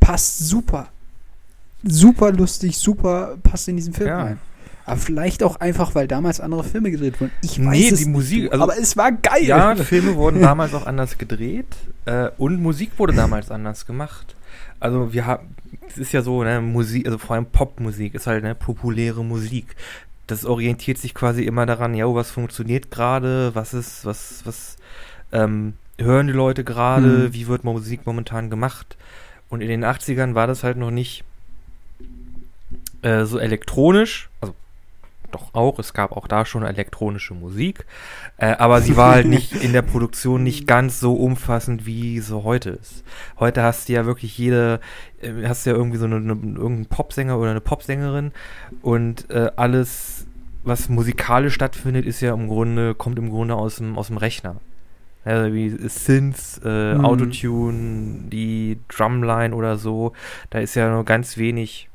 Passt 0.00 0.38
super. 0.48 0.88
Super 1.84 2.32
lustig, 2.32 2.76
super, 2.76 3.36
passt 3.42 3.68
in 3.68 3.76
diesen 3.76 3.92
Film 3.92 4.08
ja. 4.08 4.22
rein. 4.22 4.38
Aber 4.88 5.00
vielleicht 5.00 5.42
auch 5.42 5.56
einfach, 5.56 5.94
weil 5.94 6.08
damals 6.08 6.40
andere 6.40 6.64
Filme 6.64 6.90
gedreht 6.90 7.20
wurden. 7.20 7.32
Ich 7.42 7.58
weiß 7.58 7.70
nee, 7.70 7.88
es 7.88 7.98
die 8.00 8.06
Musik, 8.06 8.42
nicht, 8.44 8.52
also, 8.52 8.64
aber 8.64 8.78
es 8.78 8.96
war 8.96 9.12
geil. 9.12 9.44
Ja, 9.44 9.76
Filme 9.76 10.16
wurden 10.16 10.40
damals 10.40 10.74
auch 10.74 10.86
anders 10.86 11.18
gedreht 11.18 11.66
äh, 12.06 12.30
und 12.38 12.60
Musik 12.60 12.92
wurde 12.96 13.12
damals 13.12 13.50
anders 13.50 13.86
gemacht. 13.86 14.34
Also 14.80 15.12
wir 15.12 15.26
haben, 15.26 15.54
es 15.88 15.98
ist 15.98 16.12
ja 16.12 16.22
so, 16.22 16.44
ne, 16.44 16.60
Musik, 16.60 17.06
also 17.06 17.18
vor 17.18 17.34
allem 17.34 17.46
Popmusik 17.46 18.14
ist 18.14 18.26
halt 18.26 18.44
ne, 18.44 18.54
populäre 18.54 19.24
Musik 19.24 19.74
das 20.28 20.44
orientiert 20.44 20.98
sich 20.98 21.14
quasi 21.14 21.44
immer 21.44 21.66
daran, 21.66 21.94
ja, 21.94 22.06
was 22.14 22.30
funktioniert 22.30 22.90
gerade, 22.90 23.54
was 23.54 23.74
ist, 23.74 24.04
was, 24.04 24.42
was 24.44 24.76
ähm, 25.32 25.72
hören 25.98 26.28
die 26.28 26.34
Leute 26.34 26.64
gerade, 26.64 27.06
mhm. 27.06 27.34
wie 27.34 27.48
wird 27.48 27.64
Musik 27.64 28.06
momentan 28.06 28.50
gemacht. 28.50 28.96
Und 29.48 29.62
in 29.62 29.68
den 29.68 29.84
80ern 29.84 30.34
war 30.34 30.46
das 30.46 30.62
halt 30.62 30.76
noch 30.76 30.90
nicht 30.90 31.24
äh, 33.00 33.24
so 33.24 33.38
elektronisch, 33.38 34.28
also 34.42 34.54
doch 35.30 35.54
auch, 35.54 35.78
es 35.78 35.92
gab 35.92 36.12
auch 36.12 36.26
da 36.26 36.44
schon 36.44 36.62
elektronische 36.62 37.34
Musik, 37.34 37.86
äh, 38.36 38.54
aber 38.58 38.80
sie 38.80 38.96
war 38.96 39.12
halt 39.12 39.26
nicht 39.26 39.52
in 39.62 39.72
der 39.72 39.82
Produktion 39.82 40.42
nicht 40.42 40.66
ganz 40.66 41.00
so 41.00 41.14
umfassend, 41.14 41.86
wie 41.86 42.20
so 42.20 42.44
heute 42.44 42.70
ist. 42.70 43.04
Heute 43.38 43.62
hast 43.62 43.88
du 43.88 43.92
ja 43.92 44.06
wirklich 44.06 44.36
jede, 44.38 44.80
äh, 45.20 45.46
hast 45.46 45.66
du 45.66 45.70
ja 45.70 45.76
irgendwie 45.76 45.98
so 45.98 46.06
eine, 46.06 46.16
eine, 46.16 46.32
irgendeinen 46.32 46.86
Popsänger 46.86 47.38
oder 47.38 47.50
eine 47.50 47.60
Popsängerin 47.60 48.32
und 48.82 49.30
äh, 49.30 49.50
alles, 49.56 50.26
was 50.64 50.88
musikalisch 50.88 51.54
stattfindet, 51.54 52.06
ist 52.06 52.20
ja 52.20 52.32
im 52.34 52.48
Grunde, 52.48 52.94
kommt 52.94 53.18
im 53.18 53.30
Grunde 53.30 53.54
aus 53.54 53.76
dem, 53.76 53.98
aus 53.98 54.08
dem 54.08 54.16
Rechner. 54.16 54.56
Also 55.24 55.52
wie 55.52 55.68
Synths, 55.88 56.60
äh, 56.64 56.94
mhm. 56.94 57.04
Autotune, 57.04 58.28
die 58.30 58.78
Drumline 58.88 59.54
oder 59.54 59.76
so, 59.76 60.12
da 60.48 60.60
ist 60.60 60.74
ja 60.74 60.90
nur 60.90 61.04
ganz 61.04 61.36
wenig 61.36 61.88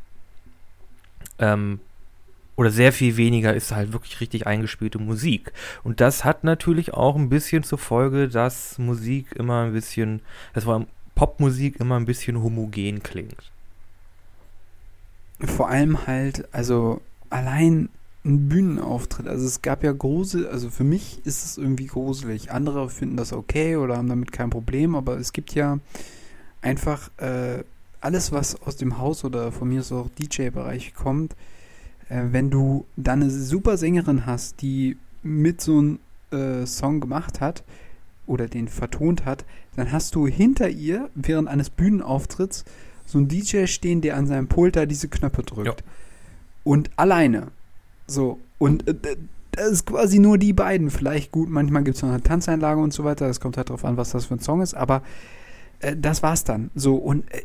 ähm, 1.39 1.79
oder 2.55 2.69
sehr 2.69 2.93
viel 2.93 3.17
weniger 3.17 3.53
ist 3.53 3.71
halt 3.71 3.93
wirklich 3.93 4.21
richtig 4.21 4.45
eingespielte 4.45 4.99
Musik. 4.99 5.51
Und 5.83 6.01
das 6.01 6.23
hat 6.23 6.43
natürlich 6.43 6.93
auch 6.93 7.15
ein 7.15 7.29
bisschen 7.29 7.63
zur 7.63 7.79
Folge, 7.79 8.27
dass 8.27 8.77
Musik 8.77 9.31
immer 9.35 9.63
ein 9.63 9.73
bisschen, 9.73 10.21
das 10.53 10.65
war 10.65 10.85
Popmusik 11.15 11.79
immer 11.79 11.99
ein 11.99 12.05
bisschen 12.05 12.41
homogen 12.41 13.01
klingt. 13.01 13.51
Vor 15.39 15.69
allem 15.69 16.05
halt, 16.07 16.47
also 16.53 17.01
allein 17.29 17.89
ein 18.25 18.47
Bühnenauftritt. 18.47 19.27
Also 19.27 19.45
es 19.45 19.61
gab 19.61 19.83
ja 19.83 19.91
Grusel, 19.91 20.47
also 20.47 20.69
für 20.69 20.83
mich 20.83 21.19
ist 21.25 21.43
es 21.43 21.57
irgendwie 21.57 21.87
gruselig. 21.87 22.51
Andere 22.51 22.89
finden 22.89 23.17
das 23.17 23.33
okay 23.33 23.75
oder 23.75 23.97
haben 23.97 24.07
damit 24.07 24.31
kein 24.31 24.49
Problem, 24.49 24.95
aber 24.95 25.17
es 25.17 25.33
gibt 25.33 25.53
ja 25.55 25.79
einfach 26.61 27.09
äh, 27.17 27.63
alles, 27.99 28.31
was 28.31 28.61
aus 28.61 28.77
dem 28.77 28.97
Haus 28.97 29.25
oder 29.25 29.51
von 29.51 29.67
mir 29.67 29.83
so 29.83 29.97
auch 29.97 30.09
DJ-Bereich 30.09 30.93
kommt, 30.93 31.35
äh, 32.09 32.21
wenn 32.31 32.49
du 32.49 32.85
dann 32.95 33.21
eine 33.21 33.31
super 33.31 33.77
Sängerin 33.77 34.25
hast, 34.25 34.61
die 34.61 34.97
mit 35.21 35.61
so 35.61 35.79
einem 35.79 35.99
äh, 36.31 36.65
Song 36.65 36.99
gemacht 36.99 37.41
hat 37.41 37.63
oder 38.27 38.47
den 38.47 38.67
vertont 38.67 39.25
hat, 39.25 39.45
dann 39.75 39.91
hast 39.91 40.15
du 40.15 40.27
hinter 40.27 40.69
ihr 40.69 41.09
während 41.15 41.47
eines 41.47 41.69
Bühnenauftritts 41.69 42.65
so 43.05 43.17
einen 43.17 43.27
DJ 43.27 43.65
stehen, 43.65 44.01
der 44.01 44.17
an 44.17 44.27
seinem 44.27 44.47
Pult 44.47 44.75
da 44.75 44.85
diese 44.85 45.07
Knöpfe 45.07 45.43
drückt. 45.43 45.81
Ja. 45.81 45.87
Und 46.63 46.91
alleine. 46.95 47.47
So. 48.07 48.39
Und 48.57 48.87
äh, 48.87 48.95
das 49.51 49.71
ist 49.71 49.85
quasi 49.85 50.19
nur 50.19 50.37
die 50.37 50.53
beiden. 50.53 50.89
Vielleicht 50.89 51.31
gut, 51.31 51.49
manchmal 51.49 51.83
gibt 51.83 51.97
es 51.97 52.01
noch 52.01 52.09
eine 52.09 52.23
Tanzeinlage 52.23 52.81
und 52.81 52.93
so 52.93 53.03
weiter. 53.03 53.27
Das 53.27 53.39
kommt 53.39 53.57
halt 53.57 53.69
drauf 53.69 53.85
an, 53.85 53.97
was 53.97 54.11
das 54.11 54.25
für 54.25 54.35
ein 54.35 54.39
Song 54.39 54.61
ist. 54.61 54.73
Aber 54.73 55.03
äh, 55.83 55.95
das 55.97 56.23
war's 56.23 56.43
dann. 56.43 56.71
So, 56.75 56.95
und 56.95 57.25
äh, 57.31 57.41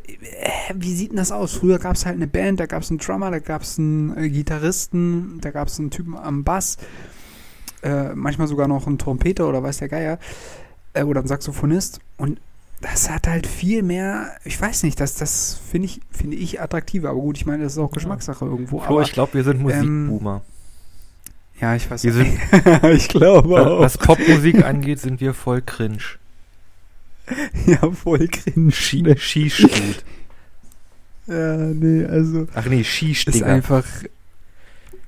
wie 0.74 0.94
sieht 0.94 1.10
denn 1.10 1.16
das 1.16 1.32
aus? 1.32 1.52
Früher 1.54 1.78
gab 1.78 1.96
es 1.96 2.06
halt 2.06 2.16
eine 2.16 2.26
Band, 2.26 2.60
da 2.60 2.66
gab 2.66 2.82
es 2.82 2.90
einen 2.90 2.98
Drummer, 2.98 3.30
da 3.30 3.38
gab 3.38 3.62
es 3.62 3.78
einen 3.78 4.16
äh, 4.16 4.30
Gitarristen, 4.30 5.40
da 5.40 5.50
gab 5.50 5.68
es 5.68 5.78
einen 5.78 5.90
Typen 5.90 6.16
am 6.16 6.44
Bass, 6.44 6.76
äh, 7.82 8.14
manchmal 8.14 8.48
sogar 8.48 8.68
noch 8.68 8.86
einen 8.86 8.98
Trompeter 8.98 9.48
oder 9.48 9.62
weiß 9.62 9.78
der 9.78 9.88
Geier, 9.88 10.18
äh, 10.94 11.02
oder 11.02 11.20
einen 11.20 11.28
Saxophonist. 11.28 12.00
Und 12.16 12.40
das 12.80 13.10
hat 13.10 13.26
halt 13.26 13.46
viel 13.46 13.82
mehr, 13.82 14.30
ich 14.44 14.60
weiß 14.60 14.84
nicht, 14.84 15.00
das, 15.00 15.14
das 15.14 15.60
finde 15.70 15.86
ich, 15.86 16.00
finde 16.10 16.36
ich 16.36 16.60
attraktiver. 16.60 17.10
Aber 17.10 17.20
gut, 17.20 17.36
ich 17.36 17.46
meine, 17.46 17.64
das 17.64 17.72
ist 17.72 17.78
auch 17.78 17.90
Geschmackssache 17.90 18.44
ja. 18.44 18.50
irgendwo. 18.50 18.78
Flo, 18.78 18.94
aber, 18.94 19.02
ich 19.02 19.12
glaube, 19.12 19.34
wir 19.34 19.44
sind 19.44 19.60
Musikboomer. 19.60 20.42
Ähm, 20.44 21.60
ja, 21.60 21.74
ich 21.74 21.90
weiß 21.90 22.02
sind, 22.02 22.38
Ich 22.92 23.08
glaube 23.08 23.60
auch. 23.60 23.80
Was 23.80 23.98
Popmusik 23.98 24.64
angeht, 24.64 25.00
sind 25.00 25.20
wir 25.20 25.34
voll 25.34 25.60
cringe. 25.60 25.98
Ja, 27.66 27.90
voll 27.90 28.28
cringe. 28.28 28.72
Ski? 28.72 29.04
Skistud. 29.16 30.04
Ja, 31.28 31.56
nee, 31.58 32.06
also 32.06 32.46
Ach 32.54 32.64
nee, 32.64 32.80
ist 32.80 32.88
Skistigger. 32.88 33.44
einfach. 33.44 33.84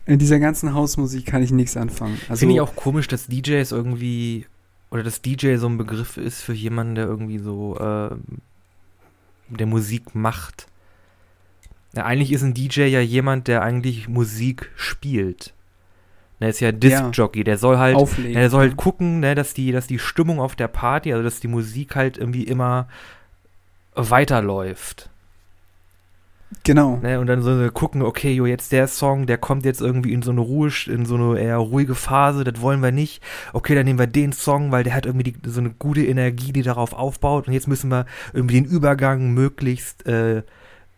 In 0.05 0.19
dieser 0.19 0.39
ganzen 0.39 0.75
Hausmusik 0.75 1.25
kann 1.25 1.43
ich 1.43 1.51
nichts 1.51 1.79
anfangen. 1.79 2.21
Also, 2.29 2.41
Finde 2.41 2.57
ich 2.57 2.61
auch 2.61 2.77
komisch, 2.77 3.09
dass 3.09 3.27
DJs 3.27 3.73
irgendwie, 3.73 4.45
oder 4.91 5.03
dass 5.03 5.23
DJ 5.23 5.57
so 5.57 5.67
ein 5.67 5.79
Begriff 5.79 6.19
ist 6.19 6.43
für 6.43 6.53
jemanden, 6.53 6.95
der 6.97 7.07
irgendwie 7.07 7.39
so, 7.39 7.79
äh, 7.79 8.11
der 9.49 9.67
Musik 9.67 10.15
macht. 10.15 10.67
Ja, 11.97 12.05
eigentlich 12.05 12.33
ist 12.33 12.43
ein 12.43 12.55
DJ 12.55 12.83
ja 12.83 13.01
jemand, 13.01 13.49
der 13.49 13.63
eigentlich 13.63 14.07
Musik 14.09 14.71
spielt. 14.77 15.55
Der 16.41 16.49
ist 16.49 16.61
ja 16.61 16.73
Disc-Jockey, 16.73 17.45
der 17.45 17.59
soll 17.59 17.79
halt, 17.79 17.97
auflegen. 17.97 18.33
Ja, 18.33 18.41
der 18.41 18.51
soll 18.51 18.61
halt 18.61 18.77
gucken, 18.77 19.21
ne, 19.21 19.35
dass 19.35 19.53
die, 19.53 19.73
dass 19.73 19.87
die 19.87 19.99
Stimmung 19.99 20.41
auf 20.41 20.57
der 20.57 20.69
Party, 20.69 21.13
also 21.13 21.23
dass 21.23 21.41
die 21.41 21.49
Musik 21.49 21.97
halt 21.97 22.17
irgendwie 22.17 22.45
immer 22.45 22.89
weiterläuft. 23.95 25.11
Genau. 26.65 26.97
Ne, 26.97 27.21
und 27.21 27.27
dann 27.27 27.43
so 27.43 27.71
gucken, 27.71 28.03
okay, 28.03 28.33
jo, 28.33 28.45
jetzt 28.45 28.73
der 28.73 28.89
Song, 28.89 29.27
der 29.27 29.39
kommt 29.39 29.65
jetzt 29.65 29.81
irgendwie 29.81 30.13
in 30.13 30.23
so 30.23 30.33
eine 30.33 30.41
Ruhe, 30.41 30.71
in 30.87 31.07
so 31.07 31.15
eine 31.15 31.39
eher 31.39 31.59
ruhige 31.59 31.95
Phase, 31.95 32.43
das 32.43 32.61
wollen 32.61 32.83
wir 32.83 32.91
nicht. 32.91 33.23
Okay, 33.53 33.75
dann 33.75 33.85
nehmen 33.85 33.99
wir 33.99 34.07
den 34.07 34.33
Song, 34.33 34.73
weil 34.73 34.83
der 34.83 34.95
hat 34.95 35.07
irgendwie 35.07 35.33
die, 35.33 35.49
so 35.49 35.61
eine 35.61 35.71
gute 35.71 36.05
Energie, 36.05 36.53
die 36.53 36.63
darauf 36.63 36.93
aufbaut. 36.93 37.47
Und 37.47 37.55
jetzt 37.55 37.69
müssen 37.69 37.91
wir 37.91 38.05
irgendwie 38.33 38.61
den 38.61 38.65
Übergang 38.65 39.33
möglichst, 39.33 40.07
äh, 40.07 40.43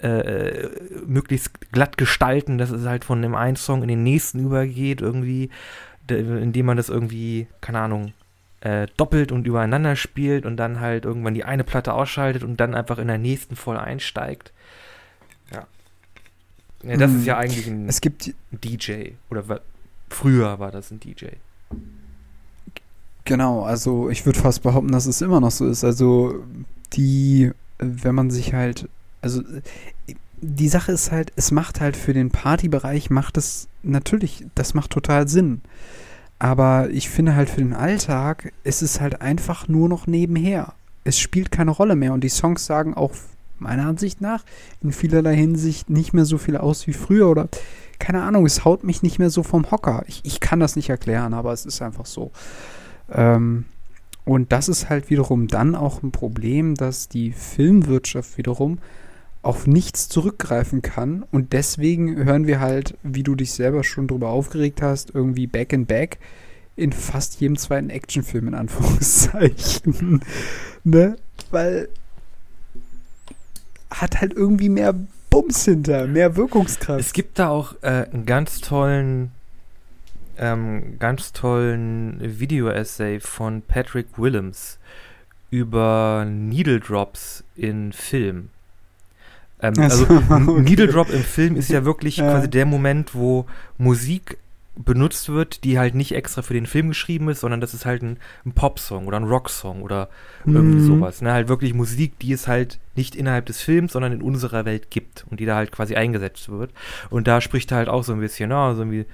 äh, 0.02 0.68
möglichst 1.06 1.50
glatt 1.72 1.96
gestalten, 1.96 2.58
dass 2.58 2.70
es 2.70 2.84
halt 2.86 3.04
von 3.04 3.22
dem 3.22 3.34
einen 3.34 3.56
Song 3.56 3.82
in 3.82 3.88
den 3.88 4.02
nächsten 4.02 4.40
übergeht, 4.40 5.00
irgendwie, 5.00 5.48
de- 6.10 6.42
indem 6.42 6.66
man 6.66 6.76
das 6.76 6.88
irgendwie, 6.88 7.46
keine 7.60 7.80
Ahnung, 7.80 8.12
äh, 8.60 8.86
doppelt 8.96 9.32
und 9.32 9.46
übereinander 9.46 9.96
spielt 9.96 10.44
und 10.46 10.56
dann 10.56 10.80
halt 10.80 11.04
irgendwann 11.04 11.34
die 11.34 11.44
eine 11.44 11.64
Platte 11.64 11.94
ausschaltet 11.94 12.42
und 12.44 12.58
dann 12.58 12.74
einfach 12.74 12.98
in 12.98 13.08
der 13.08 13.18
nächsten 13.18 13.56
voll 13.56 13.76
einsteigt. 13.76 14.52
Ja. 15.52 15.66
ja 16.82 16.96
das 16.96 17.10
Mhm. 17.10 17.18
ist 17.20 17.26
ja 17.26 17.38
eigentlich 17.38 17.66
ein 17.66 17.88
Es 17.88 18.00
gibt, 18.00 18.34
DJ. 18.52 19.12
Oder 19.30 19.48
wa- 19.48 19.60
früher 20.10 20.58
war 20.58 20.70
das 20.70 20.90
ein 20.90 21.00
DJ. 21.00 21.26
genau, 23.24 23.62
also 23.62 24.10
ich 24.10 24.26
würde 24.26 24.38
fast 24.40 24.62
behaupten, 24.62 24.92
dass 24.92 25.06
es 25.06 25.20
immer 25.22 25.40
noch 25.40 25.50
so 25.50 25.66
ist. 25.68 25.84
Also 25.84 26.42
die, 26.94 27.50
wenn 27.78 28.14
man 28.14 28.30
sich 28.30 28.54
halt, 28.54 28.88
also 29.22 29.42
die 30.40 30.68
Sache 30.68 30.92
ist 30.92 31.12
halt, 31.12 31.32
es 31.36 31.52
macht 31.52 31.80
halt 31.80 31.96
für 31.96 32.12
den 32.12 32.30
Partybereich, 32.30 33.10
macht 33.10 33.38
es 33.38 33.68
natürlich, 33.82 34.44
das 34.54 34.74
macht 34.74 34.90
total 34.90 35.28
Sinn. 35.28 35.62
Aber 36.38 36.90
ich 36.90 37.08
finde 37.08 37.36
halt 37.36 37.48
für 37.48 37.60
den 37.60 37.72
Alltag 37.72 38.52
ist 38.64 38.82
es 38.82 39.00
halt 39.00 39.20
einfach 39.22 39.68
nur 39.68 39.88
noch 39.88 40.08
nebenher. 40.08 40.74
Es 41.04 41.18
spielt 41.18 41.52
keine 41.52 41.70
Rolle 41.70 41.94
mehr 41.94 42.12
und 42.12 42.24
die 42.24 42.28
Songs 42.28 42.66
sagen 42.66 42.94
auch 42.94 43.12
meiner 43.60 43.86
Ansicht 43.86 44.20
nach 44.20 44.44
in 44.82 44.92
vielerlei 44.92 45.36
Hinsicht 45.36 45.88
nicht 45.88 46.12
mehr 46.12 46.24
so 46.24 46.38
viel 46.38 46.56
aus 46.56 46.88
wie 46.88 46.92
früher 46.92 47.28
oder 47.28 47.48
keine 48.00 48.22
Ahnung, 48.24 48.44
es 48.44 48.64
haut 48.64 48.82
mich 48.82 49.04
nicht 49.04 49.20
mehr 49.20 49.30
so 49.30 49.44
vom 49.44 49.70
Hocker. 49.70 50.02
Ich, 50.08 50.22
ich 50.24 50.40
kann 50.40 50.58
das 50.58 50.74
nicht 50.74 50.90
erklären, 50.90 51.34
aber 51.34 51.52
es 51.52 51.64
ist 51.64 51.80
einfach 51.80 52.06
so. 52.06 52.32
Ähm, 53.08 53.66
und 54.24 54.50
das 54.50 54.68
ist 54.68 54.88
halt 54.88 55.08
wiederum 55.10 55.46
dann 55.46 55.76
auch 55.76 56.02
ein 56.02 56.10
Problem, 56.10 56.74
dass 56.74 57.08
die 57.08 57.30
Filmwirtschaft 57.30 58.36
wiederum 58.38 58.78
auf 59.42 59.66
nichts 59.66 60.08
zurückgreifen 60.08 60.82
kann. 60.82 61.24
Und 61.30 61.52
deswegen 61.52 62.24
hören 62.24 62.46
wir 62.46 62.60
halt, 62.60 62.96
wie 63.02 63.22
du 63.22 63.34
dich 63.34 63.52
selber 63.52 63.84
schon 63.84 64.06
drüber 64.06 64.28
aufgeregt 64.28 64.80
hast, 64.80 65.14
irgendwie 65.14 65.46
Back 65.46 65.72
in 65.72 65.86
Back 65.86 66.18
in 66.76 66.92
fast 66.92 67.40
jedem 67.40 67.58
zweiten 67.58 67.90
Actionfilm 67.90 68.48
in 68.48 68.54
Anführungszeichen. 68.54 70.22
ne? 70.84 71.16
Weil 71.50 71.88
hat 73.90 74.20
halt 74.20 74.32
irgendwie 74.32 74.68
mehr 74.68 74.94
Bums 75.28 75.64
hinter, 75.64 76.06
mehr 76.06 76.36
Wirkungskraft. 76.36 77.00
Es 77.00 77.12
gibt 77.12 77.38
da 77.38 77.48
auch 77.48 77.74
äh, 77.82 78.06
einen 78.10 78.26
ganz 78.26 78.60
tollen, 78.60 79.32
ähm, 80.38 80.98
ganz 80.98 81.32
tollen 81.32 82.18
Video-Essay 82.20 83.20
von 83.20 83.62
Patrick 83.62 84.06
Willems 84.16 84.78
über 85.50 86.26
Needle 86.28 86.80
Drops 86.80 87.44
in 87.54 87.92
Film. 87.92 88.48
Ähm, 89.62 89.74
also 89.78 90.04
so, 90.06 90.34
ein 90.34 90.48
okay. 90.48 90.60
Needle 90.70 90.88
Drop 90.88 91.08
im 91.10 91.22
Film 91.22 91.56
ist 91.56 91.70
ja 91.70 91.84
wirklich 91.84 92.16
Ja. 92.18 92.30
quasi 92.30 92.50
der 92.50 92.66
Moment, 92.66 93.14
wo 93.14 93.46
Musik 93.78 94.38
benutzt 94.74 95.28
wird, 95.28 95.64
die 95.64 95.78
halt 95.78 95.94
nicht 95.94 96.14
extra 96.14 96.40
für 96.40 96.54
den 96.54 96.64
Film 96.66 96.88
geschrieben 96.88 97.28
ist, 97.28 97.40
sondern 97.40 97.60
das 97.60 97.74
ist 97.74 97.84
halt 97.84 98.02
ein, 98.02 98.16
ein 98.46 98.52
Pop-Song 98.52 99.06
oder 99.06 99.18
ein 99.18 99.24
Rock-Song 99.24 99.82
oder 99.82 100.08
irgendwie 100.46 100.78
Mhm. 100.80 100.86
sowas. 100.86 101.20
Ne? 101.20 101.30
Halt 101.30 101.48
wirklich 101.48 101.74
Musik, 101.74 102.18
die 102.20 102.32
es 102.32 102.48
halt 102.48 102.78
nicht 102.96 103.14
innerhalb 103.14 103.44
des 103.46 103.60
Films, 103.60 103.92
sondern 103.92 104.12
in 104.12 104.22
unserer 104.22 104.64
Welt 104.64 104.90
gibt 104.90 105.26
und 105.30 105.40
die 105.40 105.44
da 105.44 105.56
halt 105.56 105.72
quasi 105.72 105.94
eingesetzt 105.94 106.48
wird. 106.48 106.70
Und 107.10 107.26
da 107.28 107.42
spricht 107.42 107.70
er 107.70 107.76
halt 107.78 107.88
auch 107.90 108.02
so 108.02 108.14
ein 108.14 108.20
bisschen, 108.20 108.50
ja, 108.50 108.72
so 108.74 108.80
irgendwie, 108.80 109.04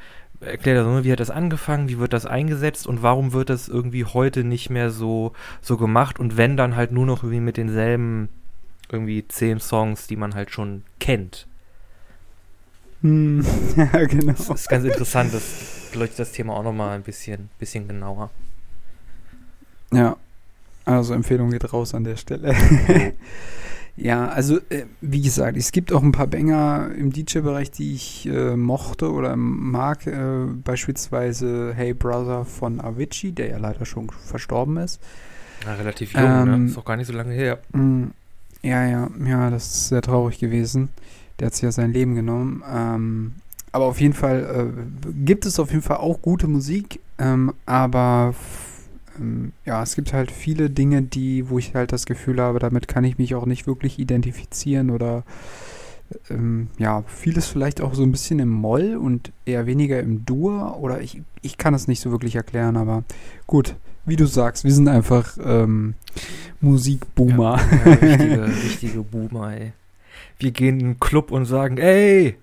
erklärt 0.41 0.77
er 0.79 0.85
so, 0.85 0.91
ne, 0.91 1.03
wie 1.03 1.11
hat 1.11 1.19
das 1.19 1.31
angefangen, 1.31 1.89
wie 1.89 1.99
wird 1.99 2.13
das 2.13 2.25
eingesetzt 2.25 2.87
und 2.87 3.03
warum 3.03 3.33
wird 3.33 3.51
das 3.51 3.67
irgendwie 3.67 4.05
heute 4.05 4.45
nicht 4.45 4.71
mehr 4.71 4.91
so, 4.91 5.33
so 5.61 5.77
gemacht 5.77 6.21
und 6.21 6.37
wenn 6.37 6.57
dann 6.57 6.77
halt 6.77 6.93
nur 6.93 7.05
noch 7.05 7.25
irgendwie 7.25 7.41
mit 7.41 7.57
denselben 7.57 8.29
irgendwie 8.91 9.27
zehn 9.29 9.61
Songs, 9.61 10.07
die 10.07 10.17
man 10.17 10.35
halt 10.35 10.51
schon 10.51 10.85
kennt. 11.01 11.47
Hm, 13.03 13.45
ja, 13.77 14.05
genau. 14.05 14.33
Das 14.33 14.49
ist 14.49 14.69
ganz 14.69 14.85
interessant, 14.85 15.33
das 15.33 15.89
beleuchtet 15.93 16.19
das 16.19 16.33
Thema 16.33 16.55
auch 16.55 16.63
nochmal 16.63 16.97
ein 16.97 17.03
bisschen, 17.03 17.49
bisschen 17.59 17.87
genauer. 17.87 18.31
Ja, 19.93 20.17
also 20.85 21.15
Empfehlung 21.15 21.51
geht 21.51 21.73
raus 21.73 21.95
an 21.95 22.05
der 22.05 22.17
Stelle. 22.17 22.55
ja, 23.97 24.29
also 24.29 24.59
äh, 24.71 24.87
wie 25.01 25.21
gesagt, 25.21 25.57
es 25.57 25.71
gibt 25.71 25.93
auch 25.93 26.03
ein 26.03 26.13
paar 26.13 26.27
Banger 26.27 26.91
im 26.97 27.13
DJ-Bereich, 27.13 27.71
die 27.71 27.95
ich 27.95 28.27
äh, 28.27 28.57
mochte 28.57 29.13
oder 29.13 29.37
mag. 29.37 30.07
Äh, 30.07 30.47
beispielsweise 30.65 31.73
Hey 31.75 31.95
Brother 31.95 32.45
von 32.45 32.81
Avicii, 32.81 33.33
der 33.33 33.51
ja 33.51 33.59
leider 33.59 33.85
schon 33.85 34.11
verstorben 34.11 34.79
ist. 34.79 35.01
Ja, 35.65 35.75
relativ 35.75 36.13
jung, 36.15 36.23
ne? 36.23 36.55
Ähm, 36.55 36.67
Ist 36.67 36.79
auch 36.79 36.85
gar 36.85 36.97
nicht 36.97 37.07
so 37.07 37.13
lange 37.13 37.35
her. 37.35 37.59
Mm, 37.73 38.09
Ja, 38.69 38.87
ja, 38.87 39.09
ja, 39.25 39.49
das 39.49 39.67
ist 39.67 39.89
sehr 39.89 40.03
traurig 40.03 40.39
gewesen. 40.39 40.91
Der 41.41 41.47
hat 41.47 41.55
sich 41.55 41.63
ja 41.63 41.73
sein 41.73 41.91
Leben 41.91 42.15
genommen. 42.15 42.63
Ähm, 42.71 43.35
aber 43.73 43.87
auf 43.87 43.99
jeden 43.99 44.13
Fall 44.13 44.73
äh, 44.75 45.13
gibt 45.25 45.47
es 45.47 45.59
auf 45.59 45.71
jeden 45.71 45.83
Fall 45.83 45.97
auch 45.97 46.21
gute 46.21 46.49
Musik, 46.49 47.01
ähm, 47.19 47.55
aber 47.65 48.35
ähm, 49.19 49.53
ja, 49.65 49.83
es 49.83 49.95
gibt 49.95 50.13
halt 50.13 50.31
viele 50.31 50.69
Dinge, 50.69 51.01
die, 51.01 51.49
wo 51.49 51.59
ich 51.59 51.75
halt 51.75 51.93
das 51.93 52.05
Gefühl 52.05 52.43
habe, 52.43 52.59
damit 52.59 52.89
kann 52.89 53.05
ich 53.05 53.17
mich 53.17 53.35
auch 53.35 53.47
nicht 53.47 53.67
wirklich 53.67 53.99
identifizieren 53.99 54.91
oder 54.91 55.23
ähm, 56.29 56.69
ja, 56.79 57.05
vieles 57.07 57.47
vielleicht 57.47 57.81
auch 57.81 57.95
so 57.95 58.03
ein 58.03 58.13
bisschen 58.13 58.39
im 58.39 58.51
Moll 58.51 58.97
und 58.97 59.33
eher 59.47 59.65
weniger 59.65 60.01
im 60.01 60.27
Dur 60.27 60.77
oder 60.79 61.01
ich, 61.01 61.23
ich 61.41 61.57
kann 61.57 61.73
es 61.73 61.89
nicht 61.89 62.01
so 62.01 62.11
wirklich 62.11 62.37
erklären, 62.37 62.77
aber 62.77 63.05
gut, 63.47 63.77
wie 64.09 64.17
du 64.17 64.27
sagst, 64.27 64.65
wir 64.65 64.73
sind 64.73 64.89
einfach 64.89 65.37
ähm, 65.45 65.95
Musikboomer. 66.61 67.61
Ja, 67.85 67.93
richtige, 67.93 68.47
richtige 68.65 69.03
Boomer, 69.03 69.53
ey. 69.57 69.73
Wir 70.39 70.51
gehen 70.53 70.81
in 70.81 70.87
den 70.95 71.01
Club 71.01 71.31
und 71.31 71.45
sagen, 71.47 71.79
ey, 71.79 72.37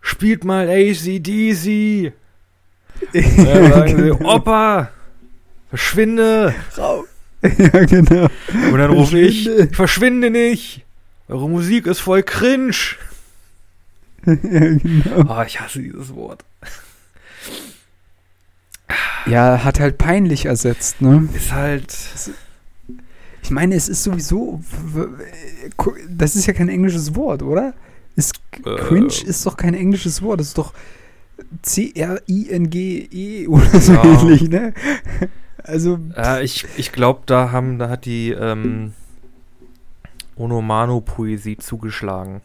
spielt 0.00 0.44
mal 0.44 0.68
ACDC. 0.68 2.12
Dann 3.12 3.72
sagen 3.72 3.96
sie, 4.02 4.10
Opa, 4.24 4.90
verschwinde. 5.70 6.54
Rau- 6.76 7.04
ja, 7.42 7.84
genau. 7.84 8.26
Und 8.72 8.78
dann 8.78 8.90
rufe 8.90 9.18
ich, 9.18 9.44
Verschwinde. 9.44 9.74
verschwinde 9.74 10.30
nicht. 10.30 10.84
Eure 11.28 11.48
Musik 11.48 11.86
ist 11.86 12.00
voll 12.00 12.22
cringe. 12.22 12.74
ja, 14.26 14.34
genau. 14.34 15.24
Oh, 15.28 15.42
ich 15.46 15.60
hasse 15.60 15.80
dieses 15.82 16.14
Wort. 16.14 16.44
Ja, 19.28 19.64
hat 19.64 19.80
halt 19.80 19.98
peinlich 19.98 20.46
ersetzt, 20.46 21.00
ne? 21.00 21.28
Ist 21.34 21.52
halt, 21.52 21.96
Ich 23.42 23.50
meine, 23.50 23.74
es 23.74 23.88
ist 23.88 24.02
sowieso. 24.04 24.60
Das 26.08 26.36
ist 26.36 26.46
ja 26.46 26.52
kein 26.52 26.68
englisches 26.68 27.14
Wort, 27.14 27.42
oder? 27.42 27.74
Ist, 28.16 28.34
Äh. 28.64 28.76
cringe 28.76 29.12
ist 29.24 29.46
doch 29.46 29.56
kein 29.56 29.74
englisches 29.74 30.22
Wort. 30.22 30.40
Das 30.40 30.48
ist 30.48 30.58
doch 30.58 30.72
C-R-I-N-G-E 31.62 33.46
oder 33.48 33.80
so 33.80 33.92
Ja. 33.92 34.04
ähnlich, 34.04 34.42
ne? 34.48 34.74
Also, 35.62 35.98
äh, 36.16 36.42
ich, 36.44 36.66
ich 36.76 36.92
glaube, 36.92 37.20
da 37.26 37.52
haben, 37.52 37.78
da 37.78 37.88
hat 37.90 38.04
die 38.06 38.30
ähm, 38.30 38.92
Onomano-Poesie 40.36 41.58
zugeschlagen. 41.58 42.40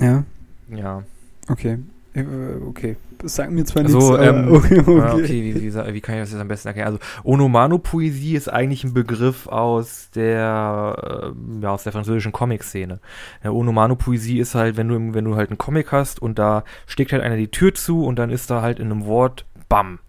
ja, 0.00 0.24
Ja. 0.68 1.02
okay. 1.48 1.78
Äh, 2.14 2.24
Okay. 2.68 2.96
Das 3.18 3.36
sagt 3.36 3.52
mir 3.52 3.64
zwar 3.64 3.84
Also, 3.84 4.16
nichts, 4.16 4.26
ähm, 4.26 4.48
okay, 4.52 4.80
okay. 4.80 5.22
Okay, 5.22 5.28
wie, 5.28 5.54
wie, 5.54 5.94
wie 5.94 6.00
kann 6.00 6.16
ich 6.16 6.22
das 6.22 6.32
jetzt 6.32 6.40
am 6.40 6.48
besten 6.48 6.68
erklären? 6.68 6.88
Also, 6.88 6.98
Onomano-Poesie 7.22 8.34
ist 8.34 8.48
eigentlich 8.48 8.82
ein 8.82 8.94
Begriff 8.94 9.46
aus 9.46 10.10
der, 10.14 11.32
äh, 11.32 11.62
ja, 11.62 11.70
aus 11.70 11.84
der 11.84 11.92
französischen 11.92 12.32
Comic-Szene. 12.32 12.98
Ja, 13.44 13.50
Onomano-Poesie 13.52 14.40
ist 14.40 14.56
halt, 14.56 14.76
wenn 14.76 14.88
du, 14.88 15.14
wenn 15.14 15.24
du 15.24 15.36
halt 15.36 15.50
einen 15.50 15.58
Comic 15.58 15.92
hast 15.92 16.20
und 16.20 16.38
da 16.38 16.64
steckt 16.86 17.12
halt 17.12 17.22
einer 17.22 17.36
die 17.36 17.48
Tür 17.48 17.74
zu 17.74 18.04
und 18.04 18.18
dann 18.18 18.30
ist 18.30 18.50
da 18.50 18.60
halt 18.60 18.80
in 18.80 18.90
einem 18.90 19.06
Wort 19.06 19.46
BAM. 19.68 20.00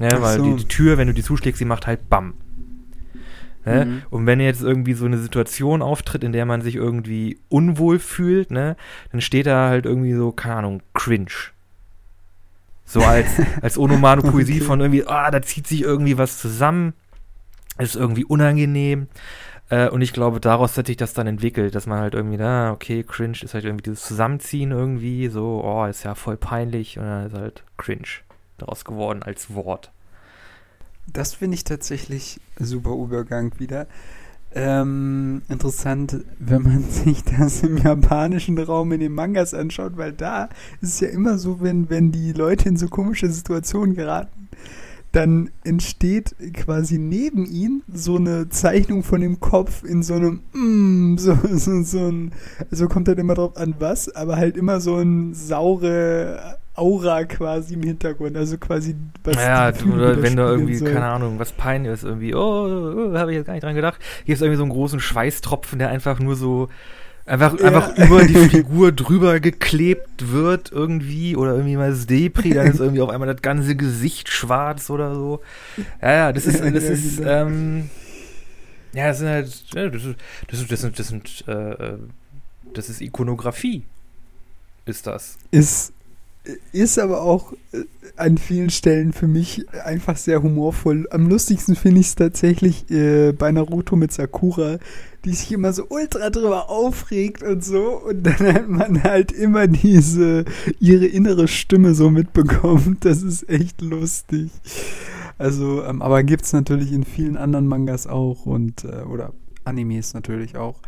Ach 0.00 0.22
weil 0.22 0.38
so. 0.38 0.44
die, 0.44 0.56
die 0.56 0.68
Tür, 0.68 0.96
wenn 0.96 1.08
du 1.08 1.14
die 1.14 1.24
zuschlägst, 1.24 1.60
die 1.60 1.64
macht 1.64 1.88
halt 1.88 2.08
BAM. 2.08 2.34
Ne? 3.68 3.84
Mhm. 3.84 4.02
Und 4.10 4.26
wenn 4.26 4.40
jetzt 4.40 4.62
irgendwie 4.62 4.94
so 4.94 5.04
eine 5.04 5.18
Situation 5.18 5.82
auftritt, 5.82 6.24
in 6.24 6.32
der 6.32 6.46
man 6.46 6.62
sich 6.62 6.76
irgendwie 6.76 7.38
unwohl 7.48 7.98
fühlt, 7.98 8.50
ne, 8.50 8.76
dann 9.12 9.20
steht 9.20 9.46
da 9.46 9.68
halt 9.68 9.86
irgendwie 9.86 10.14
so, 10.14 10.32
keine 10.32 10.56
Ahnung, 10.56 10.82
cringe. 10.94 11.32
So 12.84 13.00
als, 13.00 13.28
als 13.62 13.78
Onomatopoesie 13.78 14.56
Okay. 14.56 14.64
von 14.64 14.80
irgendwie, 14.80 15.06
ah, 15.06 15.30
da 15.30 15.42
zieht 15.42 15.66
sich 15.66 15.82
irgendwie 15.82 16.18
was 16.18 16.38
zusammen, 16.38 16.94
ist 17.78 17.96
irgendwie 17.96 18.24
unangenehm. 18.24 19.08
Äh, 19.70 19.88
und 19.90 20.00
ich 20.00 20.12
glaube, 20.12 20.40
daraus 20.40 20.76
hat 20.78 20.86
sich 20.86 20.96
das 20.96 21.12
dann 21.12 21.26
entwickelt, 21.26 21.74
dass 21.74 21.86
man 21.86 22.00
halt 22.00 22.14
irgendwie, 22.14 22.42
ah, 22.42 22.72
okay, 22.72 23.04
cringe 23.04 23.38
ist 23.42 23.54
halt 23.54 23.64
irgendwie 23.64 23.82
dieses 23.82 24.04
Zusammenziehen 24.04 24.70
irgendwie, 24.70 25.28
so, 25.28 25.62
oh, 25.62 25.84
ist 25.84 26.04
ja 26.04 26.14
voll 26.14 26.36
peinlich 26.36 26.98
und 26.98 27.04
dann 27.04 27.26
ist 27.26 27.34
halt 27.34 27.64
cringe 27.76 28.08
daraus 28.56 28.84
geworden 28.84 29.22
als 29.22 29.54
Wort. 29.54 29.90
Das 31.12 31.34
finde 31.34 31.54
ich 31.54 31.64
tatsächlich 31.64 32.40
super 32.58 32.92
Übergang 32.92 33.52
wieder. 33.58 33.86
Ähm, 34.54 35.42
interessant, 35.48 36.24
wenn 36.38 36.62
man 36.62 36.82
sich 36.90 37.22
das 37.24 37.62
im 37.62 37.76
japanischen 37.76 38.58
Raum 38.58 38.92
in 38.92 39.00
den 39.00 39.12
Mangas 39.12 39.54
anschaut, 39.54 39.96
weil 39.96 40.12
da 40.12 40.48
ist 40.80 40.94
es 40.94 41.00
ja 41.00 41.08
immer 41.08 41.38
so, 41.38 41.60
wenn, 41.60 41.90
wenn 41.90 42.12
die 42.12 42.32
Leute 42.32 42.68
in 42.68 42.76
so 42.76 42.88
komische 42.88 43.30
Situationen 43.30 43.94
geraten, 43.94 44.48
dann 45.12 45.50
entsteht 45.64 46.34
quasi 46.52 46.98
neben 46.98 47.46
ihnen 47.46 47.82
so 47.92 48.16
eine 48.16 48.48
Zeichnung 48.50 49.02
von 49.02 49.20
dem 49.20 49.40
Kopf 49.40 49.82
in 49.82 50.02
so 50.02 50.14
einem 50.14 50.40
mm, 50.52 51.18
so, 51.18 51.38
so, 51.52 51.82
so 51.82 52.08
ein, 52.08 52.32
also 52.70 52.88
kommt 52.88 53.08
halt 53.08 53.18
immer 53.18 53.34
drauf 53.34 53.56
an 53.56 53.74
was, 53.78 54.14
aber 54.14 54.36
halt 54.36 54.56
immer 54.56 54.80
so 54.80 54.96
ein 54.96 55.34
saure 55.34 56.58
Aura 56.78 57.24
quasi 57.24 57.74
im 57.74 57.82
Hintergrund, 57.82 58.36
also 58.36 58.56
quasi 58.58 58.96
was 59.24 59.36
Ja, 59.36 59.72
du, 59.72 59.94
oder 59.94 60.22
wenn 60.22 60.36
da 60.36 60.48
irgendwie, 60.50 60.76
soll. 60.76 60.92
keine 60.92 61.06
Ahnung, 61.06 61.38
was 61.38 61.52
peinlich 61.52 61.92
ist, 61.92 62.04
irgendwie, 62.04 62.34
oh, 62.34 62.38
oh 62.40 63.18
habe 63.18 63.32
ich 63.32 63.36
jetzt 63.38 63.46
gar 63.46 63.54
nicht 63.54 63.64
dran 63.64 63.74
gedacht, 63.74 63.98
gibt 64.24 64.36
es 64.36 64.42
irgendwie 64.42 64.56
so 64.56 64.62
einen 64.62 64.72
großen 64.72 65.00
Schweißtropfen, 65.00 65.78
der 65.78 65.90
einfach 65.90 66.18
nur 66.20 66.36
so, 66.36 66.68
einfach, 67.26 67.58
Ja. 67.58 67.66
einfach 67.66 67.96
über 67.98 68.24
die 68.24 68.34
Figur 68.48 68.92
drüber 68.92 69.40
geklebt 69.40 70.32
wird 70.32 70.72
irgendwie, 70.72 71.36
oder 71.36 71.52
irgendwie 71.52 71.76
mal 71.76 71.90
das 71.90 72.06
Depri, 72.06 72.50
dann 72.54 72.68
ist 72.68 72.80
irgendwie 72.80 73.02
auf 73.02 73.10
einmal 73.10 73.32
das 73.32 73.42
ganze 73.42 73.76
Gesicht 73.76 74.28
schwarz 74.28 74.88
oder 74.90 75.14
so. 75.14 75.40
Ja, 76.00 76.12
ja, 76.12 76.32
das 76.32 76.46
ist, 76.46 76.62
Ja, 76.64 76.70
das 76.70 76.84
ist, 76.84 77.18
genau. 77.18 77.30
ähm, 77.30 77.90
ja, 78.94 79.08
das 79.08 79.18
sind 79.18 79.28
halt, 79.28 79.46
das, 79.46 80.04
ist, 80.04 80.16
das, 80.48 80.60
ist, 80.60 80.72
das 80.72 80.80
sind, 80.80 80.98
das 80.98 81.08
sind, 81.08 81.44
äh, 81.46 81.52
äh, 81.72 81.98
das 82.74 82.88
ist 82.88 83.00
Ikonografie, 83.02 83.84
ist 84.86 85.06
das. 85.06 85.36
Ist, 85.50 85.92
ist 86.72 86.98
aber 86.98 87.22
auch 87.22 87.52
äh, 87.72 87.84
an 88.16 88.38
vielen 88.38 88.70
Stellen 88.70 89.12
für 89.12 89.28
mich 89.28 89.66
einfach 89.84 90.16
sehr 90.16 90.42
humorvoll. 90.42 91.06
Am 91.10 91.28
lustigsten 91.28 91.76
finde 91.76 92.00
ich 92.00 92.08
es 92.08 92.14
tatsächlich 92.14 92.90
äh, 92.90 93.32
bei 93.32 93.52
Naruto 93.52 93.96
mit 93.96 94.12
Sakura, 94.12 94.78
die 95.24 95.32
sich 95.32 95.52
immer 95.52 95.72
so 95.72 95.86
ultra 95.88 96.30
drüber 96.30 96.70
aufregt 96.70 97.42
und 97.42 97.64
so 97.64 98.00
und 98.00 98.24
dann 98.24 98.54
hat 98.54 98.68
man 98.68 99.02
halt 99.02 99.32
immer 99.32 99.66
diese 99.66 100.44
ihre 100.80 101.06
innere 101.06 101.48
Stimme 101.48 101.94
so 101.94 102.10
mitbekommt. 102.10 102.98
Das 103.08 103.22
ist 103.22 103.48
echt 103.48 103.80
lustig. 103.80 104.50
Also, 105.38 105.84
ähm, 105.84 106.02
aber 106.02 106.22
gibt 106.24 106.44
es 106.44 106.52
natürlich 106.52 106.92
in 106.92 107.04
vielen 107.04 107.36
anderen 107.36 107.66
Mangas 107.66 108.06
auch 108.06 108.44
und 108.44 108.84
äh, 108.84 109.02
oder 109.02 109.32
Animes 109.64 110.14
natürlich 110.14 110.56
auch. 110.56 110.80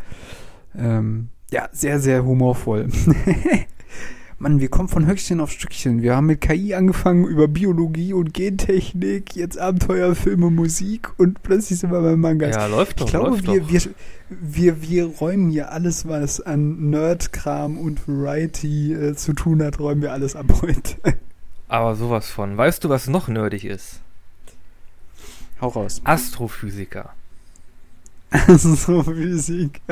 Ähm, 0.77 1.29
ja, 1.51 1.69
sehr, 1.73 2.01
sehr 2.01 2.25
humorvoll. 2.25 2.89
Mann, 4.43 4.59
wir 4.59 4.71
kommen 4.71 4.89
von 4.89 5.07
Höchstchen 5.07 5.39
auf 5.39 5.51
Stückchen. 5.53 6.01
Wir 6.01 6.17
haben 6.17 6.25
mit 6.25 6.41
KI 6.41 6.75
angefangen 6.75 7.27
über 7.27 7.47
Biologie 7.47 8.15
und 8.15 8.33
Gentechnik, 8.33 9.37
jetzt 9.37 9.59
Abenteuerfilme, 9.59 10.49
Musik 10.51 11.11
und 11.19 11.43
plötzlich 11.43 11.81
sind 11.81 11.93
wir 11.93 12.01
beim 12.01 12.21
Mangas. 12.21 12.57
Ja, 12.57 12.65
läuft 12.65 13.03
doch, 13.03 13.05
ich 13.05 13.11
glaube, 13.11 13.29
läuft 13.33 13.47
wir, 13.47 13.61
doch. 13.61 13.69
wir, 13.69 13.83
wir, 14.31 14.83
wir 14.83 15.05
räumen 15.05 15.51
hier 15.51 15.73
alles, 15.73 16.09
was 16.09 16.41
an 16.41 16.89
Nerdkram 16.89 17.77
und 17.77 18.09
Variety 18.09 18.95
äh, 18.95 19.15
zu 19.15 19.35
tun 19.35 19.63
hat, 19.63 19.79
räumen 19.79 20.01
wir 20.01 20.13
alles 20.13 20.35
ab 20.35 20.47
heute. 20.63 20.97
Aber 21.69 21.95
sowas 21.95 22.31
von. 22.31 22.57
Weißt 22.57 22.83
du, 22.83 22.89
was 22.89 23.09
noch 23.09 23.29
nerdig 23.29 23.67
ist? 23.67 24.01
Hau 25.61 25.69
raus. 25.69 26.01
Astrophysiker. 26.05 27.11
so 28.57 29.03
Physik. 29.03 29.83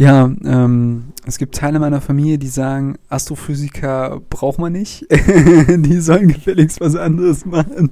Ja, 0.00 0.32
ähm, 0.46 1.12
es 1.26 1.36
gibt 1.36 1.54
Teile 1.54 1.78
meiner 1.78 2.00
Familie, 2.00 2.38
die 2.38 2.48
sagen, 2.48 2.96
Astrophysiker 3.10 4.22
braucht 4.30 4.58
man 4.58 4.72
nicht. 4.72 5.04
die 5.10 6.00
sollen 6.00 6.28
gefälligst 6.28 6.80
was 6.80 6.96
anderes 6.96 7.44
machen. 7.44 7.90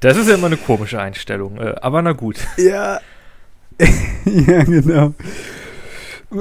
Das 0.00 0.16
ist 0.16 0.26
ja 0.26 0.36
immer 0.36 0.46
eine 0.46 0.56
komische 0.56 0.98
Einstellung, 0.98 1.58
äh, 1.58 1.74
aber 1.82 2.00
na 2.00 2.12
gut. 2.12 2.38
Ja. 2.56 2.98
ja, 4.24 4.64
genau. 4.64 5.12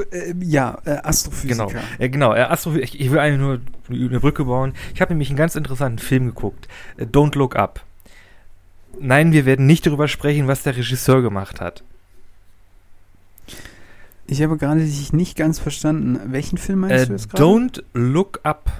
Äh, 0.09 0.35
Ja, 0.39 0.77
äh, 0.85 0.91
Astrophysiker. 0.91 1.67
Genau, 1.67 1.81
äh, 1.99 2.07
genau. 2.07 2.33
Äh, 2.33 2.43
Astro 2.43 2.75
ich, 2.75 2.97
ich 2.97 3.11
will 3.11 3.19
eigentlich 3.19 3.41
nur 3.41 3.59
eine 3.89 4.21
Brücke 4.21 4.45
bauen. 4.45 4.71
Ich 4.95 5.01
habe 5.01 5.11
nämlich 5.11 5.27
einen 5.27 5.37
ganz 5.37 5.57
interessanten 5.57 5.99
Film 5.99 6.27
geguckt. 6.27 6.69
Äh, 6.95 7.03
Don't 7.03 7.37
Look 7.37 7.57
Up. 7.57 7.81
Nein, 9.01 9.33
wir 9.33 9.45
werden 9.45 9.65
nicht 9.65 9.85
darüber 9.85 10.07
sprechen, 10.07 10.47
was 10.47 10.63
der 10.63 10.77
Regisseur 10.77 11.21
gemacht 11.21 11.59
hat. 11.59 11.83
Ich 14.27 14.41
habe 14.41 14.57
gerade 14.57 14.81
dich 14.81 15.13
nicht 15.13 15.37
ganz 15.37 15.59
verstanden. 15.59 16.19
Welchen 16.31 16.57
Film 16.57 16.79
meinst 16.79 17.05
Äh, 17.05 17.07
du 17.07 17.13
jetzt 17.13 17.29
gerade? 17.29 17.43
Don't 17.43 17.83
Look 17.93 18.39
Up. 18.43 18.71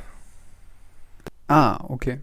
Ah, 1.47 1.79
okay. 1.87 2.19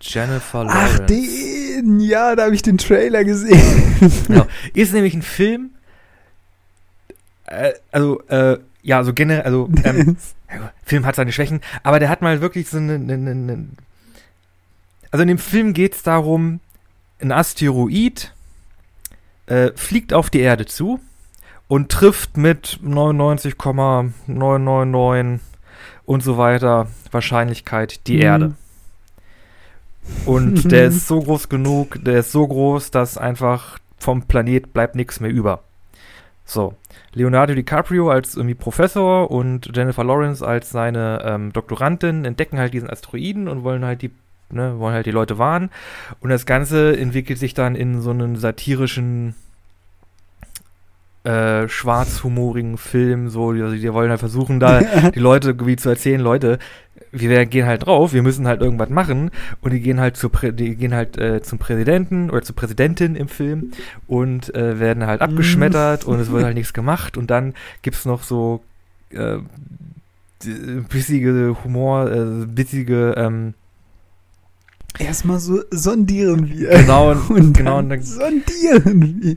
Jennifer 0.00 0.64
Lawrence. 0.64 1.00
Ach, 1.02 1.06
den! 1.06 2.00
Ja, 2.00 2.34
da 2.34 2.44
habe 2.44 2.54
ich 2.54 2.62
den 2.62 2.78
Trailer 2.78 3.24
gesehen. 3.24 3.82
Genau. 4.26 4.46
Ist 4.74 4.92
nämlich 4.92 5.14
ein 5.14 5.22
Film. 5.22 5.70
Äh, 7.46 7.72
also, 7.92 8.20
äh, 8.28 8.58
ja, 8.82 9.02
so 9.04 9.14
generell, 9.14 9.42
also, 9.42 9.70
ähm, 9.84 10.16
Film 10.84 11.06
hat 11.06 11.16
seine 11.16 11.32
Schwächen, 11.32 11.60
aber 11.82 11.98
der 12.00 12.08
hat 12.08 12.20
mal 12.22 12.40
wirklich 12.40 12.68
so 12.68 12.76
eine, 12.76 12.94
eine, 12.94 13.14
eine 13.14 13.68
also 15.10 15.22
in 15.22 15.28
dem 15.28 15.38
Film 15.38 15.72
geht 15.72 15.94
es 15.94 16.02
darum, 16.02 16.60
ein 17.20 17.32
Asteroid 17.32 18.33
äh, 19.46 19.70
fliegt 19.74 20.12
auf 20.12 20.30
die 20.30 20.40
Erde 20.40 20.66
zu 20.66 21.00
und 21.68 21.90
trifft 21.90 22.36
mit 22.36 22.78
99,999 22.82 25.40
und 26.06 26.22
so 26.22 26.38
weiter 26.38 26.86
Wahrscheinlichkeit 27.10 28.06
die 28.06 28.16
Mhm. 28.16 28.22
Erde. 28.22 28.52
Und 30.26 30.64
der 30.70 30.86
ist 30.86 31.06
so 31.06 31.20
groß 31.20 31.48
genug, 31.48 32.04
der 32.04 32.20
ist 32.20 32.32
so 32.32 32.46
groß, 32.46 32.90
dass 32.90 33.16
einfach 33.16 33.78
vom 33.98 34.22
Planet 34.22 34.72
bleibt 34.74 34.96
nichts 34.96 35.20
mehr 35.20 35.30
über. 35.30 35.62
So. 36.44 36.74
Leonardo 37.12 37.54
DiCaprio 37.54 38.10
als 38.10 38.36
irgendwie 38.36 38.54
Professor 38.54 39.30
und 39.30 39.70
Jennifer 39.74 40.04
Lawrence 40.04 40.46
als 40.46 40.70
seine 40.70 41.22
ähm, 41.24 41.52
Doktorandin 41.52 42.24
entdecken 42.24 42.58
halt 42.58 42.74
diesen 42.74 42.90
Asteroiden 42.90 43.48
und 43.48 43.62
wollen 43.62 43.84
halt 43.84 44.02
die, 44.02 44.10
ne, 44.54 44.78
wollen 44.78 44.94
halt 44.94 45.06
die 45.06 45.10
Leute 45.10 45.38
warnen. 45.38 45.70
Und 46.20 46.30
das 46.30 46.46
Ganze 46.46 46.96
entwickelt 46.96 47.38
sich 47.38 47.54
dann 47.54 47.74
in 47.74 48.00
so 48.00 48.10
einen 48.10 48.36
satirischen, 48.36 49.34
äh, 51.24 51.68
schwarzhumorigen 51.68 52.76
Film, 52.76 53.30
so, 53.30 53.50
also 53.50 53.74
die 53.74 53.92
wollen 53.92 54.10
halt 54.10 54.20
versuchen, 54.20 54.60
da 54.60 54.80
die 55.14 55.20
Leute 55.20 55.48
irgendwie 55.48 55.76
zu 55.76 55.88
erzählen, 55.88 56.20
Leute, 56.20 56.58
wir 57.14 57.46
gehen 57.46 57.66
halt 57.66 57.86
drauf, 57.86 58.12
wir 58.12 58.22
müssen 58.22 58.46
halt 58.46 58.60
irgendwas 58.60 58.90
machen. 58.90 59.30
Und 59.60 59.72
die 59.72 59.80
gehen 59.80 60.00
halt 60.00 60.16
zur 60.16 60.30
Prä 60.30 60.52
die 60.52 60.76
gehen 60.76 60.94
halt 60.94 61.16
äh, 61.16 61.42
zum 61.42 61.58
Präsidenten 61.58 62.30
oder 62.30 62.42
zur 62.42 62.56
Präsidentin 62.56 63.16
im 63.16 63.28
Film 63.28 63.72
und 64.06 64.54
äh, 64.54 64.80
werden 64.80 65.06
halt 65.06 65.20
abgeschmettert 65.20 66.04
und 66.04 66.20
es 66.20 66.30
wird 66.30 66.44
halt 66.44 66.56
nichts 66.56 66.72
gemacht. 66.72 67.16
Und 67.16 67.30
dann 67.30 67.54
gibt's 67.82 68.04
noch 68.04 68.22
so 68.22 68.62
äh, 69.10 69.38
bissige 70.88 71.56
Humor, 71.64 72.10
äh, 72.10 72.46
bissige 72.46 73.14
ähm, 73.16 73.54
Erstmal 74.98 75.38
so 75.40 75.62
sondieren 75.70 76.48
wir. 76.48 76.68
genau 76.70 77.10
und, 77.28 77.56
genau 77.56 77.76
dann 77.76 77.84
und 77.84 77.88
dann 77.90 78.02
sondieren 78.02 79.22
wir. 79.22 79.36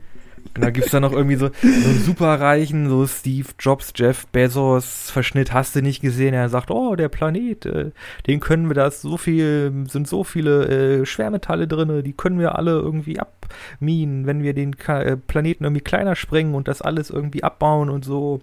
Und 0.54 0.64
da 0.64 0.70
gibt's 0.70 0.90
dann 0.90 1.02
noch 1.02 1.12
irgendwie 1.12 1.36
so, 1.36 1.50
so 1.62 1.88
einen 1.88 2.02
superreichen, 2.04 2.88
so 2.88 3.06
Steve 3.06 3.48
Jobs, 3.60 3.92
Jeff 3.94 4.26
Bezos 4.28 5.10
Verschnitt 5.10 5.52
hast 5.52 5.76
du 5.76 5.82
nicht 5.82 6.00
gesehen. 6.00 6.34
Er 6.34 6.48
sagt, 6.48 6.70
oh, 6.72 6.96
der 6.96 7.08
Planet, 7.08 7.66
äh, 7.66 7.90
den 8.26 8.40
können 8.40 8.68
wir, 8.68 8.74
da 8.74 8.86
ist 8.88 9.02
so 9.02 9.16
viel, 9.16 9.84
sind 9.88 10.08
so 10.08 10.24
viele 10.24 11.00
äh, 11.00 11.06
Schwermetalle 11.06 11.68
drinne, 11.68 12.02
die 12.02 12.12
können 12.12 12.40
wir 12.40 12.56
alle 12.56 12.72
irgendwie 12.72 13.20
abminen, 13.20 14.26
wenn 14.26 14.42
wir 14.42 14.52
den 14.52 14.76
Ka 14.76 15.00
äh, 15.02 15.16
Planeten 15.16 15.64
irgendwie 15.64 15.82
kleiner 15.82 16.16
sprengen 16.16 16.54
und 16.54 16.66
das 16.66 16.82
alles 16.82 17.10
irgendwie 17.10 17.44
abbauen 17.44 17.88
und 17.88 18.04
so. 18.04 18.40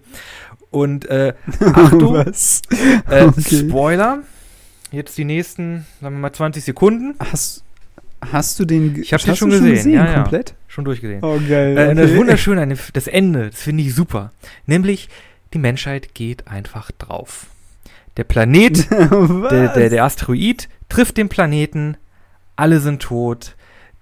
Und 0.70 1.06
äh, 1.10 1.34
Achtung, 1.60 2.14
Was? 2.14 2.62
äh, 3.10 3.24
Okay. 3.24 3.68
Spoiler, 3.68 4.20
jetzt 4.92 5.16
die 5.18 5.24
nächsten, 5.24 5.86
sagen 6.00 6.16
wir 6.16 6.20
mal 6.20 6.32
20 6.32 6.64
Sekunden, 6.64 7.14
Hast, 7.18 7.64
hast 8.20 8.58
du 8.58 8.64
den 8.64 9.00
Ich 9.00 9.12
hab 9.12 9.20
den 9.20 9.36
schon 9.36 9.50
du 9.50 9.60
gesehen, 9.60 9.92
ja, 9.92 10.06
ja. 10.06 10.14
komplett? 10.14 10.54
schon 10.68 10.84
durchgesehen. 10.84 11.20
Oh, 11.22 11.40
geil. 11.48 11.76
Äh, 11.76 11.94
Das. 11.94 12.14
Wunderschöne 12.14 12.76
das 12.92 13.06
Ende, 13.06 13.50
das 13.50 13.62
finde 13.62 13.82
ich 13.82 13.94
super. 13.94 14.32
Nämlich, 14.66 15.08
die 15.54 15.58
Menschheit 15.58 16.14
geht 16.14 16.48
einfach 16.48 16.90
drauf. 16.92 17.46
Der 18.16 18.24
Planet, 18.24 18.90
der, 19.50 19.68
der, 19.68 19.90
der 19.90 20.04
Asteroid 20.04 20.68
trifft 20.88 21.16
den 21.16 21.28
Planeten, 21.28 21.96
alle 22.56 22.80
sind 22.80 23.02
tot, 23.02 23.56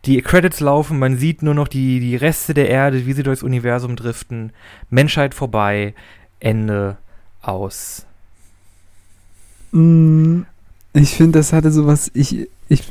die 0.04 0.20
Credits 0.20 0.60
laufen, 0.60 0.98
man 0.98 1.16
sieht 1.16 1.42
nur 1.42 1.54
noch 1.54 1.68
die, 1.68 1.98
die 1.98 2.16
Reste 2.16 2.54
der 2.54 2.68
Erde, 2.68 3.06
wie 3.06 3.12
sie 3.12 3.22
durchs 3.22 3.42
Universum 3.42 3.96
driften, 3.96 4.52
Menschheit 4.90 5.34
vorbei, 5.34 5.94
Ende, 6.40 6.98
aus. 7.40 8.06
Mm, 9.72 10.42
Ich 10.94 11.16
finde, 11.16 11.40
das 11.40 11.52
hatte 11.52 11.72
sowas. 11.72 12.10
Ich, 12.14 12.48
ich, 12.68 12.84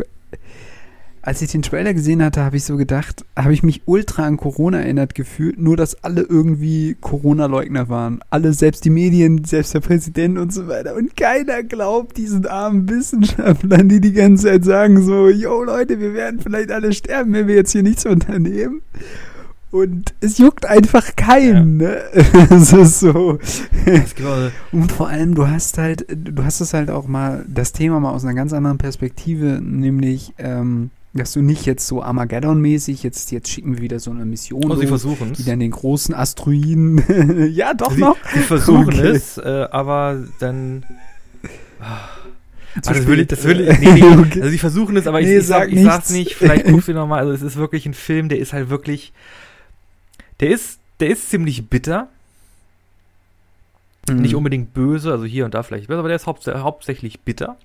als 1.22 1.42
ich 1.42 1.54
den 1.54 1.62
Trailer 1.62 1.94
gesehen 1.94 2.22
hatte, 2.22 2.44
habe 2.44 2.58
ich 2.58 2.66
so 2.66 2.76
gedacht, 2.76 3.24
habe 3.38 3.54
ich 3.54 3.64
mich 3.64 3.84
ultra 3.86 4.26
an 4.26 4.36
Corona 4.36 4.82
erinnert 4.82 5.16
gefühlt, 5.16 5.58
nur 5.58 5.78
dass 5.78 6.04
alle 6.04 6.22
irgendwie 6.22 6.98
Corona-Leugner 7.00 7.88
waren. 7.88 8.20
Alle, 8.30 8.52
selbst 8.52 8.84
die 8.84 8.90
Medien, 8.90 9.46
selbst 9.46 9.74
der 9.74 9.80
Präsident 9.80 10.38
und 10.38 10.52
so 10.54 10.68
weiter. 10.68 10.96
Und 10.96 11.16
keiner 11.16 11.64
glaubt 11.64 12.18
diesen 12.18 12.46
armen 12.46 12.90
Wissenschaftlern, 12.90 13.88
die 13.88 14.02
die 14.02 14.12
ganze 14.12 14.48
Zeit 14.48 14.66
sagen 14.66 15.02
so, 15.02 15.30
yo 15.30 15.64
Leute, 15.64 16.02
wir 16.02 16.14
werden 16.14 16.42
vielleicht 16.42 16.72
alle 16.72 16.92
sterben, 16.92 17.32
wenn 17.32 17.48
wir 17.48 17.56
jetzt 17.56 17.72
hier 17.72 17.84
nichts 17.84 18.06
unternehmen. 18.06 18.82
Und 19.74 20.14
es 20.22 20.38
juckt 20.38 20.68
einfach 20.68 21.16
keinen, 21.16 21.78
ne? 21.78 21.98
Es 22.52 22.72
ist 22.74 23.00
so. 23.00 23.40
Gibt 23.86 24.22
auch- 24.24 24.52
Und 24.72 24.92
vor 24.92 25.08
allem, 25.10 25.34
du 25.34 25.48
hast 25.48 25.80
halt, 25.80 26.06
du 26.10 26.44
hast 26.44 26.62
es 26.62 26.76
halt 26.76 26.92
auch 26.92 27.08
mal, 27.08 27.44
das 27.48 27.72
Thema 27.72 28.00
mal 28.00 28.12
aus 28.12 28.24
einer 28.24 28.36
ganz 28.36 28.54
anderen 28.54 28.78
Perspektive, 28.78 29.60
nämlich, 29.64 30.32
ähm, 30.38 30.92
dass 31.16 31.34
du 31.34 31.42
nicht 31.42 31.66
jetzt 31.66 31.88
so 31.88 32.04
Armageddon-mäßig, 32.04 33.02
jetzt, 33.02 33.32
jetzt 33.32 33.50
schicken 33.50 33.76
wir 33.76 33.82
wieder 33.82 34.00
so 34.00 34.12
eine 34.12 34.26
Mission, 34.26 34.64
Oh, 34.72 34.76
sie 34.76 34.86
versuchen 34.86 35.34
die 35.34 35.44
dann 35.44 35.60
den 35.60 35.72
großen 35.72 36.14
Asteroiden, 36.14 37.50
ja 37.52 37.74
doch 37.74 37.92
Sie, 37.94 38.02
noch, 38.02 38.18
sie 38.32 38.42
versuchen 38.42 38.90
Okay. 38.90 39.08
es, 39.08 39.40
äh, 39.40 39.68
aber 39.72 40.24
dann. 40.40 40.86
Ah, 41.80 42.10
das 42.82 43.08
will 43.08 43.22
ich, 43.22 43.28
das 43.28 43.44
will 43.44 43.60
ich, 43.62 43.80
nee, 43.80 43.92
nee, 43.94 44.04
Okay. 44.20 44.40
also 44.42 44.50
sie 44.50 44.58
versuchen 44.60 44.98
es, 44.98 45.08
aber 45.08 45.20
ich, 45.22 45.28
Nee, 45.28 45.38
ich, 45.40 45.48
sag, 45.48 45.72
ich 45.72 45.84
sag's 45.84 46.12
nicht, 46.12 46.36
vielleicht 46.36 46.66
guckst 46.66 46.88
du 46.88 46.94
nochmal, 46.94 47.20
also 47.20 47.32
es 47.34 47.42
ist 47.42 47.56
wirklich 47.58 47.86
ein 47.88 47.94
Film, 47.96 48.30
der 48.30 48.38
ist 48.40 48.54
halt 48.54 48.70
wirklich, 48.70 49.14
der 50.44 50.52
ist, 50.52 50.80
der 51.00 51.10
ist 51.10 51.30
ziemlich 51.30 51.70
bitter, 51.70 52.10
Mhm. 54.10 54.18
nicht 54.18 54.36
unbedingt 54.36 54.74
böse, 54.74 55.12
also 55.12 55.24
hier 55.24 55.46
und 55.46 55.54
da 55.54 55.64
vielleicht 55.64 55.88
besser, 55.88 56.00
aber 56.00 56.10
der 56.10 56.18
ist 56.18 56.28
haupts 56.28 56.46
hauptsächlich 56.48 57.22
bitter. 57.22 57.58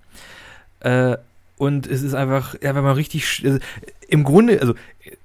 Äh, 0.79 1.17
und 1.57 1.89
es 1.89 2.03
ist 2.03 2.15
einfach, 2.15 2.55
ja, 2.63 2.77
wenn 2.77 2.85
man 2.85 2.95
richtig, 2.95 3.43
also, 3.45 3.59
im 4.07 4.23
Grunde, 4.23 4.61
also 4.61 4.75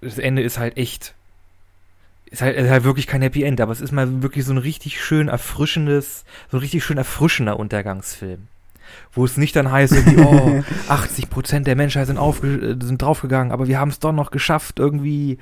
das 0.01 0.17
Ende 0.17 0.41
ist 0.41 0.57
halt 0.57 0.77
echt, 0.77 1.13
ist 2.25 2.41
halt, 2.41 2.57
ist 2.57 2.71
halt 2.71 2.83
wirklich 2.83 3.05
kein 3.05 3.21
Happy 3.21 3.43
End, 3.43 3.61
aber 3.61 3.71
es 3.71 3.81
ist 3.81 3.91
mal 3.91 4.23
wirklich 4.23 4.43
so 4.43 4.53
ein 4.53 4.57
richtig 4.57 5.03
schön 5.03 5.27
erfrischendes, 5.27 6.25
so 6.49 6.57
ein 6.57 6.61
richtig 6.61 6.83
schön 6.83 6.97
erfrischender 6.97 7.59
Untergangsfilm. 7.59 8.47
Wo 9.11 9.25
es 9.25 9.37
nicht 9.37 9.55
dann 9.55 9.71
heißt, 9.71 9.93
irgendwie, 9.93 10.21
oh, 10.23 10.63
80% 10.89 11.61
der 11.61 11.75
Menschheit 11.75 12.07
sind, 12.07 12.17
aufge 12.17 12.47
äh, 12.79 12.83
sind 12.83 13.01
draufgegangen, 13.01 13.51
aber 13.51 13.67
wir 13.67 13.79
haben 13.79 13.89
es 13.89 13.99
doch 13.99 14.11
noch 14.11 14.31
geschafft, 14.31 14.79
irgendwie, 14.79 15.37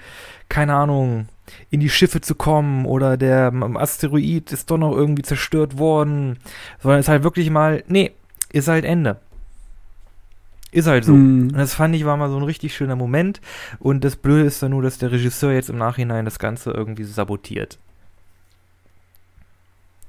keine 0.49 0.73
Ahnung, 0.75 1.27
in 1.69 1.79
die 1.79 1.89
Schiffe 1.89 2.21
zu 2.21 2.35
kommen 2.35 2.85
oder 2.85 3.17
der 3.17 3.47
M- 3.47 3.77
Asteroid 3.77 4.51
ist 4.51 4.71
doch 4.71 4.77
noch 4.77 4.93
irgendwie 4.93 5.21
zerstört 5.23 5.77
worden. 5.77 6.37
Sondern 6.79 6.99
es 6.99 7.05
ist 7.05 7.09
halt 7.09 7.23
wirklich 7.23 7.49
mal, 7.49 7.83
nee, 7.87 8.11
ist 8.53 8.67
halt 8.67 8.85
Ende. 8.85 9.17
Ist 10.73 10.87
halt 10.87 11.03
so. 11.03 11.13
Mhm. 11.13 11.49
Und 11.49 11.57
das 11.57 11.73
fand 11.73 11.93
ich 11.95 12.05
war 12.05 12.15
mal 12.15 12.29
so 12.29 12.37
ein 12.37 12.43
richtig 12.43 12.73
schöner 12.73 12.95
Moment. 12.95 13.41
Und 13.79 14.05
das 14.05 14.15
Blöde 14.15 14.45
ist 14.45 14.63
dann 14.63 14.71
nur, 14.71 14.81
dass 14.81 14.97
der 14.97 15.11
Regisseur 15.11 15.51
jetzt 15.51 15.69
im 15.69 15.77
Nachhinein 15.77 16.23
das 16.23 16.39
Ganze 16.39 16.71
irgendwie 16.71 17.03
sabotiert. 17.03 17.77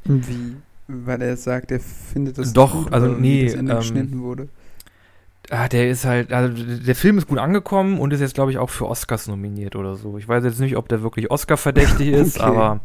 Wie? 0.05 0.57
Weil 0.93 1.23
er 1.23 1.37
sagt, 1.37 1.71
er 1.71 1.81
findet 1.81 2.39
das 2.39 2.53
Doch, 2.53 2.85
gut, 2.85 2.93
also 2.93 3.09
nee, 3.09 3.47
das 3.47 3.55
Ende 3.55 3.73
ähm, 3.73 3.79
geschnitten 3.79 4.23
wurde. 4.23 4.49
Ah, 5.51 5.69
der 5.69 5.91
ist 5.91 6.05
halt, 6.05 6.33
also 6.33 6.55
der 6.65 6.95
Film 6.95 7.19
ist 7.19 7.27
gut 7.27 7.39
angekommen 7.39 7.99
und 7.99 8.13
ist 8.13 8.21
jetzt, 8.21 8.35
glaube 8.35 8.53
ich, 8.53 8.59
auch 8.59 8.71
für 8.71 8.87
Oscars 8.89 9.27
nominiert 9.27 9.75
oder 9.77 9.97
so. 9.97 10.17
Ich 10.17 10.29
weiß 10.29 10.45
jetzt 10.45 10.61
nicht, 10.61 10.77
ob 10.77 10.89
der 10.89 11.03
wirklich 11.03 11.31
Oscar-verdächtig 11.31 12.09
ist, 12.13 12.39
Okay. 12.39 12.47
aber 12.47 12.81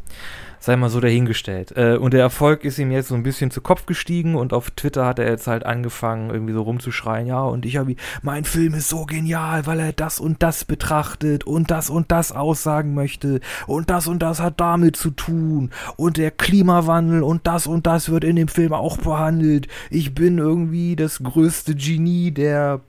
sei 0.59 0.75
mal 0.75 0.89
so 0.89 0.99
dahingestellt. 0.99 1.73
Äh, 1.75 1.97
und 1.97 2.13
der 2.13 2.21
Erfolg 2.21 2.63
ist 2.63 2.79
ihm 2.79 2.91
jetzt 2.91 3.09
so 3.09 3.15
ein 3.15 3.23
bisschen 3.23 3.51
zu 3.51 3.61
Kopf 3.61 3.85
gestiegen 3.85 4.35
und 4.35 4.53
auf 4.53 4.71
Twitter 4.71 5.05
hat 5.05 5.19
er 5.19 5.29
jetzt 5.29 5.47
halt 5.47 5.65
angefangen, 5.65 6.29
irgendwie 6.29 6.53
so 6.53 6.61
rumzuschreien, 6.61 7.27
ja, 7.27 7.41
und 7.41 7.65
ich 7.65 7.77
habe, 7.77 7.95
mein 8.21 8.43
Film 8.43 8.73
ist 8.73 8.89
so 8.89 9.05
genial, 9.05 9.65
weil 9.65 9.79
er 9.79 9.93
das 9.93 10.19
und 10.19 10.43
das 10.43 10.65
betrachtet 10.65 11.45
und 11.45 11.71
das 11.71 11.89
und 11.89 12.11
das 12.11 12.31
aussagen 12.31 12.93
möchte 12.93 13.39
und 13.65 13.89
das 13.89 14.07
und 14.07 14.19
das 14.19 14.39
hat 14.39 14.59
damit 14.59 14.95
zu 14.95 15.11
tun 15.11 15.71
und 15.95 16.17
der 16.17 16.31
Klimawandel 16.31 17.23
und 17.23 17.47
das 17.47 17.67
und 17.67 17.87
das 17.87 18.09
wird 18.09 18.23
in 18.23 18.35
dem 18.35 18.47
Film 18.47 18.73
auch 18.73 18.97
behandelt. 18.97 19.67
Ich 19.89 20.15
bin 20.15 20.37
irgendwie 20.37 20.95
das 20.95 21.19
größte 21.19 21.75
Genie 21.75 22.31
der 22.31 22.81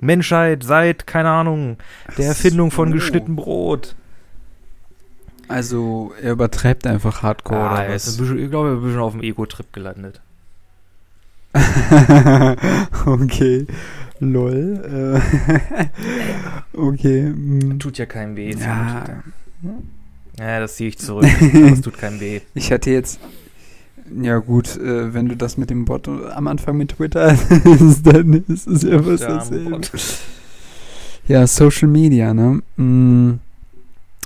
Menschheit 0.00 0.64
seit, 0.64 1.06
keine 1.06 1.30
Ahnung, 1.30 1.78
der 2.18 2.26
Erfindung 2.26 2.70
von 2.70 2.92
geschnitten 2.92 3.36
Brot. 3.36 3.94
Also, 5.52 6.14
er 6.22 6.32
übertreibt 6.32 6.86
einfach 6.86 7.22
hardcore 7.22 7.60
Ah, 7.60 7.72
oder 7.74 7.84
er 7.84 7.94
was? 7.94 8.16
bisschen, 8.16 8.38
ich 8.38 8.48
glaube, 8.48 8.68
er 8.68 8.72
ist 8.72 8.78
ein 8.78 8.84
bisschen 8.84 9.00
auf 9.00 9.12
dem 9.12 9.22
Ego-Trip 9.22 9.70
gelandet. 9.72 10.22
okay. 13.06 13.66
Lol. 14.18 15.20
Äh, 16.74 16.76
okay. 16.76 17.22
mm. 17.24 17.78
Tut 17.78 17.98
ja 17.98 18.06
keinem 18.06 18.36
weh. 18.36 18.54
Ja. 18.54 19.04
ja, 20.38 20.60
das 20.60 20.76
ziehe 20.76 20.88
ich 20.88 20.98
zurück. 20.98 21.26
Das 21.68 21.82
tut 21.82 21.98
keinem 21.98 22.20
weh. 22.20 22.40
Ich 22.54 22.72
hatte 22.72 22.90
jetzt. 22.90 23.20
Ja, 24.22 24.38
gut, 24.38 24.76
äh, 24.78 25.12
wenn 25.12 25.28
du 25.28 25.36
das 25.36 25.58
mit 25.58 25.68
dem 25.68 25.84
Bot 25.84 26.08
am 26.08 26.46
Anfang 26.46 26.78
mit 26.78 26.92
Twitter 26.92 27.32
hast, 27.32 28.06
dann 28.06 28.42
ist 28.48 28.66
es 28.66 28.82
ja 28.82 29.04
was 29.04 29.20
dasselbe. 29.20 29.80
Ja, 31.28 31.46
Social 31.46 31.88
Media, 31.88 32.32
ne? 32.32 32.62
Mm, 32.76 33.34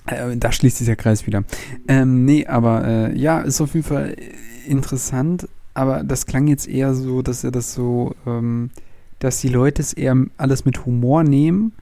äh, 0.07 0.37
da 0.37 0.53
schließt 0.53 0.79
sich 0.79 0.87
der 0.87 0.97
Kreis 0.97 1.27
wieder. 1.27 1.45
Ähm, 1.89 2.25
nee, 2.25 2.47
aber 2.47 2.85
äh, 2.87 3.19
ja, 3.19 3.41
ist 3.41 3.61
auf 3.61 3.75
jeden 3.75 3.87
Fall 3.87 4.17
interessant, 4.67 5.49
aber 5.75 6.05
das 6.05 6.27
klang 6.27 6.47
jetzt 6.49 6.69
eher 6.69 6.95
so, 6.95 7.23
dass 7.23 7.45
er 7.45 7.51
das 7.51 7.75
so, 7.75 8.15
ähm, 8.27 8.71
dass 9.19 9.41
die 9.41 9.49
Leute 9.49 9.83
es 9.83 9.93
eher 9.93 10.17
alles 10.37 10.65
mit 10.65 10.87
Humor 10.87 11.23
nehmen 11.23 11.73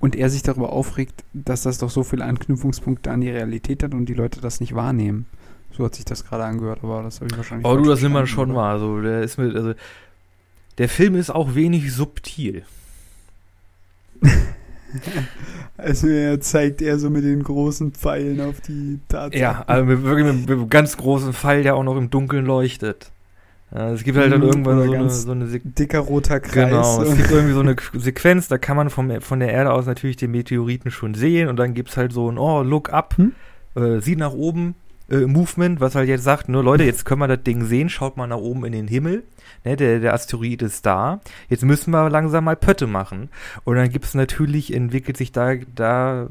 und 0.00 0.16
er 0.16 0.30
sich 0.30 0.42
darüber 0.42 0.72
aufregt, 0.72 1.24
dass 1.32 1.62
das 1.62 1.78
doch 1.78 1.90
so 1.90 2.02
viele 2.02 2.24
Anknüpfungspunkte 2.24 3.10
an 3.10 3.20
die 3.20 3.30
Realität 3.30 3.82
hat 3.82 3.94
und 3.94 4.06
die 4.06 4.14
Leute 4.14 4.40
das 4.40 4.60
nicht 4.60 4.74
wahrnehmen. 4.74 5.26
So 5.72 5.84
hat 5.84 5.94
sich 5.94 6.04
das 6.04 6.24
gerade 6.24 6.44
angehört, 6.44 6.80
aber 6.82 7.02
das 7.02 7.20
habe 7.20 7.28
ich 7.30 7.36
wahrscheinlich. 7.36 7.66
Oh, 7.66 7.76
du, 7.76 7.84
das 7.84 8.02
nimmt 8.02 8.14
man 8.14 8.26
schon 8.26 8.52
mal. 8.52 8.72
Also, 8.72 9.00
der 9.00 9.22
ist 9.22 9.38
mit, 9.38 9.54
also, 9.54 9.74
der 10.78 10.88
Film 10.88 11.14
ist 11.14 11.30
auch 11.30 11.54
wenig 11.54 11.92
subtil. 11.92 12.64
Also 15.76 16.08
er 16.08 16.40
zeigt 16.40 16.82
eher 16.82 16.98
so 16.98 17.08
mit 17.10 17.24
den 17.24 17.42
großen 17.42 17.92
Pfeilen 17.92 18.40
auf 18.40 18.60
die 18.60 19.00
Tatsache. 19.08 19.38
Ja, 19.40 19.64
also 19.66 19.84
mit, 19.84 20.02
wirklich 20.02 20.26
mit, 20.26 20.50
einem 20.50 20.70
ganz 20.70 20.96
großen 20.96 21.32
Pfeil, 21.32 21.62
der 21.62 21.74
auch 21.76 21.82
noch 21.82 21.96
im 21.96 22.10
Dunkeln 22.10 22.46
leuchtet. 22.46 23.12
Ja, 23.74 23.90
es 23.92 24.04
gibt 24.04 24.18
halt 24.18 24.32
dann 24.32 24.42
Mhm, 24.42 24.48
irgendwann 24.48 24.82
so 24.82 24.92
eine, 24.92 25.22
so 25.24 25.32
eine 25.32 25.46
dicker 25.46 26.00
roter 26.00 26.40
Kreis. 26.40 26.62
Genau, 26.70 27.02
es 27.02 27.14
gibt 27.16 27.30
irgendwie 27.30 27.52
so 27.54 27.60
eine 27.60 27.76
Sequenz, 27.92 28.48
da 28.48 28.58
kann 28.58 28.76
man 28.76 28.90
vom, 28.90 29.20
von 29.20 29.40
der 29.40 29.50
Erde 29.52 29.72
aus 29.72 29.86
natürlich 29.86 30.16
den 30.16 30.30
Meteoriten 30.30 30.90
schon 30.90 31.14
sehen 31.14 31.48
und 31.48 31.56
dann 31.56 31.74
gibt's 31.74 31.96
halt 31.96 32.12
so 32.12 32.30
ein, 32.30 32.38
oh, 32.38 32.62
look 32.62 32.90
up, 32.92 33.16
Hm? 33.16 33.32
äh, 33.74 34.00
sieh 34.00 34.16
nach 34.16 34.32
oben, 34.32 34.74
äh, 35.10 35.26
Movement, 35.26 35.80
was 35.80 35.94
halt 35.94 36.08
jetzt 36.08 36.24
sagt, 36.24 36.48
ne, 36.48 36.60
Leute, 36.60 36.84
jetzt 36.84 37.04
können 37.04 37.20
wir 37.20 37.28
das 37.28 37.42
Ding 37.42 37.64
sehen, 37.64 37.88
schaut 37.88 38.16
mal 38.16 38.26
nach 38.26 38.36
oben 38.36 38.64
in 38.64 38.72
den 38.72 38.88
Himmel, 38.88 39.24
ne, 39.64 39.76
der, 39.76 40.00
der 40.00 40.14
Asteroid 40.14 40.62
ist 40.62 40.84
da, 40.86 41.20
jetzt 41.48 41.64
müssen 41.64 41.90
wir 41.90 42.10
langsam 42.10 42.44
mal 42.44 42.56
Pötte 42.56 42.86
machen. 42.86 43.28
Und 43.64 43.76
dann 43.76 43.90
gibt's 43.90 44.14
natürlich, 44.14 44.72
entwickelt 44.72 45.16
sich 45.16 45.32
da, 45.32 45.54
da 45.74 46.28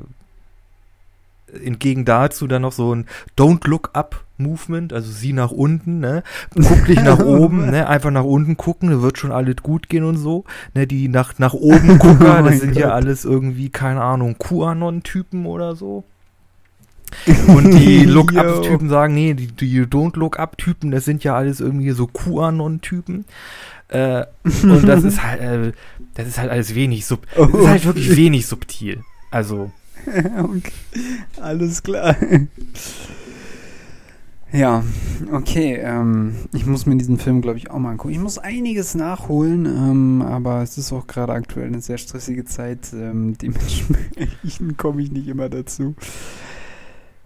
entgegen 1.63 2.05
dazu 2.05 2.47
dann 2.47 2.61
noch 2.63 2.73
so 2.73 2.93
ein 2.93 3.05
Don't 3.37 3.67
Look 3.67 3.91
Up 3.93 4.23
Movement, 4.37 4.93
also 4.93 5.11
sieh 5.11 5.33
nach 5.33 5.51
unten, 5.51 5.99
ne? 5.99 6.21
Guck 6.53 6.85
dich 6.85 7.01
nach 7.01 7.19
oben, 7.25 7.71
ne? 7.71 7.87
Einfach 7.87 8.11
nach 8.11 8.23
unten 8.23 8.57
gucken, 8.57 8.91
da 8.91 9.01
wird 9.01 9.17
schon 9.17 9.31
alles 9.31 9.57
gut 9.63 9.89
gehen 9.89 10.03
und 10.03 10.17
so. 10.17 10.43
Ne? 10.75 10.85
Die 10.85 11.07
nach, 11.07 11.39
nach 11.39 11.53
oben 11.53 11.97
Gucker, 11.97 12.39
Oh 12.43 12.45
das 12.45 12.59
sind 12.59 12.75
ja 12.75 12.87
Gott. 12.87 12.95
alles 12.95 13.25
irgendwie, 13.25 13.69
keine 13.69 14.01
Ahnung, 14.01 14.35
QAnon-Typen 14.37 15.45
oder 15.47 15.75
so. 15.75 16.03
Und 17.47 17.71
die 17.71 18.03
Look-Up-Typen 18.05 18.89
sagen, 18.89 19.13
nee, 19.13 19.33
die, 19.33 19.47
die 19.47 19.81
Don't-Look-Up-Typen, 19.85 20.91
das 20.91 21.05
sind 21.05 21.23
ja 21.23 21.35
alles 21.35 21.59
irgendwie 21.59 21.91
so 21.91 22.07
QAnon-Typen. 22.07 23.25
Äh, 23.89 24.25
und 24.63 24.87
das 24.87 25.03
ist 25.03 25.23
halt, 25.23 25.41
äh, 25.41 25.71
das 26.15 26.27
ist 26.27 26.37
halt 26.37 26.51
alles 26.51 26.75
wenig 26.75 27.05
sub, 27.05 27.25
das 27.35 27.49
ist 27.49 27.67
halt 27.67 27.85
wirklich 27.85 28.15
wenig 28.15 28.47
subtil. 28.47 29.01
Also, 29.31 29.71
okay. 30.07 30.71
Alles 31.41 31.83
klar. 31.83 32.15
Ja, 34.51 34.83
okay. 35.31 35.79
Ähm, 35.81 36.35
ich 36.53 36.65
muss 36.65 36.85
mir 36.85 36.95
diesen 36.95 37.19
Film, 37.19 37.41
glaube 37.41 37.57
ich, 37.57 37.69
auch 37.69 37.79
mal 37.79 37.91
angucken. 37.91 38.13
Ich 38.13 38.19
muss 38.19 38.37
einiges 38.37 38.95
nachholen, 38.95 39.65
ähm, 39.65 40.21
aber 40.21 40.61
es 40.61 40.77
ist 40.77 40.93
auch 40.93 41.05
gerade 41.07 41.33
aktuell 41.33 41.67
eine 41.67 41.81
sehr 41.81 41.97
stressige 41.97 42.45
Zeit. 42.45 42.93
Ähm, 42.93 43.37
dementsprechend 43.37 44.77
komme 44.77 45.01
ich 45.01 45.11
nicht 45.11 45.27
immer 45.27 45.49
dazu. 45.49 45.95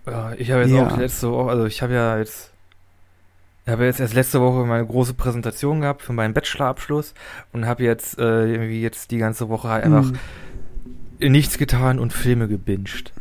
Ja, 0.05 0.33
ich 0.37 0.51
habe 0.51 0.61
jetzt 0.61 0.71
Ja. 0.71 0.87
auch 0.87 0.97
letzte 0.97 1.31
Woche, 1.31 1.49
also 1.51 1.65
ich 1.65 1.81
habe 1.81 1.93
ja 1.93 2.17
jetzt, 2.17 2.51
habe 3.67 3.85
jetzt 3.85 3.99
erst 3.99 4.13
letzte 4.15 4.41
Woche 4.41 4.65
meine 4.65 4.85
große 4.85 5.13
Präsentation 5.13 5.81
gehabt 5.81 6.01
für 6.01 6.13
meinen 6.13 6.33
Bachelorabschluss 6.33 7.13
und 7.53 7.65
habe 7.67 7.83
jetzt 7.83 8.17
äh, 8.17 8.51
irgendwie 8.51 8.81
jetzt 8.81 9.11
die 9.11 9.17
ganze 9.19 9.49
Woche 9.49 9.69
halt 9.69 9.83
einfach 9.85 10.11
Hm. 11.19 11.31
nichts 11.31 11.57
getan 11.57 11.99
und 11.99 12.13
Filme 12.13 12.47
gebinged. 12.47 13.13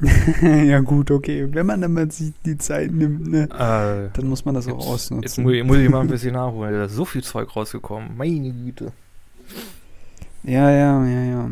ja, 0.42 0.78
gut, 0.80 1.10
okay. 1.10 1.48
Wenn 1.50 1.66
man 1.66 1.80
dann 1.80 1.92
mal 1.92 2.10
sich 2.10 2.32
die 2.46 2.56
Zeit 2.56 2.92
nimmt, 2.92 3.26
ne, 3.28 3.44
Äh, 3.50 4.16
dann 4.16 4.28
muss 4.28 4.44
man 4.44 4.54
das 4.54 4.66
auch 4.68 4.74
jetzt, 4.74 4.80
jetzt 4.84 4.88
ausnutzen. 4.94 5.44
muss, 5.44 5.52
ich- 5.54 5.64
muss 5.64 5.76
ich 5.76 5.88
mal 5.88 6.00
ein 6.00 6.06
bisschen 6.08 6.34
nachholen. 6.34 6.72
Da 6.72 6.84
ist 6.84 6.92
so 6.94 7.04
viel 7.04 7.22
Zeug 7.24 7.54
rausgekommen. 7.56 8.16
Meine 8.16 8.52
Güte. 8.52 8.92
Ja, 10.48 10.70
ja, 10.70 11.04
ja, 11.04 11.22
ja. 11.24 11.50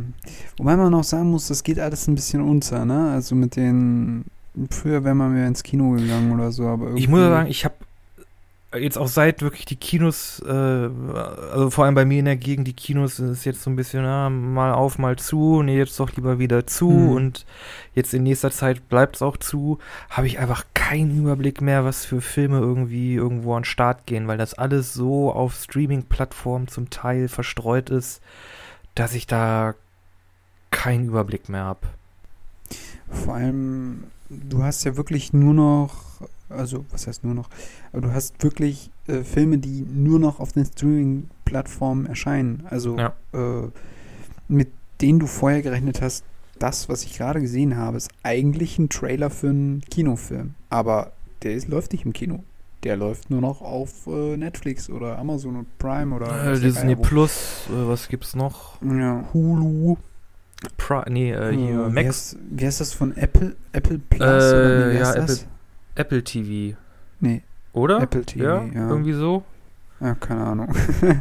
Wobei 0.57 0.76
man 0.76 0.94
auch 0.94 1.05
sagen 1.05 1.30
muss, 1.30 1.49
das 1.49 1.62
geht 1.62 1.78
alles 1.78 2.09
ein 2.09 2.14
bisschen 2.14 2.40
unter, 2.40 2.84
ne? 2.84 3.11
Also 3.11 3.34
mit 3.34 3.57
den. 3.57 4.24
Früher 4.70 5.05
wäre 5.05 5.14
man 5.14 5.34
mehr 5.34 5.47
ins 5.47 5.62
Kino 5.62 5.90
gegangen 5.90 6.32
oder 6.32 6.51
so, 6.51 6.66
aber 6.66 6.84
irgendwie. 6.86 7.03
Ich 7.03 7.09
muss 7.09 7.20
ja 7.20 7.28
sagen, 7.28 7.51
ich 7.51 7.64
habe 7.66 7.74
jetzt 8.74 8.97
auch 8.97 9.09
seit 9.09 9.42
wirklich 9.42 9.66
die 9.66 9.76
Kinos, 9.76 10.42
äh, 10.47 10.51
also 10.51 11.70
vor 11.70 11.84
allem 11.84 11.94
bei 11.94 12.05
mir 12.05 12.18
in 12.18 12.24
der 12.24 12.36
Gegend, 12.36 12.66
die 12.66 12.72
Kinos 12.72 13.18
ist 13.18 13.44
jetzt 13.44 13.62
so 13.62 13.70
ein 13.70 13.76
bisschen, 13.76 14.03
ja, 14.03 14.28
mal 14.30 14.72
auf, 14.72 14.99
mal 14.99 15.16
zu, 15.16 15.62
nee, 15.62 15.76
jetzt 15.76 15.99
doch 16.01 16.14
lieber 16.16 16.38
wieder 16.38 16.66
zu 16.66 16.90
Hm. 16.90 17.09
und 17.11 17.47
jetzt 17.94 18.12
in 18.14 18.22
nächster 18.22 18.51
Zeit 18.51 18.88
bleibt 18.88 19.16
es 19.16 19.22
auch 19.22 19.36
zu, 19.36 19.78
habe 20.11 20.26
ich 20.26 20.38
einfach 20.38 20.64
keinen 20.74 21.18
Überblick 21.18 21.61
mehr, 21.61 21.84
was 21.84 22.05
für 22.05 22.20
Filme 22.20 22.59
irgendwie 22.59 23.14
irgendwo 23.14 23.55
an 23.55 23.62
den 23.62 23.66
Start 23.66 24.07
gehen, 24.07 24.26
weil 24.26 24.38
das 24.38 24.55
alles 24.55 24.92
so 24.92 25.32
auf 25.32 25.55
Streaming-Plattformen 25.55 26.68
zum 26.68 26.90
Teil 26.90 27.28
verstreut 27.28 27.90
ist, 27.90 28.20
dass 28.97 29.14
ich 29.14 29.26
da 29.28 29.74
keinen 30.72 31.07
Überblick 31.09 31.49
mehr 31.49 31.62
habe. 31.64 31.86
Vor 33.09 33.34
allem, 33.34 34.05
du 34.28 34.64
hast 34.64 34.82
ja 34.84 34.97
wirklich 34.97 35.32
nur 35.32 35.55
noch, 35.55 36.03
also 36.49 36.84
was 36.90 37.07
heißt 37.07 37.22
nur 37.22 37.34
noch, 37.34 37.49
aber 37.92 38.03
du 38.03 38.12
hast 38.12 38.42
wirklich 38.42 38.90
äh, 39.07 39.22
Filme, 39.22 39.59
die 39.59 39.82
nur 39.82 40.18
noch 40.18 40.40
auf 40.40 40.53
den 40.53 40.66
Streaming-Plattformen 40.66 42.07
erscheinen. 42.07 42.66
Also 42.68 42.99
Ja. 42.99 43.12
äh, 43.32 43.68
mit 44.49 44.68
denen 45.01 45.20
du 45.20 45.26
vorher 45.26 45.62
gerechnet 45.62 46.03
hast, 46.03 46.24
das, 46.59 46.88
was 46.88 47.05
ich 47.05 47.16
gerade 47.16 47.40
gesehen 47.40 47.76
habe, 47.76 47.99
ist 47.99 48.11
eigentlich 48.22 48.78
ein 48.78 48.88
Trailer 48.88 49.30
für 49.30 49.51
einen 49.51 49.82
Kinofilm. 49.82 50.55
Aber 50.70 51.12
der 51.42 51.55
ist, 51.55 51.68
läuft 51.68 51.92
nicht 51.92 52.07
im 52.07 52.12
Kino. 52.14 52.42
Der 52.87 52.97
läuft 52.97 53.30
nur 53.30 53.41
noch 53.41 53.62
auf 53.62 54.07
äh, 54.07 54.37
Netflix 54.37 54.89
oder 54.89 55.18
Amazon 55.18 55.57
und 55.57 55.76
Prime 55.78 56.14
oder 56.14 56.53
Äh, 56.53 56.61
Disney 56.61 56.97
wo. 56.97 57.03
Plus, 57.03 57.66
äh, 57.68 57.89
was 57.89 58.07
gibt's 58.07 58.37
noch? 58.37 58.80
Ja. 58.80 59.24
Hulu. 59.34 59.97
Pri 60.76 61.03
nee, 61.11 61.32
äh, 61.32 61.51
hier, 61.53 61.89
wie, 61.89 61.91
Max, 61.93 62.07
heißt, 62.07 62.39
wie 62.49 62.64
heißt 62.64 62.80
das 62.80 62.93
von 62.93 63.16
Apple? 63.16 63.57
Apple 63.72 63.99
Plus? 63.99 64.20
oder 64.22 64.87
Äh, 64.91 64.95
wie 64.95 64.99
ja, 64.99 65.14
das? 65.14 65.47
Apple 65.97 66.22
TV. 66.22 66.76
Nee, 67.18 67.43
Oder? 67.72 68.01
Apple 68.03 68.24
TV, 68.24 68.45
ja, 68.45 68.64
ja. 68.64 68.89
irgendwie 68.89 69.14
so. 69.14 69.43
Ja, 70.01 70.14
keine 70.14 70.45
Ahnung. 70.45 70.68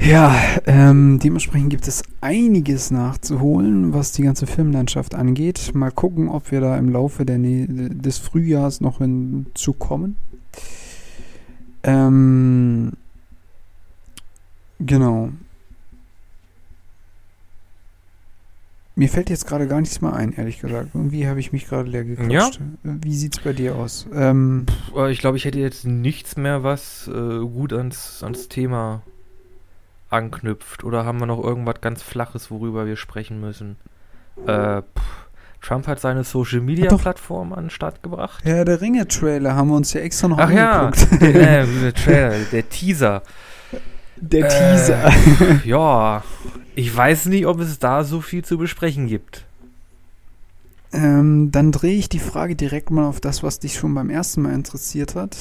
ja, 0.00 0.34
ähm, 0.66 1.18
dementsprechend 1.18 1.70
gibt 1.70 1.86
es 1.88 2.02
einiges 2.20 2.90
nachzuholen, 2.90 3.92
was 3.92 4.12
die 4.12 4.22
ganze 4.22 4.46
Filmlandschaft 4.46 5.14
angeht. 5.14 5.72
Mal 5.74 5.90
gucken, 5.90 6.28
ob 6.28 6.50
wir 6.50 6.60
da 6.60 6.76
im 6.78 6.88
Laufe 6.88 7.24
des 7.24 8.18
Frühjahrs 8.18 8.80
noch 8.80 8.98
hinzukommen. 8.98 10.16
Ähm, 11.82 12.92
genau. 14.78 15.30
Mir 18.96 19.08
fällt 19.08 19.30
jetzt 19.30 19.46
gerade 19.46 19.66
gar 19.66 19.80
nichts 19.80 20.02
mehr 20.02 20.12
ein, 20.12 20.32
ehrlich 20.34 20.60
gesagt. 20.60 20.90
Irgendwie 20.92 21.26
habe 21.26 21.40
ich 21.40 21.52
mich 21.52 21.66
gerade 21.66 21.88
leer 21.88 22.04
gequatscht. 22.04 22.60
Wie 22.82 23.14
sieht's 23.14 23.40
bei 23.40 23.54
dir 23.54 23.76
aus? 23.76 24.06
Ähm, 24.14 24.66
Äh, 24.94 25.10
Ich 25.12 25.20
glaube, 25.20 25.38
ich 25.38 25.46
hätte 25.46 25.58
jetzt 25.58 25.86
nichts 25.86 26.36
mehr, 26.36 26.62
was 26.64 27.08
äh, 27.08 27.38
gut 27.38 27.72
ans, 27.72 28.22
ans 28.22 28.48
Thema 28.48 29.02
anknüpft. 30.10 30.84
Oder 30.84 31.04
haben 31.04 31.18
wir 31.20 31.26
noch 31.26 31.42
irgendwas 31.42 31.80
ganz 31.80 32.02
Flaches, 32.02 32.50
worüber 32.50 32.86
wir 32.86 32.96
sprechen 32.96 33.40
müssen? 33.40 33.76
Äh, 34.46 34.82
pff, 34.82 35.02
Trump 35.60 35.86
hat 35.86 36.00
seine 36.00 36.24
Social 36.24 36.60
Media. 36.60 36.94
Plattform 36.96 37.52
an 37.52 37.64
den 37.64 37.70
Start 37.70 38.02
gebracht. 38.02 38.44
ja, 38.46 38.64
der 38.64 38.80
Ringe-Trailer 38.80 39.54
haben 39.54 39.68
wir 39.68 39.76
uns 39.76 39.92
ja 39.92 40.00
extra 40.00 40.28
noch 40.28 40.38
Ach 40.38 40.50
ja, 40.50 40.86
angeguckt. 40.88 41.22
der, 41.22 41.60
äh, 41.62 41.66
der 41.82 41.94
Trailer, 41.94 42.38
der 42.52 42.68
Teaser. 42.68 43.22
Der 44.16 44.44
Äh, 44.46 44.48
Teaser. 44.48 45.12
Ja, 45.64 46.22
ich 46.74 46.94
weiß 46.94 47.26
nicht, 47.26 47.46
ob 47.46 47.60
es 47.60 47.78
da 47.78 48.04
so 48.04 48.20
viel 48.20 48.44
zu 48.44 48.58
besprechen 48.58 49.06
gibt. 49.06 49.44
Ähm, 50.92 51.50
dann 51.52 51.70
drehe 51.72 51.96
ich 51.96 52.08
die 52.08 52.18
Frage 52.18 52.56
direkt 52.56 52.90
mal 52.90 53.04
auf 53.04 53.20
das, 53.20 53.42
was 53.42 53.60
dich 53.60 53.74
schon 53.74 53.94
beim 53.94 54.10
ersten 54.10 54.42
Mal 54.42 54.52
interessiert 54.54 55.14
hat, 55.14 55.36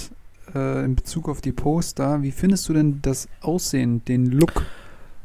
äh, 0.56 0.84
in 0.86 0.96
Bezug 0.96 1.30
auf 1.30 1.42
die 1.42 1.52
Poster. 1.52 2.22
Wie 2.22 2.32
findest 2.32 2.68
du 2.70 2.74
denn 2.74 3.00
das 3.02 3.28
Aussehen, 3.42 4.04
den 4.06 4.28
Look, 4.28 4.64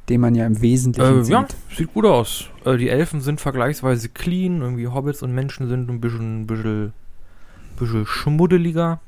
den 0.09 0.21
man 0.21 0.35
ja 0.35 0.47
im 0.47 0.61
Wesentlichen 0.61 1.21
Äh, 1.21 1.25
sieht? 1.25 1.33
ja, 1.33 1.47
sieht 1.75 1.93
gut 1.95 2.05
aus. 2.07 2.51
Äh, 2.65 2.77
die 2.77 2.89
Elfen 2.89 3.21
sind 3.21 3.41
vergleichsweise 3.41 4.09
clean, 4.09 4.61
irgendwie 4.61 4.89
Hobbits 4.89 5.23
und 5.23 5.33
Menschen 5.35 5.69
sind 5.69 5.89
ein 5.91 6.01
bisschen, 6.01 6.47
bisschen, 6.47 6.93
bisschen 7.79 8.07
schmuddeliger. 8.07 9.01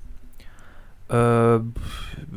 Äh, 1.09 1.59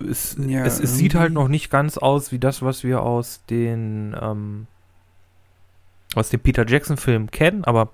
es, 0.10 0.36
Ja, 0.38 0.64
es, 0.66 0.80
es 0.80 0.96
sieht 0.96 1.16
halt 1.16 1.34
noch 1.34 1.48
nicht 1.48 1.70
ganz 1.72 1.98
aus 1.98 2.32
wie 2.32 2.40
das, 2.40 2.62
was 2.62 2.84
wir 2.84 3.02
aus 3.02 3.42
den 3.50 4.16
ähm, 4.22 4.68
aus 6.16 6.30
dem 6.30 6.40
Peter 6.40 6.68
Jackson 6.68 6.98
Film 6.98 7.30
kennen, 7.32 7.64
aber 7.64 7.90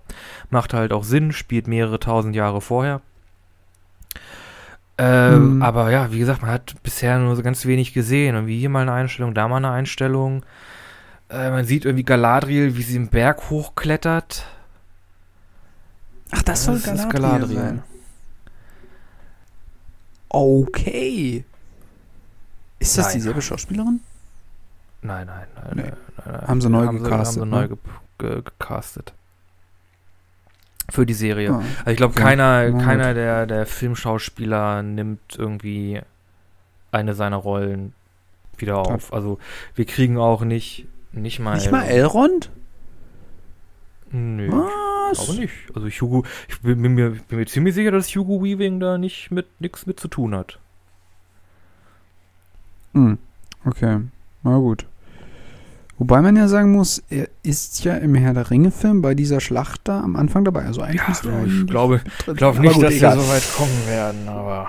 macht 0.49 0.73
halt 0.73 0.93
auch 0.93 1.03
Sinn, 1.03 1.31
spielt 1.33 1.67
mehrere 1.67 1.99
tausend 1.99 2.35
Jahre 2.35 2.61
vorher. 2.61 3.01
Äh, 4.97 5.31
Mhm. 5.31 5.61
Aber 5.61 5.91
ja, 5.91 6.11
wie 6.11 6.19
gesagt, 6.19 6.41
man 6.41 6.51
hat 6.51 6.75
bisher 6.83 7.17
nur 7.19 7.35
so 7.35 7.43
ganz 7.43 7.65
wenig 7.65 7.93
gesehen. 7.93 8.35
Irgendwie 8.35 8.59
hier 8.59 8.69
mal 8.69 8.81
eine 8.83 8.93
Einstellung, 8.93 9.33
da 9.33 9.47
mal 9.47 9.57
eine 9.57 9.71
Einstellung. 9.71 10.45
Äh, 11.29 11.49
man 11.49 11.65
sieht 11.65 11.85
irgendwie 11.85 12.05
Galadriel, 12.05 12.77
wie 12.77 12.81
sie 12.83 12.95
im 12.95 13.09
Berg 13.09 13.49
hochklettert. 13.49 14.45
Ach, 16.31 16.41
das 16.43 16.63
soll 16.65 16.75
Das 16.79 16.99
ist 16.99 17.09
Galadriel, 17.09 17.55
Galadriel. 17.55 17.57
sein. 17.57 17.83
Okay. 20.29 21.45
Ist 22.79 22.97
das 22.97 23.07
Nein. 23.07 23.15
dieselbe 23.15 23.41
Schauspielerin? 23.41 24.01
Nein, 25.01 25.27
nein, 25.27 25.47
nein. 25.55 25.71
Nee. 25.75 25.81
nein, 25.83 25.93
nein, 26.25 26.33
nein. 26.39 26.47
Haben 26.47 26.61
sie 26.61 26.69
neu 26.69 26.85
haben 26.85 27.03
gecastet, 27.03 27.33
Sie, 27.35 27.41
haben 27.41 27.49
ne? 27.49 27.55
sie 27.55 27.61
neu 27.61 27.67
ge 27.67 27.77
ge 28.35 28.41
gecastet. 28.43 29.13
Für 30.89 31.05
die 31.05 31.13
Serie. 31.13 31.51
Ah, 31.51 31.63
Also 31.79 31.91
ich 31.91 31.97
glaube, 31.97 32.13
Okay. 32.13 32.23
keiner, 32.23 32.69
Na 32.69 32.83
keiner 32.83 33.13
der, 33.13 33.45
der 33.47 33.65
Filmschauspieler 33.65 34.83
nimmt 34.83 35.21
irgendwie 35.37 36.01
eine 36.91 37.13
seiner 37.15 37.37
Rollen 37.37 37.93
wieder 38.57 38.77
auf. 38.77 39.11
Also 39.11 39.39
wir 39.73 39.85
kriegen 39.85 40.17
auch 40.17 40.43
nicht, 40.43 40.87
nicht 41.11 41.39
mal. 41.39 41.55
nicht 41.55 41.71
mal 41.71 41.83
Elrond? 41.83 42.51
Nö. 44.11 44.49
Was? 44.51 45.19
Aber 45.27 45.37
nicht. 45.39 45.53
Also 45.75 45.87
Hugo, 45.89 46.23
ich 46.47 46.61
bin, 46.61 46.81
bin, 46.81 46.93
mir, 46.93 47.09
bin 47.11 47.39
mir 47.39 47.45
ziemlich 47.47 47.75
sicher, 47.75 47.91
dass 47.91 48.07
Hugo 48.15 48.43
Weaving 48.43 48.79
da 48.79 48.97
nicht 48.97 49.29
mit 49.31 49.45
nichts 49.59 49.85
mit 49.85 49.99
zu 49.99 50.07
tun 50.07 50.33
hat. 50.35 50.59
Hm, 52.93 53.17
okay, 53.65 53.99
na 54.43 54.57
gut. 54.57 54.85
Wobei 55.97 56.21
man 56.21 56.35
ja 56.35 56.47
sagen 56.49 56.71
muss, 56.73 57.01
er 57.09 57.29
ist 57.41 57.83
ja 57.85 57.95
im 57.95 58.15
Herr 58.15 58.33
der 58.33 58.51
Ringe-Film 58.51 59.01
bei 59.01 59.15
dieser 59.15 59.39
Schlacht 59.39 59.81
da 59.85 60.01
am 60.01 60.15
Anfang 60.17 60.43
dabei. 60.43 60.65
Also 60.65 60.81
eigentlich 60.81 61.01
Ja, 61.01 61.07
müsste 61.09 61.29
er 61.29 61.45
ich 61.45 61.67
glaube, 61.67 62.01
glaube 62.35 62.59
nicht, 62.59 62.73
gut, 62.73 62.83
dass 62.83 62.91
wir 62.91 62.97
egal. 62.97 63.19
so 63.19 63.29
weit 63.29 63.43
kommen 63.55 63.87
werden, 63.87 64.27
aber. 64.27 64.67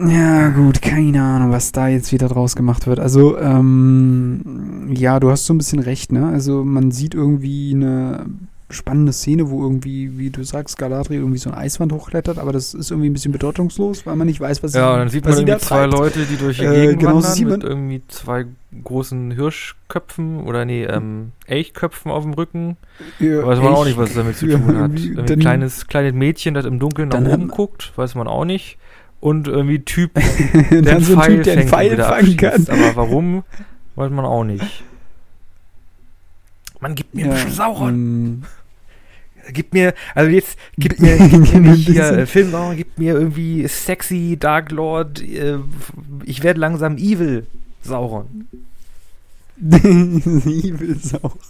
Ja, 0.00 0.48
gut, 0.50 0.80
keine 0.80 1.20
Ahnung, 1.22 1.50
was 1.50 1.72
da 1.72 1.88
jetzt 1.88 2.12
wieder 2.12 2.28
draus 2.28 2.54
gemacht 2.54 2.86
wird. 2.86 3.00
Also, 3.00 3.36
ähm, 3.36 4.88
ja, 4.94 5.18
du 5.18 5.28
hast 5.30 5.44
so 5.46 5.52
ein 5.52 5.58
bisschen 5.58 5.80
recht, 5.80 6.12
ne? 6.12 6.28
Also, 6.28 6.64
man 6.64 6.92
sieht 6.92 7.14
irgendwie 7.14 7.72
eine 7.74 8.26
spannende 8.70 9.12
Szene, 9.14 9.48
wo 9.48 9.62
irgendwie, 9.62 10.18
wie 10.18 10.28
du 10.30 10.42
sagst, 10.44 10.76
Galadriel 10.76 11.20
irgendwie 11.20 11.38
so 11.38 11.48
eine 11.50 11.58
Eiswand 11.58 11.90
hochklettert, 11.92 12.38
aber 12.38 12.52
das 12.52 12.74
ist 12.74 12.90
irgendwie 12.90 13.08
ein 13.08 13.14
bisschen 13.14 13.32
bedeutungslos, 13.32 14.04
weil 14.04 14.14
man 14.16 14.26
nicht 14.26 14.40
weiß, 14.40 14.62
was 14.62 14.74
Ja, 14.74 14.92
sie, 14.92 14.98
dann 14.98 15.08
sieht 15.08 15.24
man 15.24 15.34
irgendwie 15.38 15.58
zwei. 15.58 15.86
Leute, 15.86 16.26
die 16.30 16.36
durch 16.36 16.58
die 16.58 16.64
Äh, 16.66 16.86
Gegend 16.86 17.00
genauso 17.00 17.28
wandern 17.28 17.50
mit 17.50 17.64
irgendwie 17.64 18.02
zwei 18.08 18.44
großen 18.84 19.30
Hirschköpfen 19.30 20.42
oder 20.44 20.64
nee, 20.66 20.84
ähm, 20.84 21.32
Elchköpfen 21.46 22.10
auf 22.12 22.24
dem 22.24 22.34
Rücken. 22.34 22.76
Ja, 23.20 23.46
Weiß 23.46 23.58
man 23.60 23.68
auch 23.72 23.86
echt. 23.86 23.96
nicht, 23.96 23.98
was 23.98 24.10
es 24.10 24.16
damit 24.16 24.36
zu 24.36 24.46
Ja, 24.50 24.58
tun 24.58 24.76
hat. 24.76 24.90
irgendwie- 25.00 25.32
ein 25.32 25.38
kleines, 25.40 25.86
kleines 25.86 26.12
Mädchen, 26.12 26.52
das 26.54 26.66
im 26.66 26.78
Dunkeln 26.78 27.08
nach 27.08 27.20
oben 27.20 27.48
guckt, 27.48 27.92
weiß 27.96 28.14
man 28.16 28.28
auch 28.28 28.44
nicht. 28.44 28.76
Und 29.20 29.48
irgendwie 29.48 29.80
Typ, 29.80 30.12
der 30.70 30.96
einen 30.96 31.04
so 31.04 31.14
ein 31.16 31.20
Pfeil 31.22 31.34
Typ, 31.36 31.44
der 31.44 31.52
einen 31.58 31.68
Pfeil 31.68 31.96
fangen 31.96 32.36
kann. 32.36 32.66
Aber 32.68 32.96
warum, 32.96 33.44
weiß 33.96 34.10
man 34.10 34.24
auch 34.26 34.44
nicht. 34.44 34.84
Man 36.80 36.94
gibt 36.94 37.14
mir 37.14 37.26
ein 37.26 37.30
bisschen 37.32 37.52
Sauron. 37.52 37.94
ähm, 37.94 38.42
Gib 39.52 39.72
mir, 39.72 39.94
also 40.14 40.30
jetzt, 40.30 40.58
gib 40.76 41.00
mir, 41.00 41.16
gib 41.16 41.54
mir 41.54 41.60
nicht 41.60 41.88
hier 41.88 42.04
äh, 42.04 42.26
Filmsauron, 42.26 42.76
gib 42.76 42.98
mir 42.98 43.14
irgendwie 43.14 43.66
sexy 43.66 44.36
Dark 44.38 44.70
Lord, 44.70 45.22
äh, 45.22 45.58
ich 46.24 46.42
werde 46.42 46.60
langsam 46.60 46.98
evil 46.98 47.46
Sauron. 47.82 48.48
Evil 49.60 50.96
Sau. 51.00 51.32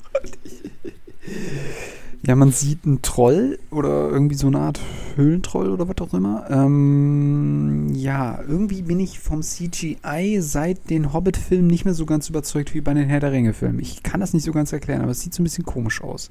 Ja, 2.26 2.34
man 2.34 2.50
sieht 2.50 2.84
einen 2.84 3.00
Troll 3.00 3.58
oder 3.70 4.08
irgendwie 4.10 4.34
so 4.34 4.48
eine 4.48 4.58
Art 4.58 4.80
Höhlentroll 5.14 5.70
oder 5.70 5.88
was 5.88 5.98
auch 6.00 6.12
immer. 6.14 6.46
Ähm, 6.50 7.92
ja, 7.94 8.40
irgendwie 8.46 8.82
bin 8.82 8.98
ich 8.98 9.20
vom 9.20 9.42
CGI 9.42 10.38
seit 10.40 10.90
den 10.90 11.12
Hobbit-Filmen 11.12 11.68
nicht 11.68 11.84
mehr 11.84 11.94
so 11.94 12.06
ganz 12.06 12.28
überzeugt 12.28 12.74
wie 12.74 12.80
bei 12.80 12.92
den 12.92 13.08
Herr 13.08 13.20
der 13.20 13.32
Ringe-Filmen. 13.32 13.78
Ich 13.78 14.02
kann 14.02 14.20
das 14.20 14.34
nicht 14.34 14.44
so 14.44 14.52
ganz 14.52 14.72
erklären, 14.72 15.02
aber 15.02 15.12
es 15.12 15.20
sieht 15.20 15.32
so 15.32 15.42
ein 15.42 15.44
bisschen 15.44 15.64
komisch 15.64 16.02
aus. 16.02 16.30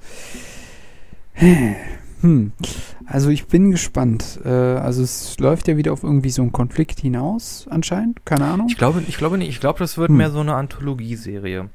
Hm. 2.22 2.52
Also 3.06 3.30
ich 3.30 3.46
bin 3.46 3.70
gespannt. 3.70 4.40
Äh, 4.44 4.50
also 4.50 5.04
es 5.04 5.38
läuft 5.38 5.68
ja 5.68 5.78
wieder 5.78 5.94
auf 5.94 6.02
irgendwie 6.02 6.32
so 6.32 6.42
einen 6.42 6.52
Konflikt 6.52 7.00
hinaus, 7.00 7.68
anscheinend. 7.70 8.26
Keine 8.26 8.46
Ahnung. 8.46 8.66
Ich 8.72 8.78
glaube, 8.78 9.04
ich 9.08 9.18
glaube 9.18 9.38
nicht. 9.38 9.50
Ich 9.50 9.60
glaube, 9.60 9.78
das 9.78 10.00
wird 10.00 10.10
Hm. 10.10 10.18
mehr 10.18 10.32
so 10.32 10.40
eine 10.40 10.56
Anthologieserie. 10.56 11.70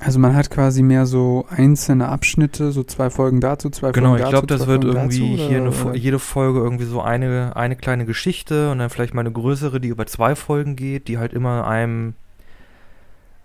Also 0.00 0.20
man 0.20 0.36
hat 0.36 0.48
quasi 0.50 0.82
mehr 0.82 1.06
so 1.06 1.46
einzelne 1.50 2.08
Abschnitte, 2.08 2.70
so 2.70 2.84
zwei 2.84 3.10
Folgen 3.10 3.40
dazu, 3.40 3.68
zwei 3.68 3.90
Genau, 3.90 4.10
Folgen 4.10 4.16
ich 4.24 4.30
dazu. 4.30 4.30
glaube, 4.30 4.46
das 4.46 4.66
wird 4.68 4.84
Folgen 4.84 4.96
irgendwie 4.96 5.36
dazu, 5.36 5.48
hier 5.48 5.56
eine, 5.58 5.68
oder- 5.70 5.76
Fo- 5.76 5.94
jede 5.94 6.18
Folge 6.20 6.60
irgendwie 6.60 6.84
so 6.84 7.00
eine, 7.02 7.56
eine 7.56 7.74
kleine 7.74 8.04
Geschichte 8.04 8.70
und 8.70 8.78
dann 8.78 8.90
vielleicht 8.90 9.12
mal 9.14 9.22
eine 9.22 9.32
größere, 9.32 9.80
die 9.80 9.88
über 9.88 10.06
zwei 10.06 10.36
Folgen 10.36 10.76
geht, 10.76 11.08
die 11.08 11.18
halt 11.18 11.32
immer 11.32 11.66
einem, 11.66 12.14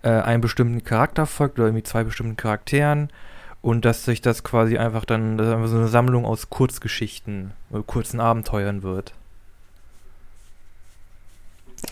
äh, 0.02 0.10
einem 0.10 0.40
bestimmten 0.42 0.84
Charakter 0.84 1.26
folgt 1.26 1.58
oder 1.58 1.66
irgendwie 1.68 1.82
zwei 1.82 2.04
bestimmten 2.04 2.36
Charakteren 2.36 3.08
und 3.60 3.84
dass 3.84 4.04
sich 4.04 4.20
das 4.20 4.44
quasi 4.44 4.78
einfach 4.78 5.04
dann 5.06 5.36
dass 5.36 5.48
einfach 5.52 5.66
so 5.68 5.76
eine 5.76 5.88
Sammlung 5.88 6.24
aus 6.24 6.50
Kurzgeschichten, 6.50 7.50
oder 7.70 7.82
kurzen 7.82 8.20
Abenteuern 8.20 8.84
wird. 8.84 9.12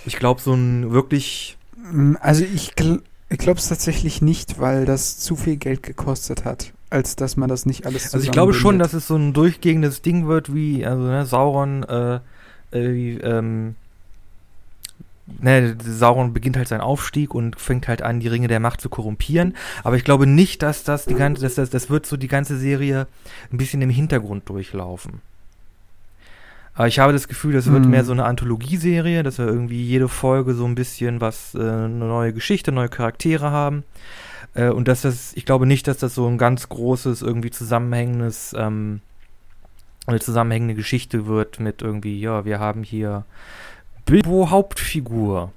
Ich 0.04 0.16
glaube, 0.16 0.40
so 0.40 0.54
ein 0.54 0.92
wirklich 0.92 1.56
Mm, 1.76 2.14
Also 2.20 2.44
ich, 2.44 2.76
gl 2.76 3.02
ich 3.33 3.39
glaube 3.39 3.59
es 3.59 3.68
tatsächlich 3.68 4.20
nicht, 4.20 4.61
weil 4.61 4.85
das 4.85 5.18
zu 5.18 5.37
viel 5.37 5.57
Geld 5.57 5.83
gekostet 5.83 6.45
hat, 6.45 6.72
als 6.91 7.16
dass 7.16 7.37
man 7.37 7.49
das 7.49 7.64
nicht 7.64 7.87
alles 7.87 8.12
Also 8.12 8.24
ich 8.24 8.30
glaube 8.30 8.53
schon, 8.53 8.78
dass 8.78 8.93
es 8.93 9.07
so 9.07 9.16
ein 9.16 9.33
durchgehendes 9.33 10.03
Ding 10.03 10.26
wird, 10.26 10.55
wie, 10.55 10.85
also 10.85 11.03
ne, 11.03 11.24
Sauron, 11.24 11.83
äh, 11.85 12.16
äh, 12.16 12.93
wie, 12.93 13.12
ähm, 13.18 13.74
ne, 15.41 15.76
Sauron 15.83 16.35
beginnt 16.35 16.59
halt 16.59 16.68
seinen 16.68 16.83
Aufstieg 16.83 17.35
und 17.35 17.59
fängt 17.59 17.89
halt 17.89 18.03
an, 18.03 18.20
die 18.20 18.28
Ringe 18.28 18.49
der 18.49 18.61
Macht 18.61 18.83
zu 18.83 18.91
korrumpieren. 18.91 19.57
Aber 19.83 19.97
ich 19.97 20.05
glaube 20.05 20.26
nicht, 20.26 20.62
dass 20.62 20.85
das 20.85 21.07
die 21.07 21.14
ganze, 21.14 21.43
dass 21.43 21.55
das, 21.55 21.70
das 21.70 21.89
wird 21.89 22.05
so 22.05 22.18
die 22.18 22.28
ganze 22.28 22.59
Serie 22.59 23.07
ein 23.51 23.57
bisschen 23.57 23.80
im 23.80 23.91
Hintergrund 23.91 24.49
durchlaufen. 24.49 25.22
Aber 26.74 26.88
ich 26.88 26.98
habe 26.98 27.12
das 27.12 27.28
Gefühl, 27.28 27.52
das 27.52 27.70
wird 27.70 27.84
Mhm. 27.84 27.90
mehr 27.90 28.04
so 28.04 28.12
eine 28.12 28.24
Anthologieserie, 28.24 29.22
dass 29.22 29.38
wir 29.38 29.46
irgendwie 29.46 29.82
jede 29.82 30.08
Folge 30.08 30.54
so 30.54 30.64
ein 30.64 30.74
bisschen 30.74 31.20
was, 31.20 31.54
äh, 31.54 31.58
eine 31.58 31.88
neue 31.88 32.32
Geschichte, 32.32 32.72
neue 32.72 32.88
Charaktere 32.88 33.50
haben. 33.50 33.84
Äh, 34.54 34.68
und 34.70 34.88
dass 34.88 35.02
das, 35.02 35.32
ich 35.34 35.44
glaube 35.44 35.66
nicht, 35.66 35.86
dass 35.86 35.98
das 35.98 36.14
so 36.14 36.26
ein 36.26 36.38
ganz 36.38 36.68
großes, 36.68 37.20
irgendwie 37.22 37.50
zusammenhängendes, 37.50 38.54
ähm, 38.58 39.00
eine 40.06 40.18
zusammenhängende 40.20 40.74
Geschichte 40.74 41.26
wird 41.26 41.60
mit 41.60 41.82
irgendwie, 41.82 42.18
ja, 42.20 42.44
wir 42.44 42.58
haben 42.58 42.82
hier 42.82 43.24
Bilbo 44.06 44.50
Hauptfigur, 44.50 45.52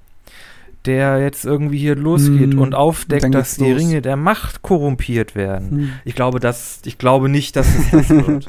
der 0.84 1.18
jetzt 1.20 1.44
irgendwie 1.44 1.78
hier 1.78 1.96
losgeht 1.96 2.52
Hm, 2.52 2.60
und 2.60 2.74
aufdeckt, 2.74 3.34
dass 3.34 3.56
die 3.56 3.70
los. 3.72 3.80
Ringe 3.80 4.02
der 4.02 4.16
Macht 4.16 4.62
korrumpiert 4.62 5.34
werden. 5.34 5.70
Hm. 5.70 5.90
Ich 6.04 6.14
glaube, 6.14 6.38
das, 6.40 6.80
ich 6.84 6.96
glaube 6.98 7.28
nicht, 7.28 7.56
dass 7.56 7.66
es 7.74 7.90
das 7.90 8.08
wird. 8.26 8.46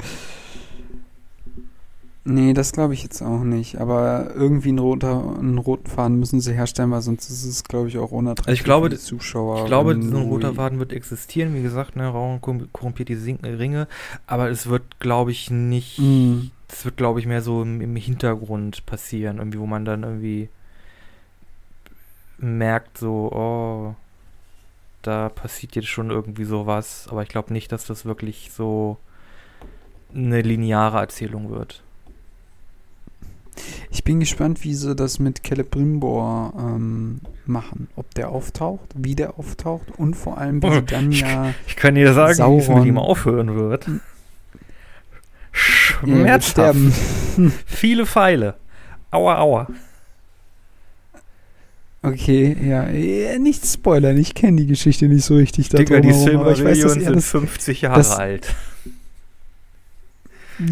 Nee, 2.24 2.52
das 2.52 2.72
glaube 2.72 2.92
ich 2.94 3.02
jetzt 3.02 3.22
auch 3.22 3.42
nicht. 3.42 3.80
Aber 3.80 4.32
irgendwie 4.34 4.68
einen, 4.68 4.78
roter, 4.80 5.36
einen 5.38 5.56
roten 5.58 5.86
Faden 5.86 6.18
müssen 6.18 6.40
sie 6.40 6.52
herstellen, 6.52 6.90
weil 6.90 7.00
sonst 7.00 7.30
ist 7.30 7.44
es, 7.44 7.64
glaube 7.64 7.88
ich, 7.88 7.96
auch 7.96 8.10
unattraktiv 8.10 8.48
Also 8.48 8.58
ich 8.58 8.64
glaube, 8.64 8.90
für 8.90 8.96
die 8.96 9.00
Zuschauer. 9.00 9.60
Ich 9.62 9.66
glaube, 9.66 9.94
so 10.02 10.16
ein 10.16 10.28
roter 10.28 10.54
Faden 10.54 10.78
wird 10.78 10.92
existieren. 10.92 11.54
Wie 11.54 11.62
gesagt, 11.62 11.96
ne, 11.96 12.06
Raum 12.06 12.40
korrum- 12.40 12.68
korrumpiert 12.72 13.08
die 13.08 13.14
Ringe. 13.14 13.88
Aber 14.26 14.50
es 14.50 14.66
wird, 14.66 15.00
glaube 15.00 15.30
ich, 15.30 15.50
nicht. 15.50 15.98
Hm. 15.98 16.50
Es 16.70 16.84
wird, 16.84 16.98
glaube 16.98 17.18
ich, 17.20 17.26
mehr 17.26 17.40
so 17.40 17.62
im, 17.62 17.80
im 17.80 17.96
Hintergrund 17.96 18.84
passieren. 18.84 19.38
Irgendwie, 19.38 19.58
wo 19.58 19.66
man 19.66 19.86
dann 19.86 20.02
irgendwie 20.02 20.50
merkt, 22.36 22.98
so, 22.98 23.32
oh, 23.32 23.94
da 25.02 25.30
passiert 25.30 25.76
jetzt 25.76 25.88
schon 25.88 26.10
irgendwie 26.10 26.44
sowas. 26.44 27.06
Aber 27.10 27.22
ich 27.22 27.28
glaube 27.30 27.54
nicht, 27.54 27.72
dass 27.72 27.86
das 27.86 28.04
wirklich 28.04 28.50
so 28.52 28.98
eine 30.14 30.42
lineare 30.42 30.98
Erzählung 30.98 31.50
wird. 31.50 31.82
Ich 33.90 34.04
bin 34.04 34.20
gespannt, 34.20 34.64
wie 34.64 34.74
sie 34.74 34.94
das 34.94 35.18
mit 35.18 35.42
Celebrimbor 35.46 36.52
ähm, 36.58 37.20
machen. 37.46 37.88
Ob 37.96 38.14
der 38.14 38.28
auftaucht, 38.30 38.88
wie 38.94 39.14
der 39.14 39.38
auftaucht 39.38 39.86
und 39.96 40.14
vor 40.14 40.38
allem, 40.38 40.62
wie 40.62 40.72
sie 40.72 40.82
dann 40.82 41.12
ich- 41.12 41.20
ja... 41.20 41.52
Ich 41.66 41.76
kann 41.76 41.94
dir 41.94 42.12
sagen, 42.14 42.38
wie 42.38 42.58
es 42.58 42.68
mit 42.68 42.84
ihm 42.84 42.98
aufhören 42.98 43.54
wird. 43.56 43.86
Ja, 43.86 43.92
wird 43.92 44.00
Schmerzhaft. 46.12 46.50
sterben. 46.50 46.92
Viele 47.66 48.06
Pfeile. 48.06 48.54
Aua, 49.10 49.38
aua. 49.38 49.66
Okay, 52.02 52.56
ja. 52.62 52.84
Äh, 52.84 53.38
Nicht 53.38 53.66
spoilern, 53.66 54.16
ich 54.18 54.34
kenne 54.34 54.58
die 54.60 54.66
Geschichte 54.66 55.08
nicht 55.08 55.24
so 55.24 55.34
richtig. 55.34 55.68
Digga, 55.68 56.00
die 56.00 56.10
ich 56.10 56.14
Silmarillion 56.16 56.88
sind 56.90 57.16
das 57.16 57.30
50 57.30 57.82
Jahre 57.82 58.16
alt. 58.16 58.54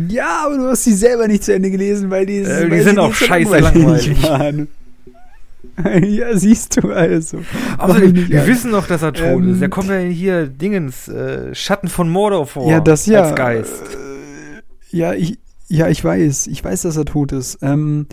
Ja, 0.09 0.45
aber 0.47 0.57
du 0.57 0.69
hast 0.69 0.85
sie 0.85 0.95
selber 0.95 1.29
nicht 1.29 1.45
zu 1.45 1.55
Ende 1.55 1.71
gelesen, 1.71 2.11
weil 2.11 2.27
die, 2.27 2.39
Äh, 2.39 2.65
die 2.67 2.71
weil 2.71 2.83
sind 2.83 2.95
sie 2.97 3.01
auch 3.01 3.15
scheiße 3.15 3.51
waren. 4.23 4.69
ja, 6.03 6.37
siehst 6.37 6.83
du 6.83 6.91
also. 6.91 7.43
Aber 7.77 8.01
wir 8.01 8.47
wissen 8.47 8.73
doch, 8.73 8.87
dass 8.87 9.03
er 9.03 9.13
tot 9.13 9.43
Ähm, 9.43 9.53
ist. 9.53 9.61
Der 9.61 9.69
kommt 9.69 9.89
ja 9.89 9.99
hier, 9.99 10.47
Dingens, 10.47 11.09
äh, 11.09 11.55
Schatten 11.55 11.89
von 11.89 12.09
Mordor 12.09 12.47
vor. 12.47 12.71
ja, 12.71 12.81
das 12.81 13.07
ja. 13.07 13.23
Als 13.23 13.35
Geist. 13.35 13.83
Äh, 13.83 14.97
ja, 14.97 15.13
ich, 15.13 15.39
ja, 15.69 15.89
ich 15.89 16.03
weiß. 16.03 16.47
Ich 16.47 16.65
weiß, 16.65 16.83
dass 16.83 16.97
er 16.97 17.05
tot 17.05 17.33
ist. 17.33 17.59
Ähm, 17.63 18.07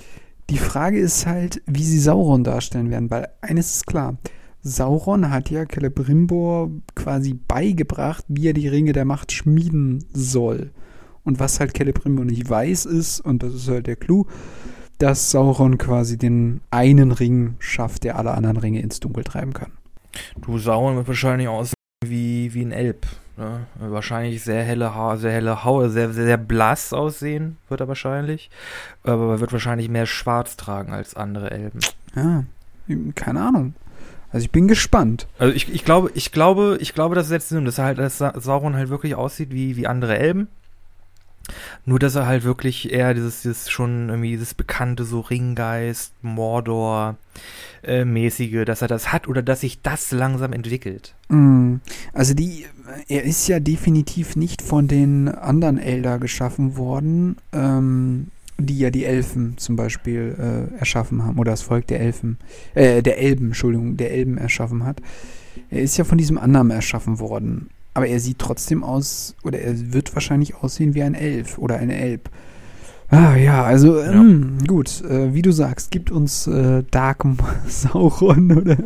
die 0.49 0.57
Frage 0.57 0.99
ist 0.99 1.25
halt, 1.25 1.61
wie 1.65 1.83
sie 1.83 1.99
Sauron 1.99 2.43
darstellen 2.43 2.89
werden, 2.89 3.09
weil 3.09 3.29
eines 3.41 3.75
ist 3.77 3.87
klar. 3.87 4.17
Sauron 4.61 5.29
hat 5.29 5.49
ja 5.49 5.65
Celebrimbor 5.65 6.69
quasi 6.95 7.33
beigebracht, 7.33 8.25
wie 8.27 8.47
er 8.47 8.53
die 8.53 8.67
Ringe 8.67 8.93
der 8.93 9.05
Macht 9.05 9.31
schmieden 9.31 10.05
soll. 10.13 10.71
Und 11.23 11.39
was 11.39 11.59
halt 11.59 11.75
Celebrimbor 11.75 12.25
nicht 12.25 12.49
weiß 12.49 12.85
ist, 12.85 13.21
und 13.21 13.43
das 13.43 13.53
ist 13.53 13.69
halt 13.69 13.87
der 13.87 13.95
Clou, 13.95 14.25
dass 14.99 15.31
Sauron 15.31 15.77
quasi 15.77 16.17
den 16.17 16.61
einen 16.71 17.11
Ring 17.11 17.55
schafft, 17.59 18.03
der 18.03 18.17
alle 18.17 18.31
anderen 18.31 18.57
Ringe 18.57 18.81
ins 18.81 18.99
Dunkel 18.99 19.23
treiben 19.23 19.53
kann. 19.53 19.71
Du 20.41 20.57
Sauron 20.59 20.95
wird 20.97 21.07
wahrscheinlich 21.07 21.47
aussehen 21.47 21.73
wie, 22.05 22.53
wie 22.53 22.61
ein 22.61 22.71
Elb. 22.71 23.05
Ne? 23.37 23.65
Wahrscheinlich 23.79 24.43
sehr 24.43 24.63
helle 24.63 24.93
Haare, 24.93 25.17
sehr 25.17 25.31
helle 25.31 25.63
Haue, 25.63 25.89
sehr, 25.89 26.13
sehr, 26.13 26.25
sehr 26.25 26.37
blass 26.37 26.93
aussehen, 26.93 27.57
wird 27.69 27.79
er 27.81 27.87
wahrscheinlich. 27.87 28.51
Aber 29.03 29.31
er 29.33 29.39
wird 29.39 29.51
wahrscheinlich 29.53 29.89
mehr 29.89 30.05
schwarz 30.05 30.55
tragen 30.57 30.93
als 30.93 31.15
andere 31.15 31.49
Elben. 31.49 31.79
Ja, 32.15 32.43
keine 33.15 33.41
Ahnung. 33.41 33.73
Also 34.31 34.45
ich 34.45 34.51
bin 34.51 34.67
gespannt. 34.67 35.27
Also 35.39 35.53
ich, 35.55 35.73
ich 35.73 35.85
glaube, 35.85 36.11
ich 36.13 36.31
glaube, 36.31 36.77
ich 36.81 36.93
glaube, 36.93 37.15
das 37.15 37.27
setzt 37.29 37.49
Sinn, 37.49 37.65
dass 37.65 37.77
er 37.79 37.85
halt, 37.85 37.97
dass 37.97 38.17
Sa- 38.19 38.39
Sauron 38.39 38.75
halt 38.75 38.89
wirklich 38.89 39.15
aussieht 39.15 39.51
wie, 39.51 39.77
wie 39.77 39.87
andere 39.87 40.17
Elben. 40.19 40.47
Nur, 41.85 41.99
dass 41.99 42.15
er 42.15 42.25
halt 42.25 42.43
wirklich 42.43 42.91
eher 42.91 43.13
dieses, 43.13 43.41
dieses 43.41 43.69
schon 43.69 44.09
irgendwie 44.09 44.31
dieses 44.31 44.53
bekannte 44.53 45.03
so 45.03 45.19
Ringgeist, 45.19 46.13
Mordor 46.21 47.17
äh, 47.81 48.05
dass 48.65 48.81
er 48.81 48.87
das 48.87 49.11
hat 49.11 49.27
oder 49.27 49.41
dass 49.41 49.61
sich 49.61 49.81
das 49.81 50.11
langsam 50.11 50.53
entwickelt. 50.53 51.15
Mm, 51.27 51.75
Also 52.13 52.33
die, 52.33 52.65
er 53.07 53.23
ist 53.23 53.47
ja 53.47 53.59
definitiv 53.59 54.35
nicht 54.35 54.61
von 54.61 54.87
den 54.87 55.27
anderen 55.27 55.77
Elder 55.77 56.17
geschaffen 56.17 56.77
worden, 56.77 57.35
ähm, 57.51 58.27
die 58.57 58.79
ja 58.79 58.89
die 58.89 59.03
Elfen 59.03 59.57
zum 59.57 59.75
Beispiel 59.75 60.35
äh, 60.39 60.79
erschaffen 60.79 61.25
haben, 61.25 61.39
oder 61.39 61.51
das 61.51 61.63
Volk 61.63 61.87
der 61.87 61.99
Elfen, 61.99 62.37
äh, 62.75 63.01
der 63.01 63.17
Elben, 63.19 63.47
Entschuldigung, 63.47 63.97
der 63.97 64.11
Elben 64.11 64.37
erschaffen 64.37 64.85
hat. 64.85 65.01
Er 65.69 65.81
ist 65.81 65.97
ja 65.97 66.03
von 66.03 66.17
diesem 66.17 66.37
anderen 66.37 66.71
erschaffen 66.71 67.19
worden. 67.19 67.69
Aber 67.93 68.07
er 68.07 68.19
sieht 68.19 68.39
trotzdem 68.39 68.83
aus, 68.83 69.35
oder 69.43 69.59
er 69.59 69.93
wird 69.93 70.15
wahrscheinlich 70.15 70.55
aussehen 70.55 70.95
wie 70.95 71.03
ein 71.03 71.13
Elf 71.13 71.59
oder 71.59 71.75
eine 71.77 71.95
Elb. 71.95 72.31
Ah 73.09 73.35
ja, 73.35 73.63
also 73.63 73.99
Ja. 74.01 74.11
ähm, 74.13 74.57
gut, 74.65 75.01
äh, 75.03 75.35
wie 75.35 75.43
du 75.43 75.51
sagst, 75.51 75.91
gibt 75.91 76.09
uns 76.09 76.47
äh, 76.47 76.83
Dark 76.89 77.23
Sauron 77.67 78.51
oder 78.57 78.77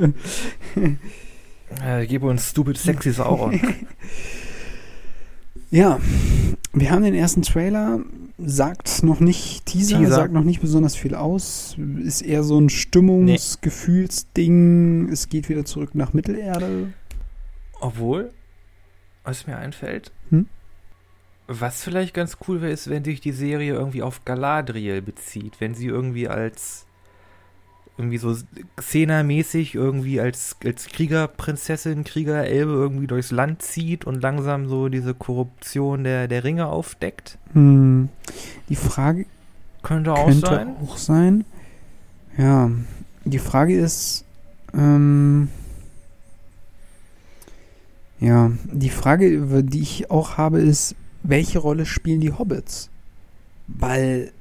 Äh, 1.86 2.08
gib 2.08 2.24
uns 2.24 2.50
Stupid 2.50 2.78
Sexy 2.78 3.12
Sauron. 3.12 3.60
Ja, 5.70 6.00
wir 6.72 6.92
haben 6.92 7.04
den 7.04 7.14
ersten 7.14 7.42
Trailer, 7.42 8.00
sagt 8.38 9.04
noch 9.04 9.20
nicht 9.20 9.66
Teaser, 9.66 9.98
Teaser. 10.00 10.16
sagt 10.16 10.32
noch 10.32 10.46
nicht 10.46 10.62
besonders 10.62 10.96
viel 10.96 11.14
aus, 11.14 11.76
ist 12.06 12.22
eher 12.22 12.42
so 12.44 12.58
ein 12.58 12.70
Stimmungsgefühlsding, 12.70 15.10
es 15.12 15.28
geht 15.28 15.50
wieder 15.50 15.66
zurück 15.66 15.94
nach 15.94 16.14
Mittelerde. 16.14 16.94
Obwohl, 17.82 18.32
was 19.28 19.46
mir 19.48 19.58
einfällt, 19.58 20.12
Hm? 20.30 20.48
was 21.48 21.84
vielleicht 21.84 22.14
ganz 22.14 22.38
cool 22.48 22.62
wäre, 22.62 22.72
ist, 22.72 22.90
wenn 22.90 23.04
sich 23.04 23.22
die 23.22 23.32
Serie 23.32 23.74
irgendwie 23.74 24.02
auf 24.02 24.26
Galadriel 24.26 25.02
bezieht, 25.02 25.60
wenn 25.60 25.76
sie 25.76 25.86
irgendwie 25.88 26.28
als 26.28 26.86
irgendwie 28.00 28.18
so 28.20 28.36
Xena-mäßig 28.76 29.74
irgendwie 29.74 30.20
als, 30.22 30.56
als 30.64 30.86
Kriegerprinzessin, 30.88 32.04
Kriegerelbe 32.04 32.72
irgendwie 32.72 33.08
durchs 33.08 33.32
Land 33.32 33.64
zieht 33.64 34.06
und 34.06 34.22
langsam 34.22 34.68
so 34.70 34.88
diese 34.88 35.16
Korruption 35.16 36.04
der, 36.04 36.28
der 36.28 36.44
Ringe 36.44 36.68
aufdeckt. 36.68 37.38
Hm. 37.54 38.10
Die 38.70 38.76
Frage 38.76 39.26
Könnte 39.82 40.14
auch 40.14 40.28
könnte 40.28 40.48
sein. 40.48 40.76
auch 40.84 40.98
sein. 40.98 41.46
Ja, 42.38 42.70
die 43.26 43.40
Frage 43.40 43.76
ist, 43.80 44.26
ähm, 44.76 45.50
ja, 48.20 48.52
die 48.72 48.90
Frage, 48.90 49.64
die 49.64 49.82
ich 49.82 50.10
auch 50.12 50.38
habe, 50.38 50.60
ist, 50.60 50.96
welche 51.24 51.60
Rolle 51.60 51.86
spielen 51.86 52.20
die 52.22 52.32
Hobbits? 52.34 52.90
Weil 53.68 54.32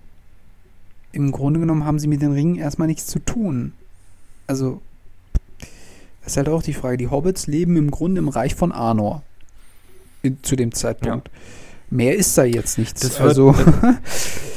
im 1.12 1.32
Grunde 1.32 1.60
genommen 1.60 1.84
haben 1.84 1.98
sie 1.98 2.08
mit 2.08 2.22
den 2.22 2.32
Ringen 2.32 2.56
erstmal 2.56 2.88
nichts 2.88 3.06
zu 3.06 3.18
tun. 3.18 3.72
Also, 4.46 4.80
das 6.22 6.32
ist 6.32 6.36
halt 6.36 6.48
auch 6.48 6.62
die 6.62 6.74
Frage. 6.74 6.96
Die 6.96 7.08
Hobbits 7.08 7.46
leben 7.46 7.76
im 7.76 7.90
Grunde 7.90 8.18
im 8.20 8.28
Reich 8.28 8.54
von 8.54 8.72
Arnor. 8.72 9.22
In, 10.22 10.42
zu 10.42 10.56
dem 10.56 10.72
Zeitpunkt. 10.72 11.30
Mehr 11.90 12.16
ist 12.16 12.36
da 12.36 12.44
jetzt 12.44 12.78
nichts. 12.78 13.00
Das 13.02 13.18
wird- 13.18 13.28
also, 13.28 13.54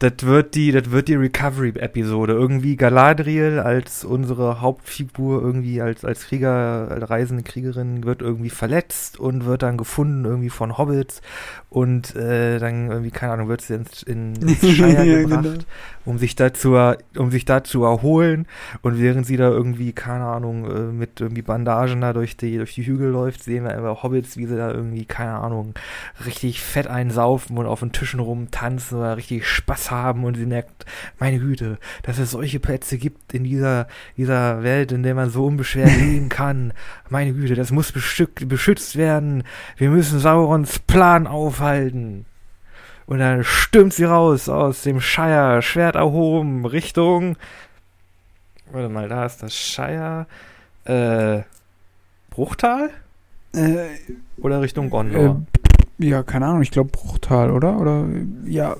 Das, 0.00 0.12
wird 0.22 0.54
die, 0.54 0.70
das 0.70 0.92
wird 0.92 1.08
die 1.08 1.16
Recovery-Episode. 1.16 2.32
Irgendwie 2.32 2.76
Galadriel 2.76 3.58
als 3.58 4.04
unsere 4.04 4.60
Hauptfigur, 4.60 5.42
irgendwie 5.42 5.82
als, 5.82 6.04
als 6.04 6.26
Krieger, 6.26 6.88
als 6.90 7.10
reisende 7.10 7.42
Kriegerin, 7.42 8.04
wird 8.04 8.22
irgendwie 8.22 8.50
verletzt 8.50 9.18
und 9.18 9.44
wird 9.44 9.62
dann 9.62 9.76
gefunden 9.76 10.24
irgendwie 10.24 10.50
von 10.50 10.78
Hobbits 10.78 11.20
und 11.68 12.14
äh, 12.14 12.58
dann 12.60 12.90
irgendwie, 12.90 13.10
keine 13.10 13.32
Ahnung, 13.32 13.48
wird 13.48 13.60
sie 13.62 13.74
ins, 13.74 14.02
in, 14.04 14.36
ins 14.36 14.60
Shire 14.70 15.04
Ja, 15.04 15.22
gebracht, 15.22 15.42
genau. 15.42 15.58
Um 16.08 16.16
sich 16.16 16.34
dazu, 16.34 16.74
um 17.18 17.30
sich 17.30 17.44
da 17.44 17.62
zu 17.62 17.84
erholen 17.84 18.46
und 18.80 18.98
während 18.98 19.26
sie 19.26 19.36
da 19.36 19.50
irgendwie, 19.50 19.92
keine 19.92 20.24
Ahnung, 20.24 20.64
äh, 20.64 20.80
mit 20.90 21.20
irgendwie 21.20 21.42
Bandagen 21.42 22.00
da 22.00 22.14
durch 22.14 22.38
die, 22.38 22.56
durch 22.56 22.74
die 22.74 22.86
Hügel 22.86 23.10
läuft, 23.10 23.42
sehen 23.42 23.64
wir 23.64 23.76
einfach 23.76 24.02
Hobbits, 24.02 24.38
wie 24.38 24.46
sie 24.46 24.56
da 24.56 24.72
irgendwie, 24.72 25.04
keine 25.04 25.34
Ahnung, 25.34 25.74
richtig 26.24 26.62
fett 26.62 26.86
einsaufen 26.86 27.58
und 27.58 27.66
auf 27.66 27.80
den 27.80 27.92
Tischen 27.92 28.20
rumtanzen 28.20 28.96
oder 28.96 29.18
richtig 29.18 29.46
Spaß 29.46 29.90
haben 29.90 30.24
und 30.24 30.38
sie 30.38 30.46
merkt, 30.46 30.86
meine 31.18 31.40
Güte, 31.40 31.76
dass 32.04 32.18
es 32.18 32.30
solche 32.30 32.58
Plätze 32.58 32.96
gibt 32.96 33.34
in 33.34 33.44
dieser, 33.44 33.86
dieser 34.16 34.62
Welt, 34.62 34.92
in 34.92 35.02
der 35.02 35.14
man 35.14 35.28
so 35.28 35.44
unbeschwert 35.44 35.94
leben 35.98 36.30
kann. 36.30 36.72
Meine 37.10 37.34
Güte, 37.34 37.54
das 37.54 37.70
muss 37.70 37.92
bestück, 37.92 38.48
beschützt 38.48 38.96
werden. 38.96 39.42
Wir 39.76 39.90
müssen 39.90 40.20
Saurons 40.20 40.78
Plan 40.78 41.26
aufhalten. 41.26 42.24
Und 43.08 43.20
dann 43.20 43.42
stürmt 43.42 43.94
sie 43.94 44.04
raus 44.04 44.50
aus 44.50 44.82
dem 44.82 45.00
Shire, 45.00 45.62
Schwert 45.62 45.96
erhoben, 45.96 46.66
Richtung. 46.66 47.36
Warte 48.70 48.90
mal, 48.90 49.08
da 49.08 49.24
ist 49.24 49.42
das 49.42 49.56
Shire. 49.56 50.26
Äh, 50.84 51.40
Bruchtal? 52.28 52.90
äh, 53.54 53.86
Oder 54.36 54.60
Richtung 54.60 54.90
Gondor? 54.90 55.42
äh, 55.98 56.06
ja, 56.06 56.22
keine 56.22 56.46
Ahnung, 56.46 56.60
ich 56.60 56.70
glaube 56.70 56.90
Bruchtal, 56.90 57.50
oder? 57.50 57.80
Oder, 57.80 58.04
ja, 58.44 58.76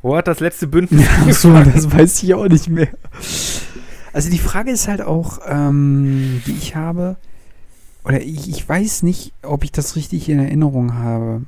Wo 0.00 0.16
hat 0.16 0.26
das 0.26 0.40
letzte 0.40 0.66
Bündnis 0.66 1.06
Ach 1.28 1.30
so, 1.32 1.52
das 1.52 1.92
weiß 1.92 2.22
ich 2.22 2.32
auch 2.32 2.48
nicht 2.48 2.68
mehr. 2.70 2.88
Also 4.14 4.30
die 4.30 4.38
Frage 4.38 4.70
ist 4.70 4.88
halt 4.88 5.02
auch, 5.02 5.38
ähm, 5.46 6.42
die 6.46 6.52
ich 6.56 6.76
habe, 6.76 7.16
oder 8.04 8.22
ich, 8.22 8.48
ich 8.48 8.66
weiß 8.66 9.02
nicht, 9.02 9.34
ob 9.42 9.64
ich 9.64 9.70
das 9.70 9.96
richtig 9.96 10.30
in 10.30 10.38
Erinnerung 10.38 10.94
habe, 10.94 11.42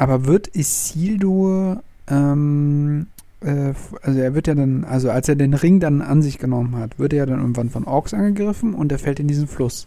aber 0.00 0.24
wird 0.24 0.56
Isildur, 0.56 1.82
ähm, 2.08 3.06
äh, 3.42 3.74
also 4.00 4.18
er 4.18 4.34
wird 4.34 4.46
ja 4.46 4.54
dann, 4.54 4.84
also 4.84 5.10
als 5.10 5.28
er 5.28 5.36
den 5.36 5.52
Ring 5.52 5.78
dann 5.78 6.00
an 6.00 6.22
sich 6.22 6.38
genommen 6.38 6.76
hat, 6.76 6.98
wird 6.98 7.12
er 7.12 7.18
ja 7.18 7.26
dann 7.26 7.40
irgendwann 7.40 7.68
von 7.68 7.84
Orks 7.84 8.14
angegriffen 8.14 8.72
und 8.72 8.90
er 8.90 8.98
fällt 8.98 9.20
in 9.20 9.28
diesen 9.28 9.46
Fluss. 9.46 9.86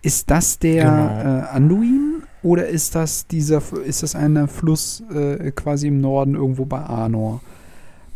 Ist 0.00 0.30
das 0.30 0.60
der 0.60 0.84
Genau. 0.84 1.38
äh, 1.40 1.42
Anduin 1.56 2.22
oder 2.44 2.68
ist 2.68 2.94
das 2.94 3.26
dieser, 3.26 3.60
ist 3.84 4.04
das 4.04 4.14
einer 4.14 4.46
Fluss 4.46 5.02
äh, 5.12 5.50
quasi 5.50 5.88
im 5.88 6.00
Norden 6.00 6.36
irgendwo 6.36 6.64
bei 6.64 6.78
Arnor? 6.78 7.40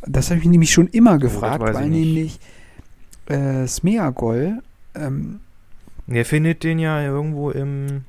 Das 0.07 0.31
habe 0.31 0.39
ich 0.39 0.47
nämlich 0.47 0.71
schon 0.71 0.87
immer 0.87 1.19
gefragt, 1.19 1.61
weiß 1.61 1.71
ich 1.71 1.75
weil 1.75 1.91
nämlich 1.91 2.39
äh, 3.27 3.67
Smeagol 3.67 4.63
ähm, 4.95 5.41
Er 6.07 6.25
findet 6.25 6.63
den 6.63 6.79
ja 6.79 7.03
irgendwo 7.03 7.51
im, 7.51 8.05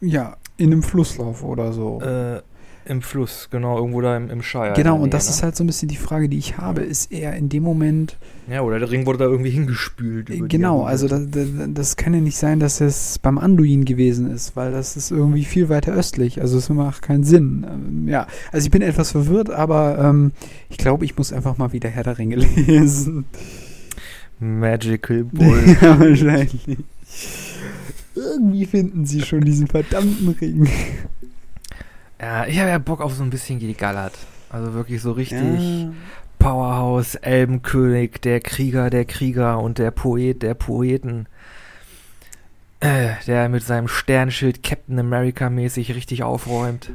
ja 0.00 0.36
in 0.56 0.72
einem 0.72 0.82
Flusslauf 0.82 1.42
oder 1.42 1.72
so. 1.72 2.00
äh, 2.00 2.40
im 2.86 3.00
Fluss, 3.00 3.48
genau, 3.50 3.78
irgendwo 3.78 4.02
da 4.02 4.14
im, 4.14 4.28
im 4.28 4.42
Shire. 4.42 4.74
genau, 4.76 4.98
und 4.98 5.14
das 5.14 5.24
Nähe, 5.24 5.30
ist 5.34 5.42
halt 5.42 5.56
so 5.56 5.64
ein 5.64 5.66
bisschen 5.66 5.88
die 5.88 5.96
Frage, 5.96 6.28
die 6.28 6.36
ich 6.36 6.58
habe. 6.58 6.82
Ist 6.82 7.10
er 7.12 7.34
in 7.34 7.48
dem 7.48 7.62
Moment 7.62 8.18
ne? 8.46 8.56
Ja, 8.56 8.60
oder 8.60 8.78
der 8.78 8.90
Ring 8.90 9.06
wurde 9.06 9.20
da 9.20 9.24
irgendwie 9.24 9.50
hingespült. 9.50 10.30
Genau, 10.50 10.82
also 10.84 11.08
das, 11.08 11.22
das, 11.30 11.46
das 11.68 11.96
kann 11.96 12.12
ja 12.12 12.20
nicht 12.20 12.36
sein, 12.36 12.60
dass 12.60 12.82
es 12.82 13.18
beim 13.18 13.38
Anduin 13.38 13.86
gewesen 13.86 14.30
ist, 14.30 14.54
weil 14.54 14.70
das 14.70 14.98
ist 14.98 15.10
irgendwie 15.10 15.44
viel 15.46 15.70
weiter 15.70 15.92
östlich. 15.94 16.42
Also 16.42 16.58
es 16.58 16.68
macht 16.68 17.00
keinen 17.00 17.24
Sinn. 17.24 17.66
Ähm, 17.66 18.06
ja, 18.06 18.26
also 18.52 18.66
ich 18.66 18.70
bin 18.70 18.82
etwas 18.82 19.12
verwirrt, 19.12 19.48
aber 19.48 19.98
ähm, 19.98 20.32
ich 20.68 20.76
glaube, 20.76 21.06
ich 21.06 21.16
muss 21.16 21.32
einfach 21.32 21.56
mal 21.56 21.72
wieder 21.72 21.88
Herr 21.88 22.04
der 22.04 22.18
Ringe 22.18 22.36
lesen. 22.66 23.24
Magical 24.40 25.24
Bull. 25.32 25.76
ja, 25.80 25.98
wahrscheinlich. 25.98 26.76
Irgendwie 28.34 28.66
finden 28.66 29.06
sie 29.06 29.22
schon 29.22 29.42
diesen 29.42 29.66
verdammten 29.66 30.28
Ring. 30.40 30.68
ja, 32.20 32.46
ich 32.46 32.58
habe 32.58 32.70
ja 32.70 32.78
Bock 32.78 33.00
auf 33.00 33.14
so 33.14 33.22
ein 33.22 33.30
bisschen 33.30 33.58
Gilgalad. 33.58 34.12
Also 34.50 34.74
wirklich 34.74 35.00
so 35.02 35.12
richtig 35.12 35.40
Ja. 35.40 35.92
Powerhouse, 36.38 37.14
Elbenkönig, 37.14 38.20
der 38.20 38.40
Krieger 38.40 38.90
der 38.90 39.04
Krieger 39.06 39.60
und 39.60 39.78
der 39.78 39.90
Poet 39.90 40.42
der 40.42 40.54
Poeten. 40.54 41.26
Äh, 42.80 43.12
der 43.26 43.48
mit 43.48 43.62
seinem 43.62 43.88
Sternenschild 43.88 44.62
Captain 44.62 44.98
America 44.98 45.48
mäßig 45.48 45.94
richtig 45.94 46.22
aufräumt. 46.22 46.90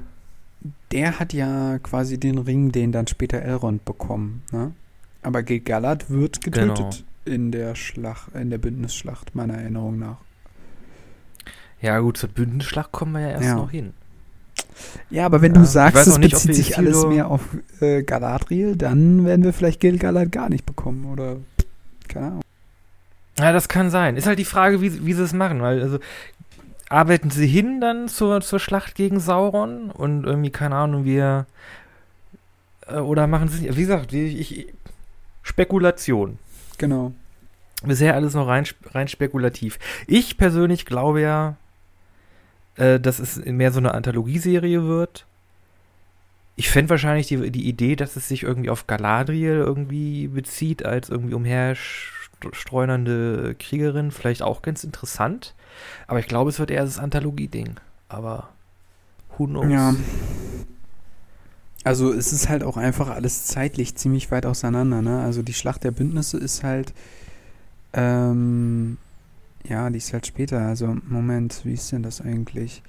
Der 0.92 1.20
hat 1.20 1.34
ja 1.34 1.80
quasi 1.80 2.20
den 2.20 2.38
Ring, 2.38 2.72
den 2.72 2.92
dann 2.92 3.08
später 3.08 3.42
Elrond 3.42 3.86
bekommen. 3.86 4.44
Ne? 4.52 4.72
Aber 5.24 5.42
Gilgalad 5.42 6.10
wird 6.10 6.42
getötet 6.42 7.04
in 7.26 7.52
der 7.52 7.76
Schlacht, 7.76 8.36
in 8.36 8.50
der 8.50 8.58
Bündnisschlacht, 8.58 9.36
meiner 9.36 9.56
Erinnerung 9.56 9.98
nach. 10.00 10.18
Ja 11.82 12.00
gut, 12.00 12.18
zur 12.18 12.30
Bündnisschlacht 12.30 12.92
kommen 12.92 13.14
wir 13.14 13.22
ja 13.22 13.30
erst 13.30 13.46
Ja. 13.46 13.56
noch 13.56 13.72
hin. 13.72 13.94
Ja, 15.10 15.26
aber 15.26 15.42
wenn 15.42 15.54
Ja, 15.54 15.60
du 15.62 15.66
sagst, 15.66 16.08
es 16.08 16.18
nicht, 16.18 16.32
bezieht 16.32 16.56
sich 16.56 16.78
alles 16.78 17.06
mehr 17.06 17.28
auf 17.28 17.42
äh, 17.82 18.04
Galadriel, 18.04 18.76
dann 18.76 19.26
werden 19.26 19.44
wir 19.44 19.54
vielleicht 19.54 19.80
Gilgalad 19.80 20.32
gar 20.32 20.50
nicht 20.50 20.66
bekommen 20.66 21.06
oder 21.06 21.38
keine 22.08 22.28
Ahnung. 22.28 22.42
Ja, 23.38 23.52
das 23.54 23.70
kann 23.70 23.90
sein. 23.90 24.16
Ist 24.18 24.28
halt 24.28 24.40
die 24.40 24.46
Frage, 24.46 24.82
wie, 24.82 25.06
wie 25.06 25.14
sie 25.14 25.24
es 25.24 25.34
machen, 25.34 25.62
weil 25.62 25.82
also 25.82 26.00
arbeiten 26.90 27.30
sie 27.30 27.48
hin 27.48 27.80
dann 27.82 28.08
zur, 28.08 28.42
zur 28.42 28.60
Schlacht 28.60 28.96
gegen 28.96 29.20
Sauron 29.20 29.92
und 29.92 30.26
irgendwie, 30.26 30.50
keine 30.50 30.76
Ahnung, 30.76 31.06
wir 31.06 31.46
äh, 32.88 32.96
oder 33.00 33.28
machen 33.28 33.48
sie, 33.48 33.76
wie 33.76 33.82
gesagt, 33.82 34.12
ich, 34.14 34.40
ich, 34.40 34.74
Spekulation. 35.44 36.38
Genau. 36.78 37.14
Bisher 37.84 38.16
alles 38.16 38.34
noch 38.34 38.48
rein, 38.48 38.66
rein 38.92 39.08
spekulativ. 39.08 39.80
Ich 40.08 40.38
persönlich 40.38 40.86
glaube 40.86 41.22
ja, 41.22 41.56
äh, 42.80 43.00
dass 43.00 43.20
es 43.20 43.38
mehr 43.46 43.72
so 43.72 43.78
eine 43.80 43.94
Anthologieserie 43.94 44.86
wird. 44.86 45.28
Ich 46.56 46.72
fände 46.72 46.90
wahrscheinlich 46.90 47.28
die, 47.28 47.52
die 47.52 47.68
Idee, 47.68 47.96
dass 47.96 48.16
es 48.16 48.30
sich 48.30 48.44
irgendwie 48.44 48.70
auf 48.70 48.86
Galadriel 48.88 49.58
irgendwie 49.58 50.28
bezieht, 50.28 50.86
als 50.86 51.10
irgendwie 51.10 51.34
umherstreunernde 51.34 53.56
Kriegerin, 53.60 54.12
vielleicht 54.12 54.42
auch 54.42 54.62
ganz 54.62 54.86
interessant. 54.86 55.56
Aber 56.08 56.20
ich 56.20 56.28
glaube, 56.28 56.50
es 56.50 56.60
wird 56.60 56.72
eher 56.72 56.84
das 56.84 57.00
Anthologie-Ding. 57.00 57.76
Aber 58.08 58.50
who 59.38 59.46
knows? 59.46 59.70
Ja. 59.70 59.94
Also 61.84 62.14
es 62.14 62.32
ist 62.34 62.50
halt 62.50 62.64
auch 62.64 62.78
einfach 62.78 63.10
alles 63.10 63.46
zeitlich 63.46 63.96
ziemlich 63.96 64.32
weit 64.32 64.46
auseinander, 64.46 65.02
ne? 65.02 65.22
Also 65.22 65.44
die 65.44 65.54
Schlacht 65.54 65.86
der 65.86 65.92
Bündnisse 65.92 66.38
ist 66.38 66.64
halt 66.64 66.94
ähm, 67.94 68.98
ja, 69.70 69.90
die 69.90 69.98
ist 69.98 70.12
halt 70.14 70.26
später. 70.28 70.60
Also 70.62 70.98
Moment, 71.08 71.62
wie 71.64 71.74
ist 71.74 71.92
denn 71.92 72.04
das 72.04 72.22
eigentlich? 72.22 72.82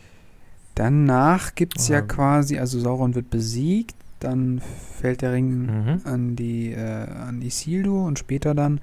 Danach 0.75 1.55
gibt 1.55 1.79
es 1.79 1.89
ja 1.89 1.99
Ähm. 1.99 2.09
quasi, 2.09 2.59
also 2.59 2.79
Sauron 2.81 3.15
wird 3.15 3.31
besiegt, 3.31 3.95
dann 4.21 4.61
fällt 5.01 5.23
der 5.23 5.33
Ring 5.33 5.67
Mhm. 5.67 6.01
an 6.05 6.37
die 6.37 6.73
äh, 6.73 7.07
an 7.11 7.43
Isildur 7.43 8.05
und 8.05 8.19
später 8.19 8.55
dann 8.55 8.81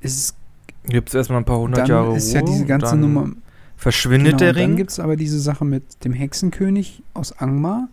ist 0.00 0.16
es 0.18 0.34
Gibt 0.88 1.08
es 1.08 1.14
erstmal 1.14 1.38
ein 1.38 1.44
paar 1.44 1.58
hundert 1.58 1.80
dann 1.80 1.88
Jahre 1.88 2.16
ist 2.16 2.32
ja 2.32 2.42
diese 2.42 2.64
ganze 2.64 2.96
Nummer 2.96 3.30
Verschwindet 3.76 4.26
genau, 4.26 4.38
der 4.38 4.48
und 4.50 4.56
Dann 4.56 4.64
Ring? 4.70 4.76
gibt 4.76 4.90
es 4.90 5.00
aber 5.00 5.16
diese 5.16 5.38
Sache 5.40 5.64
mit 5.64 6.04
dem 6.04 6.12
Hexenkönig 6.12 7.02
aus 7.14 7.32
Angmar, 7.32 7.88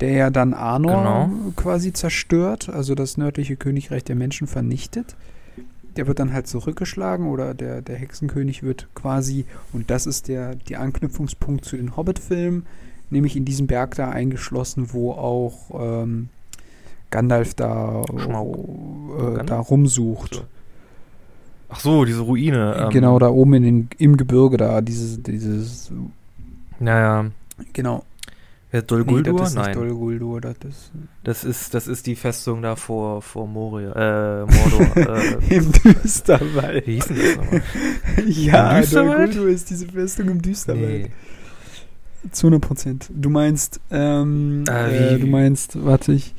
der 0.00 0.12
ja 0.12 0.30
dann 0.30 0.52
Arnor 0.54 1.28
Genau. 1.30 1.52
quasi 1.56 1.92
zerstört, 1.92 2.68
also 2.68 2.94
das 2.94 3.16
nördliche 3.16 3.56
Königreich 3.56 4.04
der 4.04 4.16
Menschen 4.16 4.46
vernichtet. 4.46 5.14
Der 5.96 6.06
wird 6.06 6.18
dann 6.18 6.32
halt 6.32 6.46
zurückgeschlagen 6.46 7.28
oder 7.28 7.54
der, 7.54 7.82
der 7.82 7.96
Hexenkönig 7.96 8.62
wird 8.62 8.88
quasi, 8.94 9.44
und 9.72 9.90
das 9.90 10.06
ist 10.06 10.28
der, 10.28 10.54
der 10.54 10.80
Anknüpfungspunkt 10.80 11.64
zu 11.64 11.76
den 11.76 11.96
Hobbit-Filmen, 11.96 12.66
nämlich 13.10 13.36
in 13.36 13.44
diesem 13.44 13.66
Berg 13.66 13.94
da 13.94 14.10
eingeschlossen, 14.10 14.92
wo 14.92 15.12
auch 15.12 16.02
ähm, 16.02 16.28
Gandalf 17.10 17.54
da, 17.54 18.02
äh, 18.02 19.44
da 19.44 19.58
rumsucht. 19.58 20.34
So. 20.34 20.42
Ach 21.68 21.80
so, 21.80 22.04
diese 22.04 22.20
Ruine. 22.20 22.76
Ähm, 22.78 22.90
genau, 22.90 23.18
da 23.18 23.28
oben 23.28 23.54
in 23.54 23.62
den, 23.62 23.88
im 23.98 24.16
Gebirge 24.16 24.56
da, 24.56 24.80
dieses, 24.80 25.22
dieses, 25.22 25.90
Naja. 26.78 27.26
genau. 27.72 28.04
Ja, 28.76 28.82
Dol 28.82 29.00
Nee, 29.00 29.06
Guldur? 29.06 29.38
das 29.38 29.48
ist 29.48 29.54
Nein. 29.54 29.72
Dol 29.74 29.94
Guldur, 29.94 30.40
das 30.42 30.56
ist 30.68 30.92
Das 31.24 31.44
ist, 31.44 31.72
das 31.72 31.88
ist 31.88 32.06
die 32.06 32.14
Festung 32.14 32.60
da 32.60 32.76
vor, 32.76 33.22
vor 33.22 33.46
Moria, 33.46 34.42
äh, 34.42 34.44
Mordor. 34.44 34.96
äh, 35.48 35.54
im 35.56 35.72
Düsterwald. 35.72 36.86
wie 36.86 36.96
hieß 36.96 37.06
denn 37.06 37.16
das 37.16 37.36
nochmal? 37.36 37.62
Ja, 38.26 38.82
Dol? 38.82 39.16
Guldur 39.16 39.48
ist 39.48 39.70
diese 39.70 39.86
Festung 39.86 40.28
im 40.28 40.42
Düsterwald. 40.42 41.04
Nee. 41.04 41.10
Zu 42.32 42.48
100 42.48 42.60
Prozent. 42.60 43.10
Du 43.14 43.30
meinst, 43.30 43.80
ähm, 43.90 44.64
Äh, 44.68 45.14
äh, 45.14 45.18
du 45.20 45.26
meinst, 45.26 45.82
warte 45.82 46.12
ich, 46.12 46.34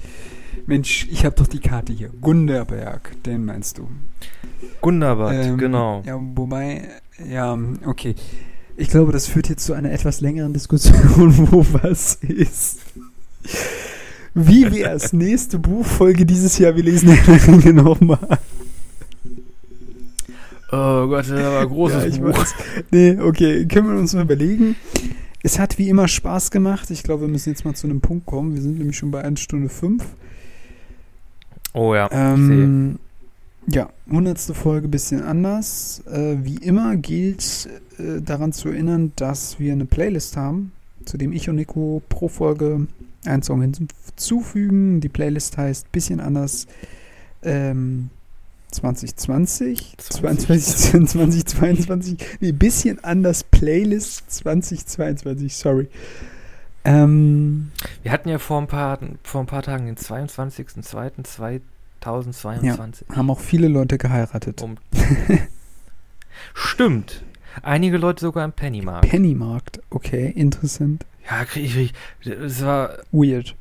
Mensch, 0.67 1.07
ich 1.09 1.25
habe 1.25 1.35
doch 1.35 1.47
die 1.47 1.59
Karte 1.59 1.91
hier. 1.91 2.09
Gunderberg, 2.21 3.15
den 3.23 3.45
meinst 3.45 3.79
du. 3.79 3.89
Gundabad, 4.81 5.33
Ähm, 5.33 5.57
genau. 5.57 6.03
Ja, 6.05 6.19
wobei, 6.35 6.87
ja, 7.27 7.57
okay. 7.85 8.13
Ich 8.77 8.89
glaube, 8.89 9.11
das 9.11 9.27
führt 9.27 9.49
jetzt 9.49 9.65
zu 9.65 9.73
einer 9.73 9.91
etwas 9.91 10.21
längeren 10.21 10.53
Diskussion, 10.53 11.33
wo 11.51 11.65
was 11.81 12.15
ist. 12.21 12.79
Wie 14.35 14.71
wär's? 14.71 15.13
Nächste 15.13 15.57
Buchfolge 15.57 16.25
dieses 16.25 16.59
Jahr, 16.59 16.75
wir 16.75 16.83
lesen 16.83 17.09
Herr 17.09 17.37
der 17.37 17.47
Ringe 17.47 17.73
nochmal. 17.73 18.37
Oh 20.71 21.07
Gott, 21.07 21.19
das 21.21 21.29
ist 21.29 21.43
aber 21.45 21.61
ein 21.61 21.67
großes 21.69 22.17
Ja, 22.17 22.21
Buch. 22.23 22.37
weiß. 22.37 22.55
Nee, 22.91 23.17
okay, 23.19 23.65
können 23.65 23.89
wir 23.89 23.97
uns 23.97 24.13
mal 24.13 24.23
überlegen. 24.23 24.75
Es 25.41 25.59
hat 25.59 25.77
wie 25.79 25.89
immer 25.89 26.07
Spaß 26.07 26.51
gemacht. 26.51 26.91
Ich 26.91 27.03
glaube, 27.03 27.21
wir 27.21 27.27
müssen 27.29 27.49
jetzt 27.49 27.63
mal 27.65 27.73
zu 27.73 27.87
einem 27.87 28.01
Punkt 28.01 28.25
kommen. 28.25 28.53
Wir 28.53 28.61
sind 28.61 28.77
nämlich 28.77 28.97
schon 28.97 29.09
bei 29.09 29.23
1 29.23 29.39
Stunde 29.39 29.69
5. 29.69 30.03
Oh 31.73 31.95
ja, 31.95 32.05
ich 32.07 32.11
sehe. 32.11 32.63
Ähm, 32.63 32.99
ja, 33.69 33.89
100. 34.07 34.39
Folge 34.39 34.87
bisschen 34.87 35.21
anders. 35.23 36.01
Äh, 36.07 36.37
wie 36.43 36.55
immer 36.55 36.95
gilt 36.95 37.69
äh, 37.99 38.21
daran 38.21 38.53
zu 38.53 38.69
erinnern, 38.69 39.11
dass 39.17 39.59
wir 39.59 39.73
eine 39.73 39.85
Playlist 39.85 40.37
haben, 40.37 40.71
zu 41.05 41.17
dem 41.17 41.33
ich 41.33 41.49
und 41.49 41.57
Nico 41.57 42.01
pro 42.07 42.29
Folge 42.29 42.87
einen 43.25 43.43
Song 43.43 43.61
hinzufügen. 43.61 45.01
Die 45.01 45.09
Playlist 45.09 45.57
heißt 45.57 45.91
bisschen 45.91 46.21
anders 46.21 46.67
ähm, 47.43 48.09
2020, 48.71 49.95
22, 49.97 51.07
2022, 51.07 52.17
nee, 52.39 52.51
bisschen 52.53 53.03
anders 53.03 53.43
Playlist 53.43 54.31
2022, 54.31 55.55
sorry. 55.55 55.87
Ähm, 56.85 57.71
Wir 58.03 58.13
hatten 58.13 58.29
ja 58.29 58.39
vor 58.39 58.61
ein 58.61 58.67
paar, 58.67 58.99
vor 59.23 59.41
ein 59.41 59.47
paar 59.47 59.63
Tagen 59.63 59.87
den 59.87 59.97
22.02.2022. 59.97 61.61
haben 63.15 63.29
auch 63.29 63.39
viele 63.39 63.67
Leute 63.67 63.97
geheiratet. 63.97 64.61
Um 64.61 64.77
Stimmt. 66.53 67.23
Einige 67.63 67.97
Leute 67.97 68.21
sogar 68.21 68.45
im 68.45 68.51
Pennymarkt. 68.51 69.09
Pennymarkt, 69.09 69.79
okay, 69.89 70.31
interessant. 70.35 71.05
Ja, 71.29 71.43
krieg 71.45 71.75
ich. 71.75 71.93
Es 72.29 72.63
war 72.63 72.99
Weird. 73.11 73.55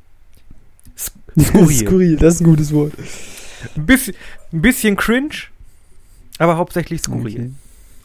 sk- 0.97 1.11
skurril. 1.47 1.75
Skurril, 1.87 2.15
das 2.17 2.35
ist 2.35 2.41
ein 2.41 2.45
gutes 2.45 2.71
Wort. 2.73 2.93
Ein 3.75 3.85
bisschen, 3.85 4.13
ein 4.53 4.61
bisschen 4.61 4.95
cringe, 4.95 5.33
aber 6.37 6.57
hauptsächlich 6.57 7.01
skurril. 7.01 7.51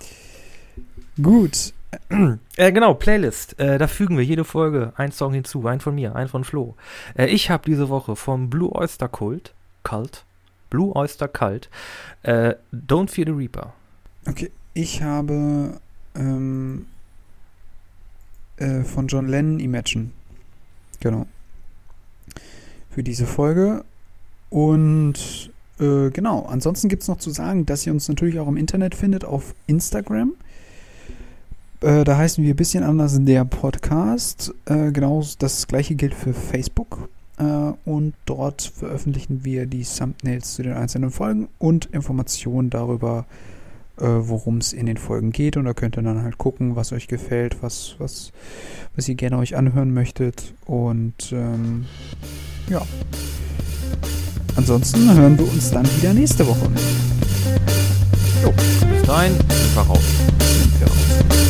Okay. 0.00 1.22
Gut. 1.22 1.72
Äh, 2.56 2.72
genau, 2.72 2.94
Playlist. 2.94 3.58
Äh, 3.60 3.76
da 3.78 3.86
fügen 3.86 4.16
wir 4.16 4.24
jede 4.24 4.44
Folge 4.44 4.92
einen 4.96 5.12
Song 5.12 5.32
hinzu. 5.34 5.66
Einen 5.66 5.80
von 5.80 5.94
mir, 5.94 6.14
einen 6.16 6.28
von 6.28 6.42
Flo. 6.44 6.74
Äh, 7.16 7.26
ich 7.26 7.50
habe 7.50 7.64
diese 7.66 7.90
Woche 7.90 8.16
vom 8.16 8.48
Blue 8.50 8.72
Oyster 8.72 9.08
Cult, 9.08 9.52
Cult, 9.82 10.24
Blue 10.70 10.94
Oyster 10.94 11.28
Cult, 11.28 11.68
äh, 12.22 12.54
Don't 12.72 13.08
Fear 13.08 13.26
the 13.26 13.32
Reaper. 13.32 13.72
Okay, 14.26 14.50
ich 14.74 15.02
habe 15.02 15.80
ähm, 16.14 16.86
äh, 18.56 18.82
von 18.82 19.06
John 19.06 19.28
Lennon 19.28 19.60
Imagine. 19.60 20.10
Genau. 21.00 21.26
Für 22.90 23.02
diese 23.02 23.26
Folge. 23.26 23.84
Und 24.50 25.50
äh, 25.80 26.10
genau, 26.10 26.46
ansonsten 26.46 26.88
gibt 26.88 27.02
es 27.02 27.08
noch 27.08 27.18
zu 27.18 27.30
sagen, 27.30 27.66
dass 27.66 27.86
ihr 27.86 27.92
uns 27.92 28.08
natürlich 28.08 28.38
auch 28.38 28.48
im 28.48 28.56
Internet 28.56 28.94
findet 28.94 29.24
auf 29.24 29.54
Instagram. 29.66 30.34
Äh, 31.80 32.04
da 32.04 32.16
heißen 32.16 32.44
wir 32.44 32.54
ein 32.54 32.56
bisschen 32.56 32.84
anders 32.84 33.16
der 33.18 33.44
Podcast. 33.44 34.54
Äh, 34.66 34.92
genau 34.92 35.24
das 35.38 35.66
gleiche 35.66 35.94
gilt 35.96 36.14
für 36.14 36.32
Facebook. 36.32 37.08
Äh, 37.42 37.72
und 37.84 38.14
dort 38.26 38.62
veröffentlichen 38.62 39.44
wir 39.44 39.66
die 39.66 39.84
Thumbnails 39.84 40.54
zu 40.54 40.62
den 40.62 40.74
einzelnen 40.74 41.10
Folgen 41.10 41.48
und 41.58 41.86
Informationen 41.86 42.70
darüber, 42.70 43.26
äh, 43.98 44.04
worum 44.04 44.58
es 44.58 44.72
in 44.72 44.86
den 44.86 44.96
Folgen 44.96 45.32
geht. 45.32 45.56
Und 45.56 45.64
da 45.64 45.74
könnt 45.74 45.96
ihr 45.96 46.02
dann 46.02 46.22
halt 46.22 46.38
gucken, 46.38 46.76
was 46.76 46.92
euch 46.92 47.08
gefällt, 47.08 47.62
was, 47.62 47.96
was, 47.98 48.32
was 48.94 49.08
ihr 49.08 49.14
gerne 49.14 49.38
euch 49.38 49.56
anhören 49.56 49.92
möchtet. 49.92 50.54
Und 50.66 51.32
ähm, 51.32 51.86
ja. 52.68 52.82
Ansonsten 54.54 55.12
hören 55.14 55.38
wir 55.38 55.50
uns 55.50 55.70
dann 55.70 55.86
wieder 55.96 56.12
nächste 56.12 56.46
Woche. 56.46 56.70
Jo, 58.42 58.52
bis 58.52 59.02
dahin, 59.06 59.32
einfach 59.32 59.88
raus. 59.88 61.41